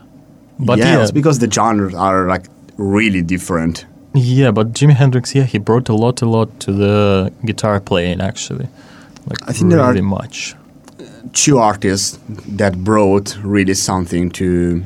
But 0.59 0.79
yeah, 0.79 0.99
yeah, 1.01 1.11
because 1.12 1.39
the 1.39 1.51
genres 1.51 1.95
are 1.95 2.27
like 2.27 2.47
really 2.77 3.22
different. 3.22 3.87
yeah, 4.14 4.51
but 4.51 4.72
Jimi 4.72 4.93
Hendrix, 4.95 5.35
yeah, 5.35 5.45
he 5.45 5.59
brought 5.59 5.89
a 5.89 5.95
lot, 5.95 6.22
a 6.22 6.27
lot 6.27 6.49
to 6.61 6.72
the 6.72 7.33
guitar 7.45 7.81
playing, 7.81 8.20
actually. 8.20 8.66
Like 9.27 9.39
I 9.49 9.53
think 9.53 9.70
there 9.70 9.81
really 9.81 10.01
are- 10.01 10.03
much. 10.03 10.55
Two 11.33 11.59
artists 11.59 12.18
that 12.57 12.85
brought 12.85 13.37
really 13.43 13.75
something 13.75 14.31
to 14.33 14.85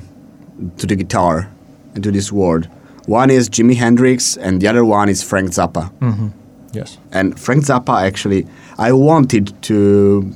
to 0.76 0.86
the 0.86 0.96
guitar 0.96 1.50
and 1.94 2.02
to 2.04 2.10
this 2.10 2.30
world. 2.32 2.68
One 3.06 3.30
is 3.30 3.48
Jimi 3.48 3.76
Hendrix, 3.76 4.36
and 4.36 4.60
the 4.60 4.68
other 4.68 4.84
one 4.84 5.08
is 5.08 5.22
Frank 5.22 5.50
Zappa. 5.50 5.90
Mm-hmm. 6.00 6.28
Yes. 6.72 6.98
And 7.12 7.38
Frank 7.40 7.64
Zappa 7.64 8.02
actually, 8.02 8.46
I 8.76 8.92
wanted 8.92 9.60
to 9.62 10.34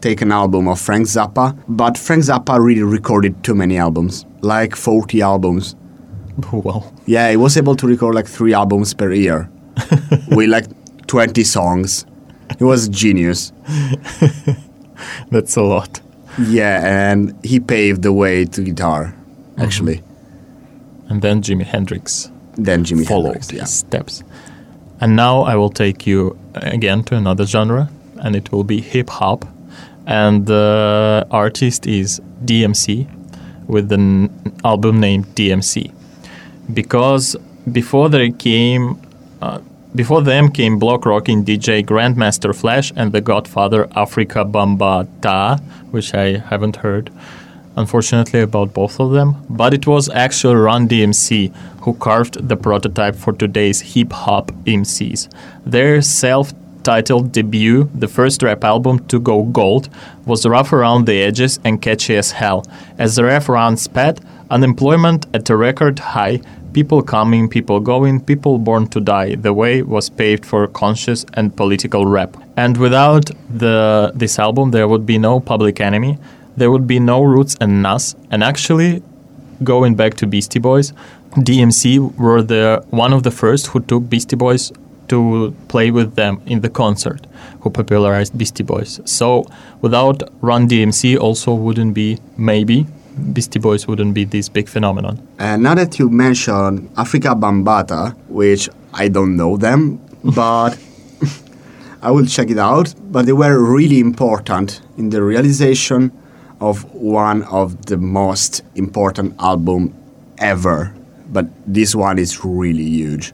take 0.00 0.22
an 0.22 0.32
album 0.32 0.68
of 0.68 0.80
Frank 0.80 1.06
Zappa, 1.06 1.58
but 1.68 1.98
Frank 1.98 2.24
Zappa 2.24 2.58
really 2.58 2.82
recorded 2.82 3.42
too 3.44 3.54
many 3.54 3.76
albums, 3.78 4.24
like 4.40 4.76
40 4.76 5.20
albums. 5.22 5.76
Wow. 6.52 6.92
Yeah, 7.06 7.30
he 7.30 7.36
was 7.36 7.56
able 7.56 7.76
to 7.76 7.86
record 7.86 8.16
like 8.16 8.26
three 8.26 8.54
albums 8.54 8.92
per 8.92 9.12
year 9.12 9.48
with 10.30 10.48
like 10.48 10.66
20 11.06 11.44
songs. 11.44 12.06
He 12.58 12.64
was 12.64 12.88
a 12.88 12.90
genius. 12.90 13.52
That's 15.30 15.54
a 15.56 15.62
lot. 15.62 16.00
Yeah, 16.48 16.80
and 16.84 17.38
he 17.44 17.60
paved 17.60 18.02
the 18.02 18.12
way 18.12 18.44
to 18.46 18.62
guitar, 18.62 19.14
actually. 19.58 20.02
And 21.08 21.20
then 21.22 21.42
Jimi 21.42 21.64
Hendrix 21.64 22.30
Then 22.56 22.84
Jimi 22.84 23.06
followed 23.06 23.24
Hendrix. 23.34 23.50
his 23.50 23.58
Yeah. 23.58 23.64
steps. 23.66 24.22
And 25.00 25.16
now 25.16 25.42
I 25.42 25.56
will 25.56 25.70
take 25.70 26.06
you 26.06 26.36
again 26.54 27.02
to 27.04 27.16
another 27.16 27.46
genre, 27.46 27.88
and 28.22 28.36
it 28.36 28.52
will 28.52 28.64
be 28.64 28.80
hip 28.80 29.10
hop. 29.10 29.44
And 30.06 30.46
the 30.46 31.26
artist 31.30 31.86
is 31.86 32.20
DMC 32.44 33.06
with 33.66 33.90
an 33.92 34.30
album 34.64 35.00
named 35.00 35.26
DMC. 35.34 35.90
Because 36.72 37.36
before 37.72 38.08
they 38.08 38.30
came, 38.30 38.96
uh, 39.42 39.58
before 39.94 40.22
them 40.22 40.50
came 40.50 40.78
block 40.78 41.06
rocking 41.06 41.44
DJ 41.44 41.82
Grandmaster 41.82 42.54
Flash 42.54 42.92
and 42.96 43.12
the 43.12 43.20
Godfather 43.20 43.86
Afrika 43.96 44.44
Bambaataa, 44.50 45.60
which 45.90 46.14
I 46.14 46.38
haven't 46.38 46.76
heard 46.76 47.10
unfortunately, 47.76 48.40
about 48.40 48.72
both 48.72 49.00
of 49.00 49.12
them, 49.12 49.36
but 49.50 49.74
it 49.74 49.86
was 49.86 50.08
actually 50.10 50.54
Run 50.54 50.88
DMC 50.88 51.54
who 51.82 51.94
carved 51.94 52.48
the 52.48 52.56
prototype 52.56 53.14
for 53.14 53.32
today's 53.32 53.80
hip 53.80 54.12
hop 54.12 54.50
MCs. 54.64 55.28
Their 55.66 56.00
self 56.02 56.52
titled 56.82 57.32
debut, 57.32 57.90
the 57.94 58.08
first 58.08 58.42
rap 58.42 58.62
album 58.62 58.98
to 59.06 59.18
go 59.18 59.42
gold, 59.44 59.88
was 60.26 60.46
rough 60.46 60.72
around 60.72 61.06
the 61.06 61.22
edges 61.22 61.58
and 61.64 61.80
catchy 61.82 62.16
as 62.16 62.30
hell. 62.32 62.64
As 62.98 63.16
the 63.16 63.24
rap 63.24 63.48
round 63.48 63.80
spat, 63.80 64.20
unemployment 64.50 65.26
at 65.34 65.48
a 65.50 65.56
record 65.56 65.98
high, 65.98 66.40
people 66.74 67.02
coming, 67.02 67.48
people 67.48 67.80
going, 67.80 68.20
people 68.20 68.58
born 68.58 68.86
to 68.88 69.00
die. 69.00 69.34
The 69.36 69.52
way 69.52 69.82
was 69.82 70.10
paved 70.10 70.44
for 70.44 70.66
conscious 70.68 71.24
and 71.34 71.56
political 71.56 72.06
rap. 72.06 72.36
And 72.56 72.76
without 72.76 73.30
the 73.48 74.12
this 74.14 74.38
album, 74.38 74.70
there 74.70 74.86
would 74.86 75.06
be 75.06 75.18
no 75.18 75.40
Public 75.40 75.80
Enemy, 75.80 76.18
there 76.56 76.70
would 76.70 76.86
be 76.86 76.98
no 76.98 77.22
Roots 77.22 77.56
and 77.60 77.82
Nas. 77.82 78.14
And 78.30 78.42
actually, 78.42 79.02
going 79.62 79.94
back 79.94 80.14
to 80.14 80.26
Beastie 80.26 80.58
Boys, 80.58 80.92
DMC 81.32 82.16
were 82.16 82.42
the 82.42 82.84
one 82.90 83.12
of 83.12 83.22
the 83.22 83.30
first 83.30 83.68
who 83.68 83.80
took 83.80 84.08
Beastie 84.08 84.36
Boys 84.36 84.72
to 85.08 85.54
play 85.68 85.90
with 85.90 86.14
them 86.14 86.40
in 86.46 86.60
the 86.60 86.70
concert, 86.70 87.26
who 87.60 87.70
popularized 87.70 88.36
Beastie 88.38 88.62
Boys. 88.62 89.00
So 89.04 89.46
without 89.80 90.22
Run 90.40 90.68
DMC, 90.68 91.18
also 91.18 91.52
wouldn't 91.54 91.94
be 91.94 92.18
maybe 92.36 92.86
Beastie 93.32 93.58
Boys 93.58 93.86
wouldn't 93.86 94.14
be 94.14 94.24
this 94.24 94.48
big 94.48 94.68
phenomenon. 94.68 95.26
And 95.38 95.62
now 95.62 95.74
that 95.74 95.98
you 95.98 96.08
mention 96.08 96.88
Afrika 96.90 97.38
Bambaataa, 97.38 98.16
which 98.28 98.68
I 98.92 99.08
don't 99.08 99.36
know 99.36 99.56
them, 99.56 100.00
but 100.24 100.78
I 102.02 102.10
will 102.10 102.26
check 102.26 102.50
it 102.50 102.58
out. 102.58 102.94
But 103.10 103.26
they 103.26 103.32
were 103.32 103.58
really 103.58 104.00
important 104.00 104.80
in 104.96 105.10
the 105.10 105.22
realization 105.22 106.12
of 106.64 106.84
one 106.94 107.42
of 107.44 107.86
the 107.86 107.98
most 107.98 108.62
important 108.74 109.34
album 109.38 109.94
ever. 110.38 110.94
But 111.28 111.46
this 111.66 111.94
one 111.94 112.18
is 112.18 112.44
really 112.44 112.84
huge, 112.84 113.32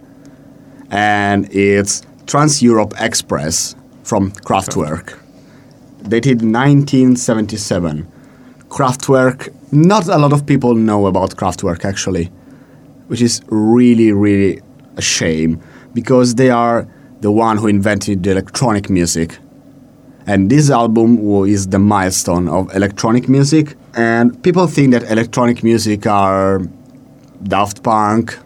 and 0.90 1.52
it's 1.54 2.02
Trans 2.26 2.62
Europe 2.62 2.94
Express 2.98 3.76
from 4.02 4.32
Kraftwerk, 4.32 5.18
dated 6.08 6.42
1977. 6.42 8.06
Kraftwerk, 8.68 9.52
not 9.72 10.08
a 10.08 10.18
lot 10.18 10.32
of 10.32 10.46
people 10.46 10.74
know 10.74 11.06
about 11.06 11.36
Kraftwerk 11.36 11.84
actually, 11.84 12.26
which 13.08 13.22
is 13.22 13.42
really, 13.48 14.12
really 14.12 14.60
a 14.96 15.02
shame 15.02 15.60
because 15.94 16.34
they 16.34 16.50
are 16.50 16.86
the 17.20 17.30
one 17.30 17.58
who 17.58 17.66
invented 17.66 18.22
the 18.22 18.30
electronic 18.30 18.88
music. 18.88 19.38
And 20.26 20.50
this 20.50 20.70
album 20.70 21.18
is 21.46 21.68
the 21.68 21.78
milestone 21.78 22.48
of 22.48 22.74
electronic 22.74 23.28
music. 23.28 23.76
And 23.94 24.40
people 24.42 24.66
think 24.66 24.92
that 24.92 25.10
electronic 25.10 25.64
music 25.64 26.06
are 26.06 26.62
Daft 27.42 27.82
Punk, 27.82 28.38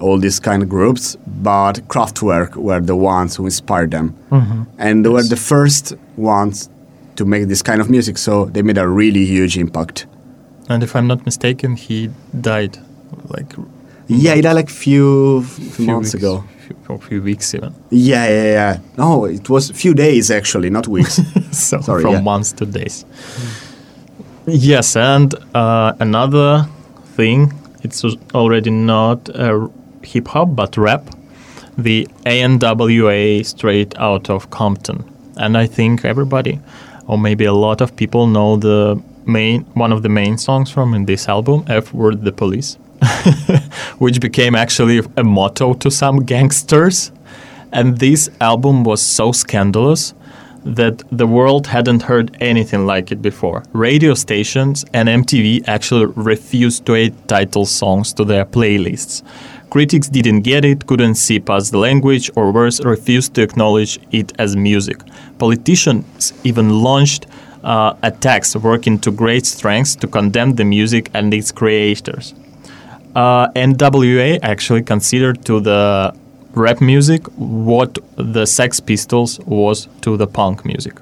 all 0.00 0.18
these 0.18 0.40
kind 0.40 0.62
of 0.62 0.68
groups, 0.68 1.16
but 1.26 1.74
Kraftwerk 1.88 2.56
were 2.56 2.80
the 2.80 2.96
ones 2.96 3.36
who 3.36 3.44
inspired 3.44 3.90
them. 3.90 4.14
Mm-hmm. 4.30 4.62
And 4.78 5.04
they 5.04 5.08
were 5.08 5.22
the 5.22 5.36
first 5.36 5.94
ones 6.16 6.68
to 7.16 7.24
make 7.24 7.48
this 7.48 7.62
kind 7.62 7.80
of 7.80 7.88
music, 7.88 8.18
so 8.18 8.46
they 8.46 8.62
made 8.62 8.78
a 8.78 8.88
really 8.88 9.24
huge 9.24 9.56
impact. 9.56 10.06
And 10.68 10.82
if 10.82 10.94
I'm 10.96 11.06
not 11.06 11.24
mistaken, 11.24 11.76
he 11.76 12.10
died 12.40 12.78
like 13.28 13.54
Yeah, 14.08 14.34
it 14.34 14.42
died 14.42 14.54
like 14.54 14.70
few, 14.70 15.42
few 15.44 15.70
few 15.70 15.86
months 15.86 16.14
weeks, 16.14 16.22
ago. 16.22 16.44
Or 16.88 17.00
few 17.00 17.20
weeks 17.20 17.52
even. 17.54 17.74
Yeah, 17.90 18.28
yeah, 18.28 18.44
yeah. 18.44 18.78
No, 18.96 19.24
it 19.24 19.50
was 19.50 19.70
a 19.70 19.74
few 19.74 19.92
days 19.92 20.30
actually, 20.30 20.70
not 20.70 20.86
weeks. 20.86 21.20
so 21.50 21.80
Sorry, 21.80 22.02
from 22.02 22.12
yeah. 22.12 22.20
months 22.20 22.52
to 22.52 22.66
days. 22.66 23.04
Yes, 24.46 24.94
and 24.94 25.34
uh, 25.54 25.94
another 25.98 26.68
thing, 27.16 27.52
it's 27.82 28.04
already 28.34 28.70
not 28.70 29.28
uh, 29.30 29.68
hip 30.02 30.28
hop 30.28 30.54
but 30.54 30.76
rap, 30.76 31.10
the 31.76 32.06
NWA 32.24 33.44
straight 33.44 33.98
out 33.98 34.30
of 34.30 34.50
Compton, 34.50 35.04
and 35.36 35.58
I 35.58 35.66
think 35.66 36.04
everybody, 36.04 36.60
or 37.08 37.18
maybe 37.18 37.44
a 37.44 37.52
lot 37.52 37.80
of 37.80 37.96
people, 37.96 38.28
know 38.28 38.56
the 38.56 39.02
main 39.26 39.62
one 39.74 39.92
of 39.92 40.02
the 40.02 40.08
main 40.08 40.38
songs 40.38 40.70
from 40.70 40.94
in 40.94 41.06
this 41.06 41.28
album, 41.28 41.64
F 41.66 41.92
Word 41.92 42.22
the 42.22 42.32
Police, 42.32 42.78
which 43.98 44.20
became 44.20 44.54
actually 44.54 45.00
a 45.16 45.24
motto 45.24 45.74
to 45.74 45.90
some 45.90 46.24
gangsters. 46.24 47.12
And 47.72 47.98
this 47.98 48.30
album 48.40 48.84
was 48.84 49.02
so 49.02 49.32
scandalous 49.32 50.14
that 50.64 51.02
the 51.12 51.26
world 51.26 51.68
hadn't 51.68 52.02
heard 52.02 52.36
anything 52.40 52.86
like 52.86 53.12
it 53.12 53.22
before. 53.22 53.62
Radio 53.72 54.14
stations 54.14 54.84
and 54.92 55.08
MTV 55.08 55.68
actually 55.68 56.06
refused 56.16 56.84
to 56.86 56.96
add 56.96 57.28
title 57.28 57.66
songs 57.66 58.12
to 58.14 58.24
their 58.24 58.44
playlists. 58.44 59.22
Critics 59.70 60.08
didn't 60.08 60.40
get 60.40 60.64
it, 60.64 60.86
couldn't 60.86 61.16
see 61.16 61.38
past 61.38 61.70
the 61.70 61.78
language, 61.78 62.30
or 62.34 62.50
worse, 62.52 62.84
refused 62.84 63.34
to 63.34 63.42
acknowledge 63.42 63.98
it 64.10 64.32
as 64.38 64.56
music. 64.56 64.98
Politicians 65.38 66.32
even 66.44 66.82
launched 66.82 67.26
uh, 67.62 67.94
attacks 68.02 68.56
working 68.56 68.98
to 69.00 69.10
great 69.10 69.44
strengths 69.44 69.96
to 69.96 70.06
condemn 70.06 70.54
the 70.54 70.64
music 70.64 71.10
and 71.14 71.32
its 71.34 71.52
creators. 71.52 72.34
Uh, 73.16 73.48
NWA 73.52 74.38
actually 74.42 74.82
considered 74.82 75.42
to 75.46 75.58
the 75.58 76.14
rap 76.52 76.82
music 76.82 77.26
what 77.36 77.98
the 78.16 78.44
Sex 78.44 78.78
Pistols 78.78 79.40
was 79.46 79.88
to 80.02 80.18
the 80.18 80.26
punk 80.26 80.66
music, 80.66 81.00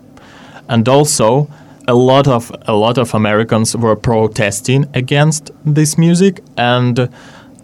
and 0.69 0.89
also 0.89 1.49
a 1.89 1.95
lot 1.95 2.29
of 2.29 2.53
a 2.69 2.73
lot 2.73 2.99
of 2.99 3.15
Americans 3.15 3.77
were 3.77 3.97
protesting 3.97 4.87
against 4.95 5.51
this 5.65 5.99
music, 5.99 6.41
and 6.57 6.99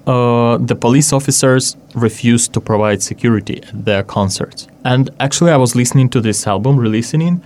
uh, 0.07 0.59
the 0.59 0.75
police 0.75 1.13
officers 1.13 1.77
refused 1.95 2.53
to 2.55 2.61
provide 2.61 3.05
security 3.05 3.63
at 3.63 3.85
their 3.85 4.03
concerts. 4.03 4.67
And 4.85 5.11
actually, 5.21 5.53
I 5.53 5.59
was 5.59 5.77
listening 5.77 6.09
to 6.11 6.21
this 6.21 6.49
album, 6.49 6.77
re-listening, 6.77 7.41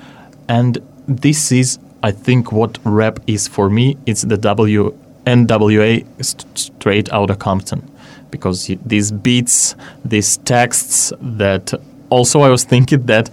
and 0.48 0.78
this 1.06 1.52
is, 1.52 1.78
I 2.02 2.12
think, 2.12 2.50
what 2.50 2.78
rap 2.82 3.18
is 3.26 3.46
for 3.46 3.68
me. 3.68 3.98
It's 4.06 4.22
the 4.22 4.38
W 4.38 4.96
NWA 5.26 6.04
straight 6.56 7.12
out 7.12 7.30
of 7.30 7.38
Compton, 7.38 7.90
because 8.30 8.70
these 8.84 9.10
beats, 9.12 9.74
these 10.04 10.36
texts 10.38 11.12
that. 11.20 11.74
Also, 12.10 12.42
I 12.42 12.50
was 12.50 12.64
thinking 12.64 13.06
that 13.06 13.30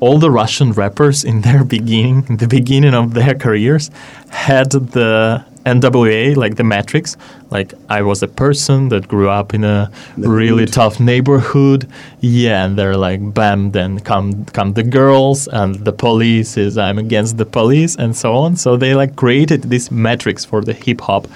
all 0.00 0.18
the 0.18 0.30
Russian 0.30 0.72
rappers 0.72 1.24
in 1.24 1.42
their 1.42 1.64
beginning, 1.64 2.24
in 2.28 2.36
the 2.38 2.46
beginning 2.46 2.94
of 2.94 3.12
their 3.14 3.34
careers, 3.34 3.90
had 4.28 4.70
the 4.70 5.44
NWA, 5.66 6.36
like 6.36 6.54
the 6.56 6.64
Matrix. 6.64 7.16
Like 7.50 7.74
I 7.88 8.00
was 8.02 8.22
a 8.22 8.28
person 8.28 8.88
that 8.90 9.08
grew 9.08 9.28
up 9.28 9.52
in 9.54 9.64
a 9.64 9.90
The 10.16 10.28
really 10.28 10.62
hood. 10.62 10.72
tough 10.72 11.00
neighborhood. 11.00 11.86
Yeah, 12.20 12.64
and 12.64 12.78
they're 12.78 12.96
like, 12.96 13.20
bam, 13.34 13.72
then 13.72 13.98
come 14.00 14.44
come 14.46 14.72
the 14.74 14.82
girls, 14.84 15.48
and 15.48 15.74
the 15.84 15.92
police 15.92 16.56
is 16.56 16.78
I'm 16.78 16.98
against 16.98 17.36
the 17.36 17.44
police, 17.46 17.96
and 17.98 18.14
so 18.16 18.34
on. 18.34 18.56
So 18.56 18.76
they 18.76 18.94
like 18.94 19.16
created 19.16 19.62
this 19.64 19.90
matrix 19.90 20.44
for 20.44 20.60
the 20.62 20.72
hip 20.72 21.00
hop, 21.00 21.26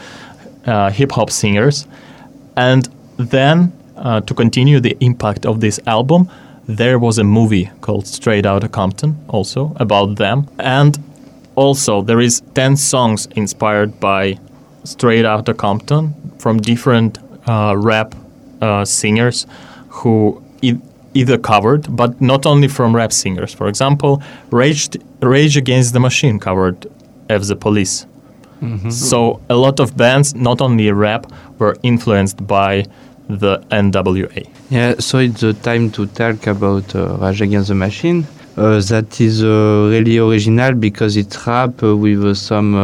uh, 0.67 0.91
hip 0.91 1.13
hop 1.13 1.31
singers, 1.31 1.87
and 2.57 2.89
then 3.19 3.73
uh, 3.97 4.21
to 4.21 4.35
continue 4.35 4.81
the 4.81 4.97
impact 5.01 5.45
of 5.45 5.61
this 5.61 5.79
album, 5.87 6.29
there 6.67 6.99
was 6.99 7.19
a 7.19 7.25
movie 7.25 7.71
called 7.81 8.07
Straight 8.07 8.47
Outta 8.47 8.69
Compton, 8.69 9.17
also 9.29 9.73
about 9.77 10.17
them, 10.17 10.47
and 10.59 10.99
also 11.57 12.03
there 12.03 12.21
is 12.21 12.43
10 12.55 12.77
songs 12.77 13.27
inspired 13.37 13.99
by 14.01 14.39
Straight 14.85 15.25
Outta 15.25 15.55
Compton 15.55 16.15
from 16.39 16.59
different 16.59 17.19
uh, 17.47 17.75
rap 17.77 18.15
uh, 18.63 18.85
singers 18.85 19.47
who 19.89 20.43
e- 20.63 20.79
either 21.15 21.37
covered, 21.39 21.95
but 21.97 22.21
not 22.21 22.47
only 22.47 22.69
from 22.69 22.95
rap 22.95 23.13
singers. 23.13 23.53
For 23.53 23.67
example, 23.69 24.23
Rage, 24.51 24.89
Rage 25.21 25.57
Against 25.57 25.93
the 25.93 26.01
Machine 26.01 26.39
covered 26.39 26.87
F 27.29 27.43
the 27.43 27.57
Police. 27.57 28.07
So 28.91 29.41
a 29.49 29.55
lot 29.57 29.81
of 29.81 29.97
bands, 29.97 30.35
not 30.35 30.61
only 30.61 30.91
rap, 30.93 31.33
were 31.59 31.77
influenced 31.83 32.47
by 32.47 32.85
the 33.27 33.59
NWA. 33.71 34.47
Yeah, 34.69 34.97
so 34.99 35.17
it's 35.19 35.41
the 35.41 35.55
time 35.55 35.91
to 35.93 36.05
talk 36.07 36.47
about 36.47 36.95
uh, 36.95 37.17
Rage 37.17 37.41
Against 37.41 37.69
the 37.69 37.75
Machine. 37.75 38.27
Uh, 38.57 38.81
that 38.81 39.21
is 39.21 39.45
uh, 39.45 39.89
really 39.91 40.19
original 40.19 40.75
because 40.75 41.17
it's 41.17 41.47
rap 41.47 41.81
with 41.83 42.25
uh, 42.25 42.35
some 42.35 42.75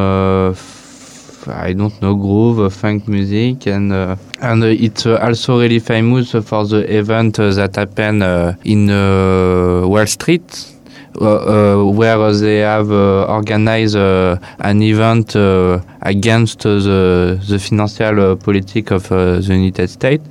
I 1.49 1.73
don't 1.73 2.01
know 2.03 2.15
groove, 2.15 2.73
funk 2.73 3.07
music, 3.09 3.67
and 3.67 3.93
uh, 3.93 4.17
and 4.41 4.63
uh, 4.63 4.67
it's 4.67 5.07
also 5.07 5.61
really 5.61 5.79
famous 5.81 6.33
for 6.33 6.65
the 6.67 6.85
event 6.93 7.37
that 7.37 7.77
happened 7.77 8.23
in 8.65 8.89
Wall 8.89 10.07
Street. 10.07 10.76
Uh, 11.19 11.25
uh, 11.25 11.85
where 11.85 12.31
they 12.33 12.59
have 12.59 12.91
uh, 12.93 13.25
organized 13.25 13.97
uh, 13.97 14.37
an 14.59 14.83
event 14.83 15.35
uh, 15.35 15.81
against 16.03 16.61
the 16.61 17.41
the 17.49 17.59
financial 17.59 18.33
uh, 18.33 18.37
politic 18.37 18.91
of 18.91 19.11
uh, 19.11 19.39
the 19.41 19.55
United 19.55 19.89
States, 19.89 20.23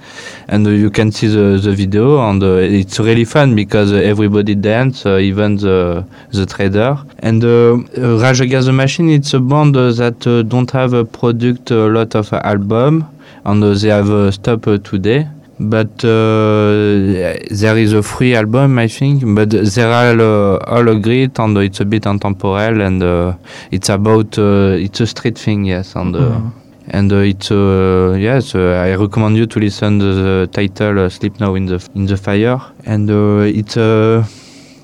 and 0.47 0.67
you 0.67 0.91
can 0.91 1.11
see 1.11 1.25
the, 1.27 1.57
the 1.57 1.71
video, 1.71 2.19
and 2.29 2.43
it's 2.43 2.99
really 2.99 3.25
fun 3.25 3.55
because 3.55 3.93
everybody 3.93 4.53
dance, 4.53 5.07
even 5.07 5.55
the 5.57 6.05
the 6.31 6.45
trader. 6.45 6.99
And 7.17 7.43
Rage 7.43 8.41
Against 8.41 8.67
the 8.67 8.73
Machine, 8.73 9.09
it's 9.09 9.33
a 9.33 9.39
band 9.39 9.73
that 9.73 10.19
don't 10.47 10.69
have 10.69 10.93
uh, 10.93 11.03
product 11.05 11.71
a 11.71 11.87
lot 11.87 12.13
of 12.13 12.31
album, 12.33 13.07
and 13.43 13.63
they 13.63 13.89
have 13.89 14.33
stopped 14.35 14.83
today. 14.85 15.27
But 15.59 16.03
uh, 16.03 17.39
there 17.49 17.77
is 17.77 17.93
a 17.93 18.03
free 18.03 18.35
album, 18.35 18.77
I 18.77 18.87
think. 18.87 19.23
But 19.35 19.51
they 19.51 19.83
are 19.83 20.19
uh, 20.19 20.57
all 20.67 20.87
agreed, 20.89 21.39
and 21.39 21.57
it's 21.57 21.79
a 21.79 21.85
bit 21.85 22.05
intemporal, 22.05 22.81
and 22.81 23.01
uh, 23.01 23.33
it's 23.71 23.89
about 23.89 24.37
uh, 24.37 24.75
it's 24.85 24.99
a 24.99 25.07
street 25.07 25.37
thing, 25.37 25.65
yes, 25.65 25.95
and. 25.95 26.15
Uh, 26.15 26.41
And 26.87 27.11
uh, 27.11 27.25
it's 27.25 27.49
uh, 27.49 28.13
yes, 28.15 28.53
I 28.53 28.93
recommend 28.95 29.37
you 29.37 29.47
to 29.47 29.59
listen 29.59 29.97
to 29.99 30.13
the 30.13 30.47
title 30.53 30.99
uh, 30.99 31.09
"Sleep 31.09 31.39
Now 31.39 31.55
in 31.55 31.65
the 31.65 31.79
in 31.95 32.05
the 32.05 32.15
Fire," 32.15 32.61
and 32.85 33.09
uh, 33.09 33.41
it's 33.59 33.75
uh, 33.75 34.21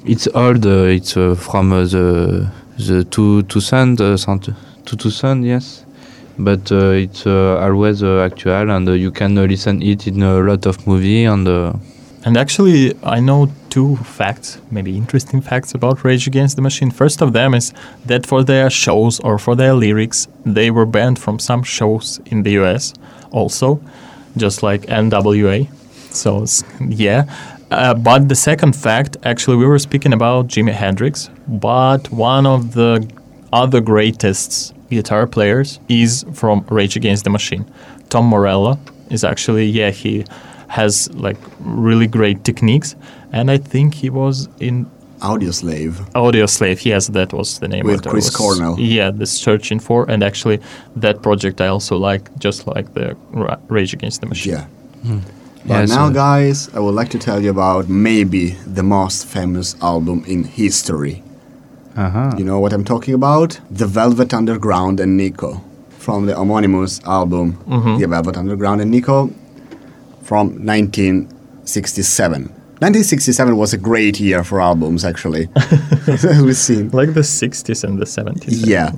it's 0.04 0.28
old. 0.34 0.66
Uh, 0.66 0.90
it's 0.98 1.16
uh, 1.16 1.36
from 1.38 1.72
uh, 1.72 1.86
the 1.86 2.50
the 2.88 3.04
two 3.04 3.44
two 3.44 3.60
uh, 3.60 4.18
sound- 4.18 4.56
two 4.86 4.96
two 4.98 5.12
sun, 5.12 5.44
yes, 5.44 5.86
but 6.38 6.72
uh, 6.72 6.92
it's 6.92 7.26
uh, 7.26 7.60
always 7.62 8.04
uh, 8.04 8.20
actual, 8.20 8.70
and 8.72 8.88
you 8.88 9.12
can 9.12 9.36
listen 9.36 9.82
it 9.82 10.08
in 10.08 10.22
a 10.24 10.40
lot 10.40 10.66
of 10.66 10.86
movie, 10.88 11.26
and 11.26 11.48
And 12.24 12.38
actually, 12.38 12.94
I 13.04 13.20
know 13.20 13.52
two 13.72 13.96
facts, 13.98 14.60
maybe 14.70 14.96
interesting 14.96 15.42
facts 15.42 15.74
about 15.74 16.04
Rage 16.04 16.28
Against 16.28 16.56
the 16.56 16.62
Machine. 16.62 16.92
First 16.92 17.22
of 17.22 17.34
them 17.34 17.56
is 17.56 17.74
that 18.06 18.28
for 18.28 18.44
their 18.44 18.70
shows 18.70 19.20
or 19.22 19.40
for 19.40 19.56
their 19.56 19.74
lyrics, 19.74 20.28
they 20.46 20.70
were 20.70 20.86
banned 20.86 21.18
from 21.18 21.40
some 21.40 21.64
shows 21.64 22.20
in 22.28 22.44
the 22.44 22.52
US 22.60 22.94
also, 23.32 23.82
just 24.38 24.62
like 24.62 24.82
NWA. 24.84 25.68
So, 26.14 26.46
yeah. 26.80 27.26
Uh, 27.72 27.94
but 27.94 28.28
the 28.28 28.36
second 28.36 28.76
fact, 28.76 29.18
actually, 29.24 29.58
we 29.58 29.66
were 29.66 29.80
speaking 29.80 30.14
about 30.14 30.48
Jimi 30.48 30.74
Hendrix, 30.74 31.30
but 31.48 32.12
one 32.12 32.46
of 32.46 32.74
the 32.74 33.08
other 33.54 33.80
greatest 33.82 34.76
guitar 34.96 35.28
players 35.28 35.80
is 35.90 36.26
from 36.34 36.66
Rage 36.70 36.96
Against 36.96 37.24
the 37.24 37.30
Machine. 37.30 37.66
Tom 38.10 38.26
Morello 38.26 38.78
is 39.10 39.24
actually, 39.24 39.66
yeah, 39.66 39.92
he 39.92 40.26
has 40.68 41.10
like 41.14 41.38
really 41.60 42.08
great 42.08 42.44
techniques, 42.44 42.96
and 43.32 43.52
I 43.52 43.58
think 43.58 43.94
he 43.94 44.10
was 44.10 44.48
in 44.60 44.86
Audioslave. 45.22 45.94
Audio 46.16 46.46
Slave. 46.48 46.82
Yes, 46.86 47.08
that 47.08 47.32
was 47.32 47.60
the 47.60 47.68
name. 47.68 47.86
With 47.86 47.98
what 47.98 48.08
I 48.08 48.10
Chris 48.12 48.26
was- 48.26 48.36
Cornell. 48.36 48.80
Yeah, 48.80 49.12
the 49.12 49.26
searching 49.26 49.80
for, 49.80 50.10
and 50.10 50.24
actually 50.24 50.60
that 50.96 51.22
project 51.22 51.62
I 51.62 51.68
also 51.68 51.96
like, 51.98 52.30
just 52.40 52.66
like 52.68 52.94
the 52.94 53.16
Rage 53.70 53.94
Against 53.94 54.22
the 54.22 54.28
Machine. 54.28 54.54
Yeah. 54.54 54.66
Hmm. 55.06 55.20
But 55.68 55.82
Yes, 55.82 55.90
now, 55.90 56.10
guys, 56.10 56.70
I 56.74 56.80
would 56.80 56.96
like 56.96 57.10
to 57.10 57.20
tell 57.20 57.40
you 57.40 57.52
about 57.52 57.88
maybe 57.88 58.56
the 58.66 58.82
most 58.82 59.28
famous 59.28 59.76
album 59.82 60.24
in 60.26 60.44
history. 60.44 61.22
Uh-huh. 61.96 62.32
You 62.38 62.44
know 62.46 62.60
what 62.60 62.74
I'm 62.74 62.84
talking 62.86 63.14
about? 63.14 63.60
The 63.70 63.86
Velvet 63.88 64.34
Underground 64.34 65.00
and 65.00 65.18
Nico 65.18 65.62
from 66.00 66.26
the 66.26 66.34
homonymous 66.34 67.06
album 67.06 67.58
The 68.00 68.08
Velvet 68.08 68.36
Underground 68.38 68.82
and 68.82 68.90
Nico 68.92 69.28
from 70.24 70.66
1967. 70.66 72.44
1967 72.44 73.56
was 73.58 73.74
a 73.74 73.78
great 73.78 74.20
year 74.20 74.44
for 74.44 74.60
albums, 74.62 75.06
actually, 75.06 75.50
as 76.08 76.24
we've 76.44 76.56
seen. 76.58 76.90
Like 76.90 77.14
the 77.14 77.22
60s 77.22 77.84
and 77.84 78.00
the 78.00 78.06
70s. 78.06 78.66
Yeah. 78.66 78.92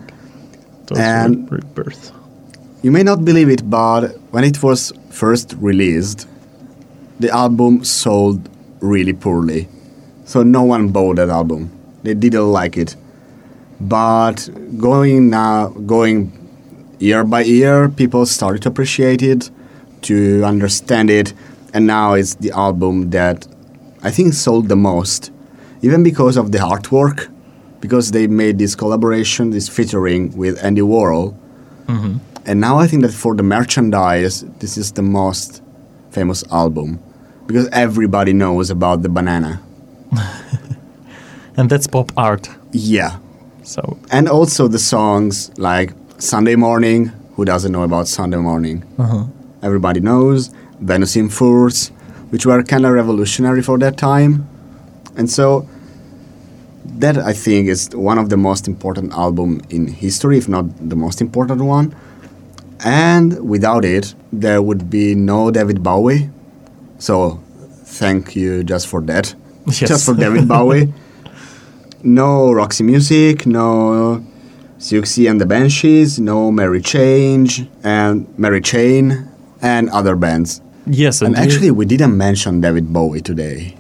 And- 0.95 1.51
rebirth. 1.51 2.11
You 2.81 2.91
may 2.91 3.03
not 3.03 3.23
believe 3.25 3.49
it, 3.49 3.69
but 3.69 4.09
when 4.31 4.43
it 4.43 4.61
was 4.61 4.91
first 5.09 5.55
released, 5.59 6.27
the 7.19 7.29
album 7.29 7.83
sold 7.85 8.49
really 8.81 9.13
poorly. 9.13 9.67
So 10.25 10.43
no 10.43 10.63
one 10.63 10.89
bought 10.89 11.15
that 11.15 11.29
album. 11.29 11.69
They 12.03 12.13
didn't 12.13 12.51
like 12.51 12.77
it. 12.77 12.95
But 13.79 14.49
going 14.77 15.29
now, 15.29 15.69
going 15.69 16.31
year 16.99 17.23
by 17.23 17.41
year, 17.41 17.89
people 17.89 18.25
started 18.25 18.61
to 18.63 18.69
appreciate 18.69 19.21
it, 19.21 19.49
to 20.03 20.43
understand 20.43 21.09
it, 21.09 21.33
and 21.73 21.87
now 21.87 22.13
it's 22.13 22.35
the 22.35 22.51
album 22.51 23.09
that 23.09 23.47
I 24.03 24.11
think 24.11 24.33
sold 24.33 24.69
the 24.69 24.75
most, 24.75 25.31
even 25.81 26.03
because 26.03 26.37
of 26.37 26.51
the 26.51 26.59
artwork, 26.59 27.29
because 27.79 28.11
they 28.11 28.27
made 28.27 28.59
this 28.59 28.75
collaboration, 28.75 29.49
this 29.49 29.67
featuring 29.67 30.35
with 30.37 30.63
Andy 30.63 30.81
Warhol. 30.81 31.35
Mm-hmm. 31.87 32.17
And 32.45 32.61
now 32.61 32.77
I 32.77 32.87
think 32.87 33.01
that 33.03 33.13
for 33.13 33.35
the 33.35 33.43
merchandise, 33.43 34.43
this 34.59 34.77
is 34.77 34.91
the 34.91 35.01
most 35.01 35.61
famous 36.11 36.43
album 36.51 36.99
because 37.47 37.67
everybody 37.69 38.33
knows 38.33 38.69
about 38.69 39.01
the 39.01 39.09
banana. 39.09 39.61
And 41.57 41.69
that's 41.69 41.87
pop 41.87 42.11
art. 42.17 42.49
Yeah. 42.71 43.19
So, 43.63 43.97
And 44.11 44.27
also 44.27 44.67
the 44.67 44.79
songs 44.79 45.51
like 45.57 45.93
Sunday 46.17 46.55
Morning. 46.55 47.11
Who 47.35 47.45
doesn't 47.45 47.71
know 47.71 47.83
about 47.83 48.07
Sunday 48.07 48.37
Morning? 48.37 48.83
Uh-huh. 48.97 49.25
Everybody 49.61 49.99
knows. 49.99 50.51
Venus 50.79 51.15
in 51.15 51.29
Furs, 51.29 51.89
which 52.29 52.45
were 52.45 52.61
kind 52.63 52.85
of 52.85 52.91
revolutionary 52.93 53.61
for 53.61 53.77
that 53.79 53.97
time. 53.97 54.47
And 55.15 55.29
so 55.29 55.67
that 56.85 57.17
I 57.17 57.33
think 57.33 57.67
is 57.69 57.89
one 57.95 58.17
of 58.17 58.29
the 58.29 58.37
most 58.37 58.67
important 58.67 59.13
album 59.13 59.61
in 59.69 59.87
history, 59.87 60.37
if 60.37 60.49
not 60.49 60.65
the 60.89 60.95
most 60.95 61.21
important 61.21 61.61
one. 61.63 61.95
And 62.83 63.47
without 63.47 63.85
it, 63.85 64.13
there 64.33 64.61
would 64.61 64.89
be 64.89 65.15
no 65.15 65.51
David 65.51 65.81
Bowie. 65.81 66.29
So 66.97 67.41
thank 67.85 68.35
you 68.35 68.63
just 68.63 68.87
for 68.87 69.01
that. 69.01 69.33
Yes. 69.67 69.79
Just 69.79 70.05
for 70.05 70.13
David 70.13 70.47
Bowie. 70.47 70.93
No 72.03 72.51
Roxy 72.51 72.83
Music, 72.83 73.45
no 73.45 74.23
Siouxsie 74.79 75.29
and 75.29 75.39
the 75.39 75.45
Banshees, 75.45 76.19
no 76.19 76.51
Mary 76.51 76.81
Change 76.81 77.65
and 77.83 78.27
Mary 78.37 78.59
Chain 78.61 79.29
and 79.61 79.89
other 79.89 80.15
bands. 80.15 80.61
yes, 80.85 81.21
And 81.21 81.35
actually, 81.37 81.71
we 81.71 81.85
didn't 81.85 82.17
mention 82.17 82.59
David 82.59 82.91
Bowie 82.91 83.21
today, 83.21 83.75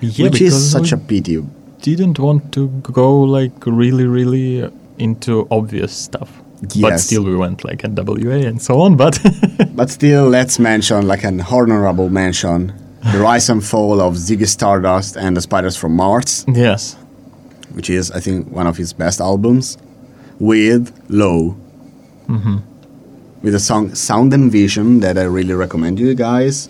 yeah, 0.00 0.24
which 0.24 0.40
is 0.40 0.70
such 0.70 0.92
a 0.92 0.96
pity. 0.96 1.44
didn't 1.82 2.18
want 2.18 2.52
to 2.54 2.68
go 2.82 3.20
like 3.20 3.52
really, 3.66 4.06
really 4.06 4.70
into 4.98 5.46
obvious 5.50 5.92
stuff. 5.92 6.30
Yes. 6.74 6.80
But 6.82 6.98
still, 7.00 7.24
we 7.24 7.36
went 7.36 7.64
like 7.64 7.82
NWA 7.82 8.46
and 8.46 8.60
so 8.60 8.80
on. 8.80 8.96
But 8.96 9.18
But 9.74 9.90
still, 9.90 10.28
let's 10.28 10.58
mention 10.58 11.06
like 11.06 11.24
an 11.24 11.40
honorable 11.40 12.08
mention: 12.10 12.72
the 13.12 13.18
rise 13.18 13.48
and 13.50 13.62
fall 13.64 14.00
of 14.00 14.14
Ziggy 14.14 14.46
Stardust 14.46 15.16
and 15.16 15.36
the 15.36 15.40
Spiders 15.42 15.76
from 15.76 15.92
Mars, 15.96 16.44
yes, 16.48 16.96
which 17.72 17.90
is, 17.90 18.10
I 18.10 18.20
think, 18.20 18.50
one 18.50 18.66
of 18.66 18.76
his 18.76 18.92
best 18.92 19.20
albums, 19.20 19.78
with 20.38 20.92
Low. 21.08 21.56
Mm-hmm. 22.26 22.58
With 23.42 23.52
the 23.54 23.60
song 23.60 23.94
Sound 23.94 24.34
and 24.34 24.52
Vision 24.52 25.00
that 25.00 25.16
I 25.16 25.22
really 25.22 25.54
recommend 25.54 25.98
you 25.98 26.14
guys. 26.14 26.68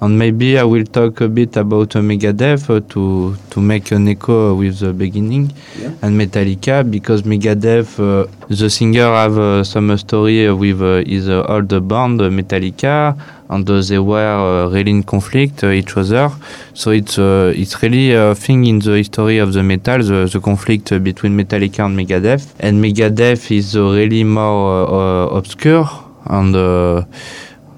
And 0.00 0.16
maybe 0.16 0.56
I 0.58 0.62
will 0.62 0.84
talk 0.84 1.20
a 1.22 1.28
bit 1.28 1.56
about 1.56 1.90
Megadeth 1.90 2.70
uh, 2.70 2.80
to 2.90 3.34
to 3.50 3.60
make 3.60 3.90
an 3.90 4.06
echo 4.08 4.54
with 4.54 4.78
the 4.78 4.92
beginning 4.92 5.50
Yeah. 5.76 5.90
and 6.02 6.16
Metallica 6.16 6.88
because 6.88 7.22
Megadeth, 7.22 7.98
uh, 7.98 8.26
the 8.48 8.70
singer 8.70 9.10
have 9.12 9.36
uh, 9.38 9.64
some 9.64 9.96
story 9.98 10.52
with 10.52 10.80
uh, 10.82 11.02
his 11.04 11.28
uh, 11.28 11.44
old 11.48 11.68
band 11.88 12.20
Metallica, 12.20 13.16
and 13.50 13.66
they 13.66 13.98
were 13.98 14.68
really 14.70 14.90
in 14.92 15.02
conflict 15.02 15.64
each 15.64 15.96
other. 15.96 16.30
So 16.74 16.92
it's 16.92 17.18
uh, 17.18 17.52
it's 17.56 17.82
really 17.82 18.12
a 18.14 18.36
thing 18.36 18.66
in 18.66 18.78
the 18.78 18.98
history 18.98 19.38
of 19.38 19.52
the 19.52 19.64
metal, 19.64 19.98
the, 19.98 20.30
the 20.32 20.40
conflict 20.40 20.90
between 21.02 21.36
Metallica 21.36 21.84
and 21.86 21.96
Megadeth. 21.98 22.46
And 22.60 22.80
Megadeth 22.84 23.50
is 23.50 23.74
uh, 23.74 23.82
really 23.82 24.22
more 24.22 25.36
obscure 25.36 25.88
and 26.26 26.54
uh, 26.54 27.02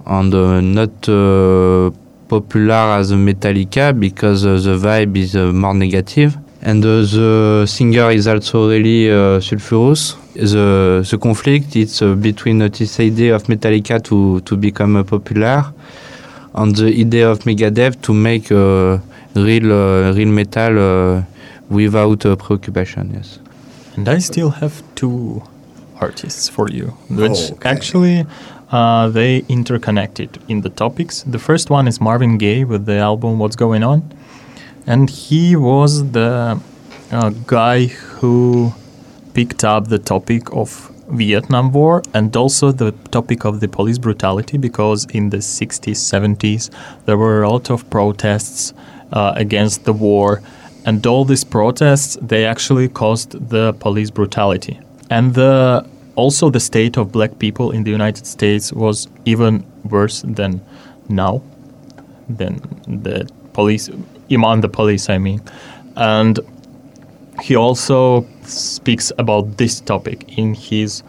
and 0.06 0.34
uh, 0.34 0.60
not 0.60 1.08
uh, 1.08 1.90
popular 2.34 2.82
as 3.00 3.12
Metallica 3.12 3.92
because 4.06 4.40
uh, 4.46 4.54
the 4.66 4.76
vibe 4.86 5.16
is 5.16 5.34
uh, 5.34 5.52
more 5.52 5.74
negative. 5.74 6.30
And 6.62 6.84
uh, 6.84 7.02
the 7.16 7.64
singer 7.66 8.10
is 8.18 8.26
also 8.32 8.68
really 8.68 9.10
uh, 9.10 9.40
sulfurous. 9.40 10.02
The, 10.34 11.06
the 11.10 11.18
conflict 11.18 11.74
is 11.74 12.02
uh, 12.02 12.14
between 12.14 12.62
uh, 12.62 12.68
this 12.68 13.00
idea 13.00 13.34
of 13.34 13.42
Metallica 13.52 13.96
to, 14.04 14.40
to 14.48 14.56
become 14.56 14.96
uh, 14.96 15.04
popular 15.04 15.64
and 16.54 16.74
the 16.76 16.86
idea 17.04 17.30
of 17.30 17.38
Megadeth 17.46 18.00
to 18.02 18.12
make 18.12 18.50
uh, 18.52 18.98
real, 19.34 19.72
uh, 19.72 20.12
real 20.12 20.28
metal 20.28 20.78
uh, 20.78 21.22
without 21.68 22.26
uh, 22.26 22.34
preoccupation, 22.36 23.12
yes. 23.14 23.38
and 23.96 24.08
I 24.08 24.18
still 24.18 24.50
have 24.50 24.82
two 24.96 25.40
artists 26.00 26.48
for 26.48 26.68
you, 26.68 26.86
which 27.08 27.52
Okay. 27.52 27.68
actually 27.68 28.26
uh, 28.70 29.08
they 29.08 29.38
interconnected 29.48 30.38
in 30.48 30.60
the 30.60 30.70
topics. 30.70 31.22
The 31.22 31.38
first 31.38 31.70
one 31.70 31.88
is 31.88 32.00
Marvin 32.00 32.38
Gaye 32.38 32.64
with 32.64 32.86
the 32.86 32.98
album 32.98 33.38
"What's 33.38 33.56
Going 33.56 33.82
On," 33.82 34.02
and 34.86 35.10
he 35.10 35.56
was 35.56 36.10
the 36.12 36.60
uh, 37.12 37.30
guy 37.46 37.86
who 37.86 38.72
picked 39.34 39.64
up 39.64 39.88
the 39.88 39.98
topic 39.98 40.52
of 40.52 40.90
Vietnam 41.08 41.72
War 41.72 42.02
and 42.14 42.36
also 42.36 42.72
the 42.72 42.92
topic 43.10 43.44
of 43.44 43.60
the 43.60 43.68
police 43.68 43.98
brutality 43.98 44.58
because 44.58 45.06
in 45.06 45.30
the 45.30 45.38
60s, 45.38 45.96
70s 45.96 46.70
there 47.06 47.16
were 47.16 47.42
a 47.42 47.50
lot 47.50 47.70
of 47.70 47.88
protests 47.90 48.72
uh, 49.12 49.32
against 49.36 49.84
the 49.84 49.92
war. 49.92 50.42
And 50.86 51.06
all 51.06 51.24
these 51.24 51.44
protests 51.44 52.16
they 52.22 52.46
actually 52.46 52.88
caused 52.88 53.50
the 53.50 53.72
police 53.74 54.10
brutality. 54.10 54.80
And 55.10 55.34
the 55.34 55.86
also 56.20 56.50
the 56.50 56.60
state 56.60 56.96
of 56.98 57.10
black 57.12 57.38
people 57.38 57.70
in 57.70 57.84
the 57.84 57.90
United 57.90 58.26
States 58.26 58.72
was 58.72 59.08
even 59.24 59.64
worse 59.84 60.22
than 60.22 60.60
now 61.08 61.42
than 62.28 62.60
the 63.02 63.28
police 63.52 63.90
among 64.30 64.60
the 64.60 64.68
police 64.68 65.08
I 65.08 65.18
mean. 65.18 65.40
And 65.96 66.38
he 67.42 67.56
also 67.56 68.26
speaks 68.44 69.12
about 69.18 69.56
this 69.56 69.80
topic 69.80 70.38
in 70.38 70.54
his 70.54 71.02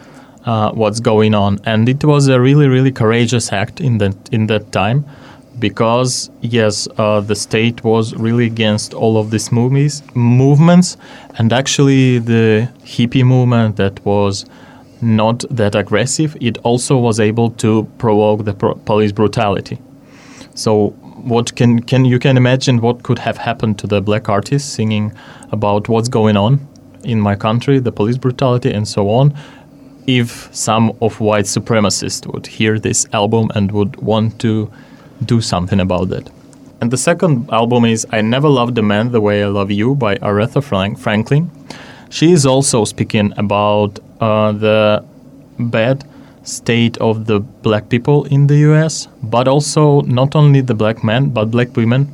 uh, 0.46 0.72
what's 0.72 1.00
going 1.00 1.34
on. 1.36 1.60
And 1.66 1.88
it 1.90 2.04
was 2.04 2.28
a 2.28 2.40
really 2.40 2.68
really 2.68 2.92
courageous 2.92 3.52
act 3.52 3.82
in 3.82 3.98
that 4.00 4.16
in 4.32 4.48
that 4.48 4.72
time 4.72 5.06
because 5.60 6.32
yes 6.42 6.88
uh, 6.98 7.20
the 7.20 7.36
state 7.36 7.84
was 7.84 8.16
really 8.16 8.46
against 8.46 8.94
all 8.94 9.18
of 9.18 9.30
these 9.30 9.52
movies 9.52 10.02
movements. 10.16 10.98
And 11.38 11.54
actually 11.54 12.20
the 12.20 12.70
hippie 12.84 13.26
movement 13.26 13.76
that 13.76 14.04
was 14.06 14.46
not 15.02 15.44
that 15.50 15.76
aggressive 15.76 16.38
it 16.40 16.58
also 16.60 16.98
was 16.98 17.20
able 17.20 17.52
to 17.52 17.84
provoke 17.98 18.46
the 18.46 18.54
pro- 18.54 18.76
police 18.76 19.12
brutality 19.12 19.80
so 20.54 20.90
what 21.24 21.56
can 21.56 21.82
can 21.82 22.04
you 22.06 22.20
can 22.20 22.38
imagine 22.38 22.82
what 22.82 23.04
could 23.04 23.20
have 23.20 23.38
happened 23.38 23.78
to 23.80 23.88
the 23.88 24.02
black 24.02 24.28
artists 24.30 24.72
singing 24.72 25.14
about 25.52 25.88
what's 25.88 26.10
going 26.10 26.36
on 26.36 26.60
in 27.04 27.20
my 27.20 27.36
country, 27.36 27.80
the 27.80 27.92
police 27.92 28.18
brutality, 28.18 28.72
and 28.72 28.88
so 28.88 29.10
on, 29.10 29.34
if 30.08 30.54
some 30.54 30.96
of 31.02 31.20
white 31.20 31.46
supremacists 31.46 32.32
would 32.32 32.48
hear 32.48 32.80
this 32.80 33.08
album 33.14 33.50
and 33.56 33.72
would 33.72 33.96
want 33.98 34.40
to 34.40 34.72
do 35.26 35.42
something 35.42 35.80
about 35.80 36.10
that. 36.10 36.30
And 36.82 36.92
the 36.92 36.98
second 36.98 37.50
album 37.52 37.86
is 37.86 38.08
I 38.12 38.22
Never 38.22 38.50
Loved 38.50 38.78
a 38.78 38.82
Man 38.82 39.12
the 39.12 39.22
Way 39.22 39.44
I 39.44 39.48
Love 39.48 39.70
You 39.70 39.94
by 39.94 40.16
Aretha 40.16 40.64
Franklin. 40.98 41.52
She 42.12 42.34
is 42.34 42.46
also 42.46 42.84
speaking 42.84 43.34
about 43.38 43.98
uh, 44.20 44.52
the 44.52 45.06
bad 45.58 46.04
state 46.44 46.98
of 46.98 47.26
the 47.26 47.40
black 47.40 47.88
people 47.88 48.26
in 48.26 48.48
the 48.48 48.58
US, 48.70 49.08
but 49.24 49.48
also 49.48 50.02
not 50.02 50.36
only 50.36 50.60
the 50.60 50.74
black 50.74 51.06
men, 51.06 51.30
but 51.30 51.46
black 51.52 51.78
women. 51.78 52.14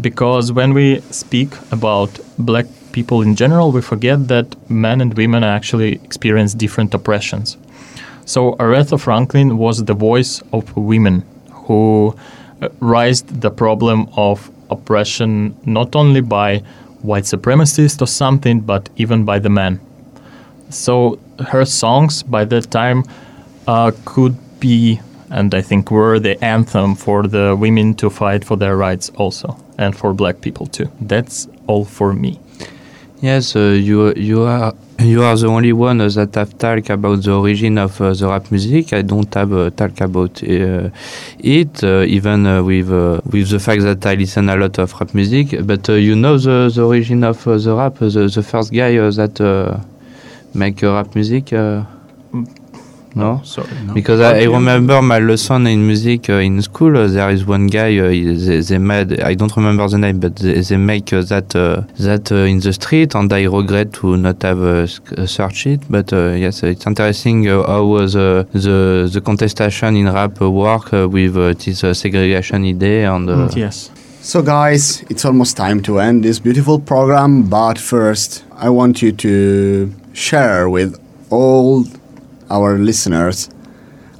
Because 0.00 0.52
when 0.52 0.72
we 0.72 1.02
speak 1.10 1.50
about 1.70 2.18
black 2.38 2.64
people 2.92 3.20
in 3.20 3.36
general, 3.36 3.72
we 3.72 3.82
forget 3.82 4.26
that 4.28 4.46
men 4.70 5.02
and 5.02 5.12
women 5.12 5.44
actually 5.44 5.92
experience 6.02 6.54
different 6.54 6.94
oppressions. 6.94 7.58
So 8.24 8.54
Aretha 8.54 8.98
Franklin 8.98 9.58
was 9.58 9.84
the 9.84 9.94
voice 9.94 10.42
of 10.54 10.74
women 10.74 11.24
who 11.50 12.16
uh, 12.62 12.70
raised 12.80 13.42
the 13.42 13.50
problem 13.50 14.08
of 14.16 14.50
oppression 14.70 15.54
not 15.66 15.94
only 15.94 16.22
by 16.22 16.62
white 17.06 17.24
supremacist 17.24 18.02
or 18.02 18.06
something, 18.06 18.60
but 18.60 18.88
even 18.96 19.24
by 19.24 19.38
the 19.38 19.48
men. 19.48 19.80
So 20.70 21.18
her 21.48 21.64
songs 21.64 22.22
by 22.22 22.44
that 22.46 22.70
time 22.70 23.04
uh, 23.66 23.92
could 24.04 24.36
be, 24.60 25.00
and 25.30 25.54
I 25.54 25.62
think 25.62 25.90
were 25.90 26.18
the 26.18 26.42
anthem 26.44 26.94
for 26.94 27.26
the 27.26 27.56
women 27.58 27.94
to 27.94 28.10
fight 28.10 28.44
for 28.44 28.56
their 28.56 28.76
rights 28.76 29.10
also, 29.16 29.56
and 29.78 29.96
for 29.96 30.12
black 30.12 30.40
people 30.40 30.66
too. 30.66 30.90
That's 31.00 31.48
all 31.66 31.84
for 31.84 32.12
me. 32.12 32.40
Yes, 33.22 33.56
uh, 33.56 33.74
you 33.80 34.12
you 34.14 34.42
are 34.42 34.74
you 34.98 35.22
are 35.22 35.34
the 35.36 35.46
only 35.46 35.72
one 35.72 36.02
uh, 36.02 36.08
that 36.10 36.34
have 36.34 36.58
talked 36.58 36.90
about 36.90 37.22
the 37.22 37.32
origin 37.32 37.78
of 37.78 37.98
uh, 37.98 38.12
the 38.12 38.28
rap 38.28 38.50
music. 38.50 38.92
I 38.92 39.00
don't 39.00 39.32
have 39.34 39.52
uh, 39.54 39.70
talk 39.70 39.98
about 40.02 40.42
uh, 40.42 40.90
it, 41.38 41.82
uh, 41.82 42.04
even 42.06 42.46
uh, 42.46 42.62
with 42.62 42.90
with 42.90 43.48
the 43.48 43.58
fact 43.58 43.82
that 43.82 44.04
I 44.04 44.14
listen 44.16 44.50
a 44.50 44.56
lot 44.56 44.78
of 44.78 44.92
rap 45.00 45.14
music. 45.14 45.66
But 45.66 45.88
you 45.88 46.14
know 46.14 46.36
the, 46.36 46.70
the 46.74 46.84
origin 46.84 47.24
of 47.24 47.42
the 47.42 47.74
rap, 47.74 47.94
the, 48.00 48.28
the 48.28 48.42
first 48.42 48.70
guy 48.70 48.92
that 48.92 49.80
make 50.52 50.82
rap 50.82 51.14
music. 51.14 51.52
No. 53.16 53.40
Sorry. 53.44 53.68
Because 53.94 54.20
I, 54.20 54.40
I 54.40 54.44
remember 54.44 55.00
my 55.00 55.18
lesson 55.18 55.66
in 55.66 55.86
music 55.86 56.28
uh, 56.28 56.34
in 56.34 56.60
school. 56.60 56.98
Uh, 56.98 57.06
there 57.06 57.30
is 57.30 57.46
one 57.46 57.66
guy. 57.66 57.96
Uh, 57.98 58.08
they, 58.10 58.60
they 58.60 58.78
made. 58.78 59.20
I 59.20 59.34
don't 59.34 59.56
remember 59.56 59.88
the 59.88 59.96
name, 59.96 60.20
but 60.20 60.36
they, 60.36 60.60
they 60.60 60.76
make 60.76 61.10
uh, 61.14 61.22
that 61.22 61.56
uh, 61.56 61.82
that 61.98 62.30
uh, 62.30 62.52
in 62.52 62.60
the 62.60 62.74
street, 62.74 63.14
and 63.14 63.32
I 63.32 63.44
regret 63.44 63.94
to 63.94 64.18
not 64.18 64.42
have 64.42 64.90
searched 65.26 65.66
it. 65.66 65.80
But 65.88 66.12
uh, 66.12 66.32
yes, 66.32 66.62
it's 66.62 66.86
interesting 66.86 67.48
uh, 67.48 67.66
how 67.66 67.90
uh, 67.94 68.06
the 68.06 68.46
the 68.52 69.10
the 69.10 69.20
contestation 69.22 69.96
in 69.96 70.12
rap 70.12 70.38
work 70.40 70.92
uh, 70.92 71.08
with 71.08 71.36
uh, 71.38 71.54
this 71.54 71.84
uh, 71.84 71.94
segregation 71.94 72.64
idea 72.64 73.12
and. 73.14 73.30
Uh, 73.30 73.48
yes. 73.56 73.90
So, 74.20 74.42
guys, 74.42 75.04
it's 75.08 75.24
almost 75.24 75.56
time 75.56 75.80
to 75.82 76.00
end 76.00 76.24
this 76.24 76.40
beautiful 76.40 76.80
program, 76.80 77.44
but 77.44 77.78
first, 77.78 78.44
I 78.56 78.68
want 78.70 79.00
you 79.00 79.12
to 79.12 79.92
share 80.14 80.68
with 80.68 81.00
all 81.30 81.84
our 82.50 82.78
listeners 82.78 83.48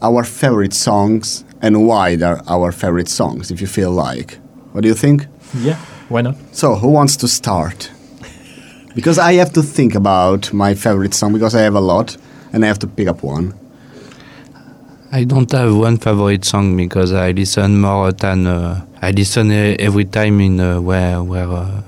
our 0.03 0.25
favorite 0.25 0.75
songs 0.75 1.45
and 1.63 1.87
why 1.87 2.17
they're 2.17 2.41
our 2.49 2.71
favorite 2.73 3.09
songs, 3.09 3.51
if 3.51 3.61
you 3.61 3.67
feel 3.67 3.91
like. 3.91 4.39
What 4.73 4.83
do 4.83 4.89
you 4.89 4.95
think? 4.95 5.27
Yeah. 5.55 5.77
Why 6.09 6.21
not? 6.23 6.37
So, 6.53 6.75
who 6.75 6.89
wants 6.89 7.17
to 7.19 7.29
start? 7.29 7.91
Because 8.95 9.19
I 9.19 9.35
have 9.35 9.53
to 9.55 9.63
think 9.63 9.95
about 9.95 10.53
my 10.53 10.75
favorite 10.75 11.15
song 11.15 11.33
because 11.33 11.55
I 11.55 11.63
have 11.63 11.75
a 11.75 11.81
lot 11.81 12.17
and 12.53 12.65
I 12.65 12.69
have 12.69 12.79
to 12.81 12.87
pick 12.87 13.09
up 13.09 13.23
one. 13.23 13.55
I 15.13 15.25
don't 15.25 15.51
have 15.53 15.75
one 15.75 15.99
favorite 15.99 16.45
song 16.45 16.77
because 16.77 17.13
I 17.13 17.31
listen 17.33 17.81
more 17.81 18.13
than 18.13 18.47
uh, 18.47 18.85
I 19.01 19.11
listen 19.13 19.51
e- 19.53 19.77
every 19.79 20.05
time 20.05 20.41
in 20.41 20.61
uh, 20.61 20.81
where 20.81 21.23
where 21.23 21.49
uh, 21.49 21.83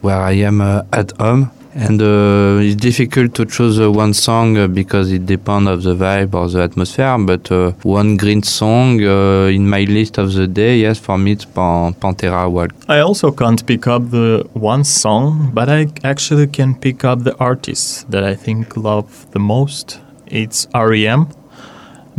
where 0.00 0.20
I 0.20 0.32
am 0.32 0.60
uh, 0.60 0.82
at 0.92 1.12
home, 1.18 1.50
and 1.74 2.00
uh, 2.00 2.58
it's 2.62 2.76
difficult 2.76 3.34
to 3.34 3.44
choose 3.44 3.80
uh, 3.80 3.90
one 3.90 4.14
song 4.14 4.56
uh, 4.56 4.68
because 4.68 5.10
it 5.10 5.26
depends 5.26 5.68
of 5.68 5.82
the 5.82 5.94
vibe 5.94 6.32
or 6.34 6.48
the 6.48 6.62
atmosphere. 6.62 7.16
But 7.18 7.50
uh, 7.50 7.72
one 7.82 8.16
green 8.16 8.42
song 8.42 9.02
uh, 9.02 9.46
in 9.46 9.68
my 9.68 9.82
list 9.82 10.18
of 10.18 10.32
the 10.32 10.46
day, 10.46 10.78
yes, 10.78 10.98
for 10.98 11.18
me 11.18 11.32
it's 11.32 11.44
Pan- 11.44 11.94
Pantera 11.94 12.48
Wild. 12.50 12.72
I 12.88 13.00
also 13.00 13.32
can't 13.32 13.64
pick 13.66 13.88
up 13.88 14.10
the 14.10 14.48
one 14.52 14.84
song, 14.84 15.50
but 15.52 15.68
I 15.68 15.88
actually 16.04 16.46
can 16.46 16.76
pick 16.76 17.04
up 17.04 17.24
the 17.24 17.36
artists 17.38 18.04
that 18.04 18.22
I 18.22 18.36
think 18.36 18.76
love 18.76 19.30
the 19.32 19.40
most. 19.40 20.00
It's 20.26 20.68
REM 20.74 21.28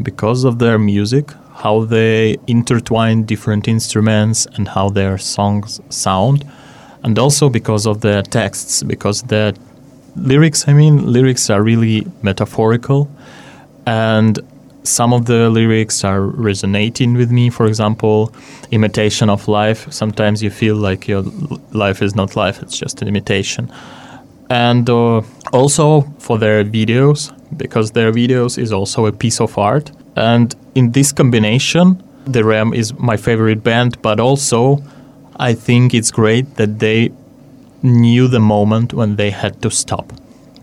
because 0.01 0.43
of 0.43 0.59
their 0.59 0.77
music, 0.77 1.31
how 1.55 1.85
they 1.85 2.37
intertwine 2.47 3.23
different 3.23 3.67
instruments 3.67 4.45
and 4.55 4.67
how 4.67 4.89
their 4.89 5.17
songs 5.17 5.79
sound, 5.89 6.45
and 7.05 7.19
also 7.19 7.49
because 7.49 7.85
of 7.85 8.01
their 8.01 8.23
texts, 8.23 8.81
because 8.81 9.21
the 9.21 9.55
lyrics, 10.15 10.67
I 10.67 10.73
mean, 10.73 11.13
lyrics 11.13 11.51
are 11.51 11.61
really 11.61 12.07
metaphorical 12.23 13.07
and 13.85 14.39
some 14.81 15.13
of 15.13 15.25
the 15.25 15.51
lyrics 15.51 16.03
are 16.03 16.21
resonating 16.21 17.13
with 17.13 17.31
me. 17.31 17.51
For 17.51 17.67
example, 17.67 18.33
imitation 18.71 19.29
of 19.29 19.47
life. 19.47 19.91
Sometimes 19.93 20.41
you 20.41 20.49
feel 20.49 20.77
like 20.77 21.07
your 21.07 21.21
life 21.73 22.01
is 22.01 22.15
not 22.15 22.35
life, 22.35 22.63
it's 22.63 22.77
just 22.77 23.03
an 23.03 23.07
imitation. 23.07 23.71
And 24.49 24.89
uh, 24.89 25.21
also 25.53 26.01
for 26.17 26.39
their 26.39 26.63
videos, 26.63 27.31
because 27.55 27.91
their 27.91 28.11
videos 28.11 28.57
is 28.57 28.71
also 28.71 29.05
a 29.05 29.11
piece 29.11 29.39
of 29.39 29.55
art. 29.59 29.91
And 30.15 30.55
in 30.73 30.91
this 30.91 31.11
combination, 31.11 32.01
the 32.25 32.43
REM 32.43 32.73
is 32.73 32.97
my 32.97 33.17
favorite 33.17 33.63
band, 33.63 34.01
but 34.01 34.19
also 34.19 34.81
I 35.37 35.53
think 35.53 35.93
it's 35.93 36.11
great 36.11 36.55
that 36.55 36.79
they 36.79 37.11
knew 37.83 38.27
the 38.27 38.39
moment 38.39 38.93
when 38.93 39.15
they 39.15 39.31
had 39.31 39.61
to 39.61 39.69
stop. 39.69 40.11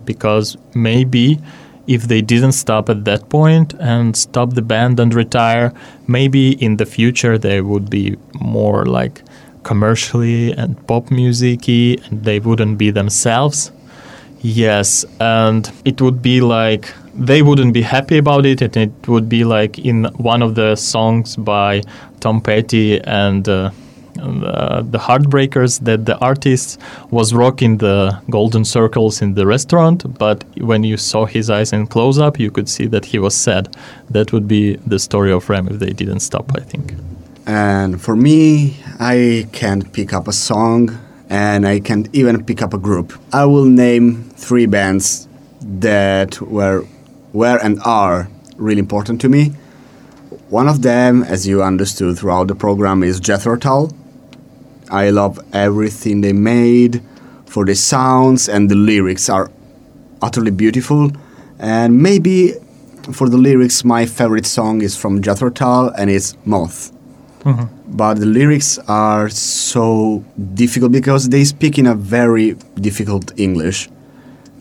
Because 0.05 0.57
maybe 0.75 1.39
if 1.87 2.05
they 2.05 2.21
didn't 2.21 2.53
stop 2.53 2.89
at 2.89 3.05
that 3.05 3.29
point 3.29 3.75
and 3.75 4.17
stop 4.17 4.55
the 4.55 4.63
band 4.63 4.99
and 4.99 5.15
retire, 5.15 5.73
maybe 6.07 6.53
in 6.53 6.77
the 6.77 6.87
future 6.87 7.39
they 7.39 7.61
would 7.61 7.91
be 7.91 8.17
more 8.41 8.87
like 8.87 9.23
commercially 9.63 10.53
and 10.53 10.85
pop 10.87 11.11
musicy 11.11 11.99
and 12.05 12.25
they 12.25 12.41
wouldn't 12.41 12.79
be 12.79 12.91
themselves. 12.91 13.73
Yes, 14.41 15.05
and 15.21 15.71
it 15.85 16.01
would 16.01 16.21
be 16.21 16.41
like 16.41 16.93
they 17.15 17.43
wouldn't 17.43 17.73
be 17.75 17.83
happy 17.83 18.19
about 18.19 18.45
it, 18.45 18.61
and 18.63 18.77
it 18.77 19.09
would 19.09 19.29
be 19.29 19.45
like 19.45 19.79
in 19.79 20.05
one 20.17 20.43
of 20.43 20.57
the 20.57 20.75
songs 20.75 21.37
by 21.37 21.83
Tom 22.19 22.41
Petty 22.41 23.01
and 23.03 23.49
uh, 23.49 23.71
uh, 24.21 24.83
the 24.83 24.99
Heartbreakers 24.99 25.81
that 25.85 26.07
the 26.07 26.19
artist 26.19 26.81
was 27.11 27.33
rocking 27.33 27.79
the 27.79 28.21
golden 28.31 28.65
circles 28.65 29.23
in 29.23 29.35
the 29.35 29.47
restaurant, 29.47 30.19
but 30.19 30.45
when 30.59 30.85
you 30.85 30.97
saw 30.97 31.25
his 31.25 31.51
eyes 31.51 31.73
in 31.73 31.87
close 31.87 32.19
up, 32.19 32.39
you 32.39 32.51
could 32.51 32.69
see 32.69 32.87
that 32.87 33.05
he 33.07 33.19
was 33.19 33.35
sad. 33.35 33.75
That 34.11 34.33
would 34.33 34.47
be 34.47 34.77
the 34.77 34.99
story 34.99 35.33
of 35.33 35.49
REM 35.49 35.69
if 35.69 35.79
they 35.79 35.91
didn't 35.91 36.21
stop, 36.21 36.53
I 36.55 36.61
think. 36.61 36.95
And 37.47 38.01
for 38.01 38.15
me, 38.15 38.77
I 39.01 39.49
can't 39.53 39.93
pick 39.93 40.13
up 40.13 40.29
a 40.29 40.33
song 40.33 40.99
and 41.29 41.67
I 41.67 41.81
can't 41.81 42.09
even 42.13 42.45
pick 42.45 42.63
up 42.63 42.75
a 42.75 42.79
group. 42.79 43.19
I 43.33 43.47
will 43.47 43.65
name 43.65 44.25
three 44.37 44.67
bands 44.67 45.27
that 45.61 46.41
were, 46.41 46.85
were 47.33 47.59
and 47.63 47.81
are 47.85 48.29
really 48.57 48.81
important 48.81 49.21
to 49.23 49.29
me. 49.29 49.53
One 50.51 50.69
of 50.69 50.83
them, 50.83 51.23
as 51.23 51.47
you 51.47 51.63
understood 51.63 52.19
throughout 52.19 52.49
the 52.49 52.55
program, 52.55 53.03
is 53.03 53.19
Jethro 53.19 53.57
Tull. 53.57 53.91
I 54.93 55.11
love 55.11 55.41
everything 55.53 56.21
they 56.21 56.33
made 56.33 57.03
for 57.47 57.65
the 57.65 57.75
sounds 57.75 58.49
and 58.49 58.71
the 58.71 58.77
lyrics 58.77 59.29
are 59.29 59.51
utterly 60.21 60.51
beautiful. 60.51 61.11
And 61.59 62.03
maybe 62.03 62.55
for 63.13 63.29
the 63.29 63.39
lyrics, 63.39 63.85
my 63.85 64.07
favorite 64.07 64.47
song 64.47 64.83
is 64.83 64.97
from 64.97 65.23
Jethro 65.23 65.51
Tull 65.51 65.89
and 65.99 66.11
it's 66.11 66.37
Moth 66.45 66.93
mm-hmm. 67.45 67.97
but 67.97 68.15
the 68.15 68.27
lyrics 68.27 68.79
are 68.89 69.29
so 69.29 70.25
difficult 70.55 70.93
because 70.93 71.29
they 71.29 71.45
speak 71.45 71.79
in 71.79 71.87
a 71.87 71.95
very 71.95 72.55
difficult 72.77 73.33
English. 73.39 73.89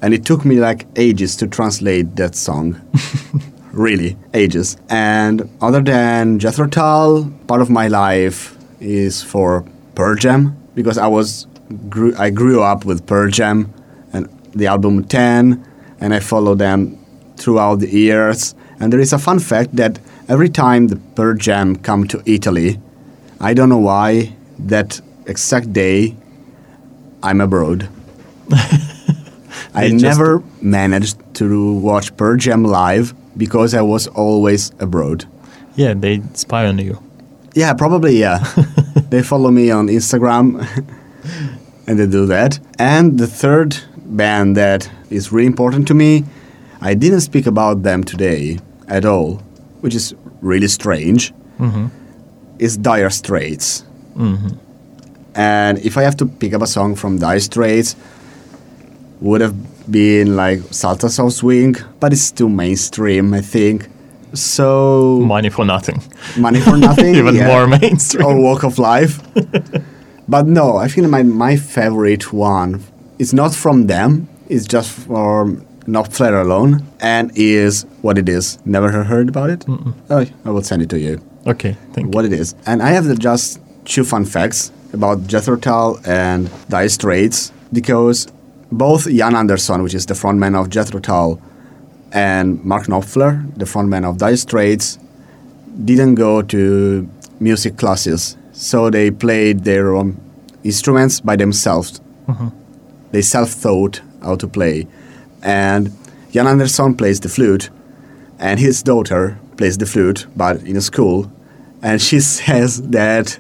And 0.02 0.14
it 0.14 0.26
took 0.26 0.46
me 0.46 0.60
like 0.60 0.88
ages 0.96 1.36
to 1.38 1.48
translate 1.48 2.16
that 2.16 2.36
song. 2.36 2.82
really, 3.72 4.18
ages. 4.34 4.78
And 4.90 5.48
other 5.62 5.82
than 5.82 6.40
Jethro 6.40 6.68
Tull, 6.68 7.32
part 7.48 7.62
of 7.62 7.70
my 7.70 7.88
life 7.88 8.58
is 8.80 9.22
for 9.22 9.64
Pearl 9.96 10.16
Jam 10.16 10.58
because 10.76 10.98
I 10.98 11.08
was 11.08 11.48
grew, 11.90 12.14
I 12.18 12.30
grew 12.30 12.62
up 12.64 12.86
with 12.86 13.06
Pearl 13.06 13.30
Jam 13.30 13.74
and 14.14 14.28
the 14.54 14.68
album 14.68 15.04
10 15.06 15.64
and 16.00 16.14
I 16.14 16.20
followed 16.20 16.60
them 16.60 16.98
throughout 17.38 17.80
the 17.80 17.90
years. 17.90 18.56
And 18.80 18.92
there 18.92 19.00
is 19.00 19.14
a 19.14 19.20
fun 19.20 19.40
fact 19.40 19.76
that 19.76 20.00
every 20.28 20.50
time 20.50 20.88
the 20.88 20.96
Pearl 21.16 21.36
Jam 21.36 21.76
come 21.76 22.08
to 22.08 22.22
Italy, 22.26 22.80
I 23.40 23.54
don't 23.54 23.70
know 23.70 23.78
why, 23.78 24.34
that 24.60 25.00
exact 25.28 25.72
day, 25.74 26.16
I'm 27.24 27.42
abroad. 27.42 27.88
I 29.74 29.90
just- 29.90 30.04
never 30.04 30.44
managed 30.62 31.18
to 31.36 31.74
watch 31.76 32.16
Pearl 32.18 32.38
Jam 32.38 32.64
live 32.64 33.14
because 33.38 33.74
I 33.74 33.82
was 33.82 34.08
always 34.08 34.72
abroad. 34.80 35.26
Yeah, 35.76 35.94
they 35.94 36.22
spy 36.34 36.66
on 36.68 36.78
you. 36.80 37.02
Yeah, 37.54 37.74
probably, 37.74 38.18
yeah. 38.18 38.40
they 39.10 39.22
follow 39.22 39.52
me 39.52 39.72
on 39.72 39.88
Instagram 39.88 40.66
and 41.88 42.00
they 42.00 42.08
do 42.08 42.26
that. 42.28 42.60
And 42.80 43.18
the 43.18 43.28
third 43.28 43.78
band 43.98 44.56
that 44.58 44.90
is 45.10 45.32
really 45.32 45.48
important 45.48 45.88
to 45.90 45.94
me, 45.94 46.24
I 46.82 46.94
didn't 46.94 47.22
speak 47.22 47.46
about 47.46 47.84
them 47.84 48.04
today 48.04 48.60
at 48.88 49.06
all, 49.06 49.36
which 49.82 49.96
is 49.96 50.16
really 50.42 50.68
strange, 50.68 51.34
mm-hmm. 51.60 51.88
is 52.60 52.78
Dire 52.78 53.10
Straits. 53.10 53.86
Mm-hmm. 54.16 54.58
And 55.36 55.80
if 55.80 55.98
I 55.98 56.04
have 56.04 56.18
to 56.18 56.26
pick 56.26 56.54
up 56.54 56.62
a 56.62 56.68
song 56.68 56.96
from 56.96 57.20
Dire 57.20 57.40
Straits, 57.40 57.96
would 59.22 59.42
have 59.42 59.56
been 59.90 60.36
like 60.36 60.62
Sultans 60.72 61.20
of 61.20 61.32
Swing, 61.32 61.76
but 62.00 62.12
it's 62.12 62.32
too 62.32 62.50
mainstream, 62.50 63.34
I 63.34 63.42
think. 63.42 63.88
So 64.34 65.20
Money 65.22 65.50
for 65.50 65.66
nothing. 65.66 66.02
money 66.38 66.60
for 66.62 66.78
nothing, 66.78 67.16
Even 67.22 67.36
yeah. 67.36 67.48
more 67.48 67.68
mainstream. 67.68 68.26
or 68.26 68.40
walk 68.42 68.64
of 68.64 68.80
life. 68.80 69.20
but 70.28 70.48
no, 70.48 70.78
I 70.78 70.88
think 70.88 71.08
my 71.10 71.24
my 71.24 71.56
favorite 71.58 72.32
one 72.34 72.82
is 73.20 73.34
not 73.34 73.54
from 73.54 73.88
them. 73.88 74.28
It's 74.50 74.66
just 74.66 74.92
from 74.92 75.66
Knopfler 75.86 76.42
alone, 76.42 76.86
and 77.00 77.32
is 77.36 77.86
what 78.02 78.18
it 78.18 78.30
is. 78.30 78.58
Never 78.66 79.04
heard 79.04 79.30
about 79.30 79.50
it? 79.50 79.66
Oh, 80.10 80.26
I 80.46 80.50
will 80.50 80.64
send 80.64 80.82
it 80.82 80.90
to 80.92 81.00
you. 81.00 81.22
Okay, 81.48 81.76
thank 81.94 82.06
you. 82.08 82.12
What 82.12 82.26
it 82.26 82.34
is, 82.34 82.56
and 82.66 82.82
I 82.82 82.90
have 82.92 83.06
the 83.06 83.16
just 83.16 83.60
two 83.86 84.04
fun 84.04 84.26
facts 84.26 84.72
about 84.94 85.26
Jethro 85.28 85.56
Tull 85.58 86.00
and 86.06 86.50
Dire 86.70 86.90
Straits 86.90 87.52
because 87.74 88.28
both 88.72 89.08
Ian 89.08 89.36
Anderson, 89.36 89.84
which 89.84 89.94
is 89.96 90.06
the 90.06 90.14
frontman 90.14 90.56
of 90.60 90.70
Jethro 90.70 91.00
Tull, 91.00 91.42
and 92.12 92.64
Mark 92.64 92.88
Knopfler, 92.88 93.56
the 93.56 93.66
frontman 93.66 94.04
of 94.06 94.18
Dire 94.18 94.36
Straits, 94.36 95.00
didn't 95.86 96.16
go 96.16 96.42
to 96.42 97.10
music 97.40 97.78
classes, 97.78 98.38
so 98.52 98.90
they 98.90 99.12
played 99.12 99.64
their 99.64 99.96
own 99.96 100.20
instruments 100.64 101.22
by 101.22 101.36
themselves. 101.36 102.02
Mm-hmm. 102.28 102.50
They 103.12 103.22
self-taught 103.22 104.02
how 104.22 104.36
to 104.36 104.48
play, 104.48 104.88
and 105.42 105.92
Ian 106.36 106.48
Anderson 106.48 106.96
plays 106.96 107.20
the 107.20 107.30
flute, 107.30 107.70
and 108.40 108.60
his 108.60 108.84
daughter 108.84 109.40
plays 109.58 109.78
the 109.78 109.86
flute, 109.86 110.28
but 110.36 110.62
in 110.64 110.76
a 110.76 110.82
school, 110.82 111.32
and 111.82 112.02
she 112.02 112.20
says 112.38 112.82
that 112.90 113.40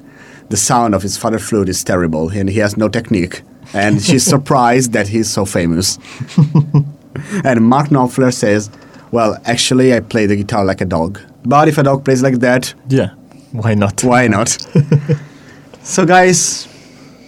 the 0.49 0.57
sound 0.57 0.93
of 0.93 1.01
his 1.01 1.17
father's 1.17 1.47
flute 1.47 1.69
is 1.69 1.84
terrible, 1.84 2.30
and 2.30 2.49
he 2.49 2.59
has 2.59 2.78
no 2.78 2.89
technique, 2.89 3.41
and 3.74 4.01
she's 4.01 4.26
surprised 4.36 4.93
that 4.93 5.09
he's 5.09 5.30
so 5.30 5.45
famous. 5.45 5.99
and 7.43 7.62
Mark 7.66 7.89
Knopfler 7.89 8.34
says, 8.34 8.70
"Well, 9.12 9.38
actually, 9.45 9.93
I 9.93 9.99
play 9.99 10.26
the 10.28 10.36
guitar 10.36 10.64
like 10.66 10.82
a 10.82 10.86
dog, 10.86 11.20
but 11.45 11.68
if 11.68 11.78
a 11.78 11.84
dog 11.84 12.03
plays 12.05 12.22
like 12.22 12.39
that, 12.39 12.74
Yeah, 12.89 13.09
why 13.51 13.74
not? 13.76 14.03
why 14.03 14.28
not? 14.28 14.49
so, 15.84 16.05
guys, 16.05 16.68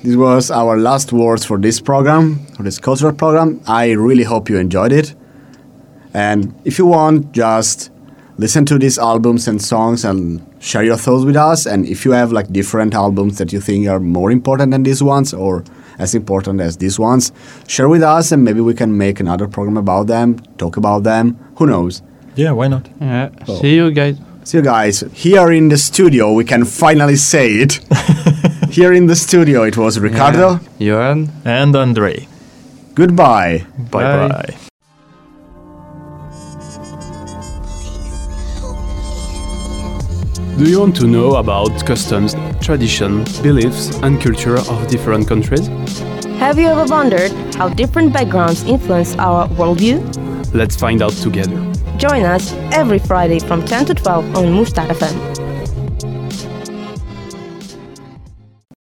this 0.03 0.15
was 0.15 0.51
our 0.51 0.77
last 0.77 1.11
words 1.13 1.45
for 1.45 1.57
this 1.57 1.79
program, 1.81 2.45
for 2.55 2.63
this 2.63 2.79
cultural 2.79 3.13
program. 3.13 3.59
I 3.67 3.91
really 3.91 4.23
hope 4.23 4.49
you 4.49 4.57
enjoyed 4.57 4.91
it. 4.91 5.15
And 6.13 6.53
if 6.63 6.77
you 6.77 6.86
want, 6.86 7.31
just 7.31 7.89
listen 8.38 8.65
to 8.65 8.77
these 8.77 8.99
albums 8.99 9.47
and 9.47 9.61
songs 9.61 10.05
and 10.05 10.45
share 10.59 10.84
your 10.84 10.97
thoughts 10.97 11.25
with 11.25 11.36
us. 11.36 11.65
And 11.65 11.86
if 11.86 12.05
you 12.05 12.11
have 12.11 12.31
like 12.31 12.51
different 12.51 12.93
albums 12.93 13.38
that 13.38 13.51
you 13.53 13.59
think 13.59 13.88
are 13.88 13.99
more 13.99 14.31
important 14.31 14.71
than 14.71 14.84
these 14.84 15.01
ones 15.01 15.34
or 15.34 15.63
as 15.97 16.15
important 16.15 16.61
as 16.61 16.77
these 16.77 16.99
ones, 16.99 17.31
share 17.67 17.89
with 17.89 18.03
us 18.03 18.31
and 18.31 18.43
maybe 18.43 18.61
we 18.61 18.73
can 18.73 18.97
make 18.97 19.19
another 19.19 19.47
program 19.47 19.77
about 19.77 20.07
them, 20.07 20.37
talk 20.57 20.77
about 20.77 21.03
them. 21.03 21.37
Who 21.57 21.67
knows? 21.67 22.01
Yeah, 22.35 22.51
why 22.51 22.67
not? 22.67 22.89
Yeah. 22.99 23.29
Oh. 23.47 23.61
See 23.61 23.75
you 23.75 23.91
guys. 23.91 24.17
See 24.43 24.57
you 24.57 24.63
guys, 24.63 25.01
here 25.13 25.51
in 25.51 25.69
the 25.69 25.77
studio, 25.77 26.33
we 26.33 26.43
can 26.43 26.65
finally 26.65 27.15
say 27.15 27.47
it. 27.63 27.79
here 28.71 28.91
in 28.91 29.05
the 29.07 29.15
studio, 29.15 29.63
it 29.63 29.77
was 29.77 29.99
Ricardo. 29.99 30.59
Yeah. 30.79 30.95
Johan. 30.95 31.31
And 31.45 31.75
Andre. 31.75 32.27
Goodbye. 32.95 33.65
Bye 33.77 34.03
Bye. 34.03 34.27
bye. 34.27 34.57
Do 40.57 40.69
you 40.69 40.79
want 40.79 40.95
to 40.97 41.07
know 41.07 41.37
about 41.37 41.83
customs, 41.83 42.35
tradition, 42.61 43.23
beliefs, 43.41 43.95
and 44.03 44.21
culture 44.21 44.57
of 44.57 44.87
different 44.87 45.27
countries? 45.27 45.67
Have 46.37 46.59
you 46.59 46.67
ever 46.67 46.85
wondered 46.85 47.31
how 47.55 47.69
different 47.69 48.13
backgrounds 48.13 48.63
influence 48.63 49.15
our 49.15 49.47
worldview? 49.49 49.97
Let's 50.53 50.75
find 50.75 51.01
out 51.01 51.13
together. 51.13 51.57
Join 51.97 52.23
us 52.23 52.53
every 52.71 52.99
Friday 52.99 53.39
from 53.39 53.65
10 53.65 53.85
to 53.87 53.93
12 53.95 54.37
on 54.37 54.53
Mustard 54.53 54.89
FM. 54.89 55.42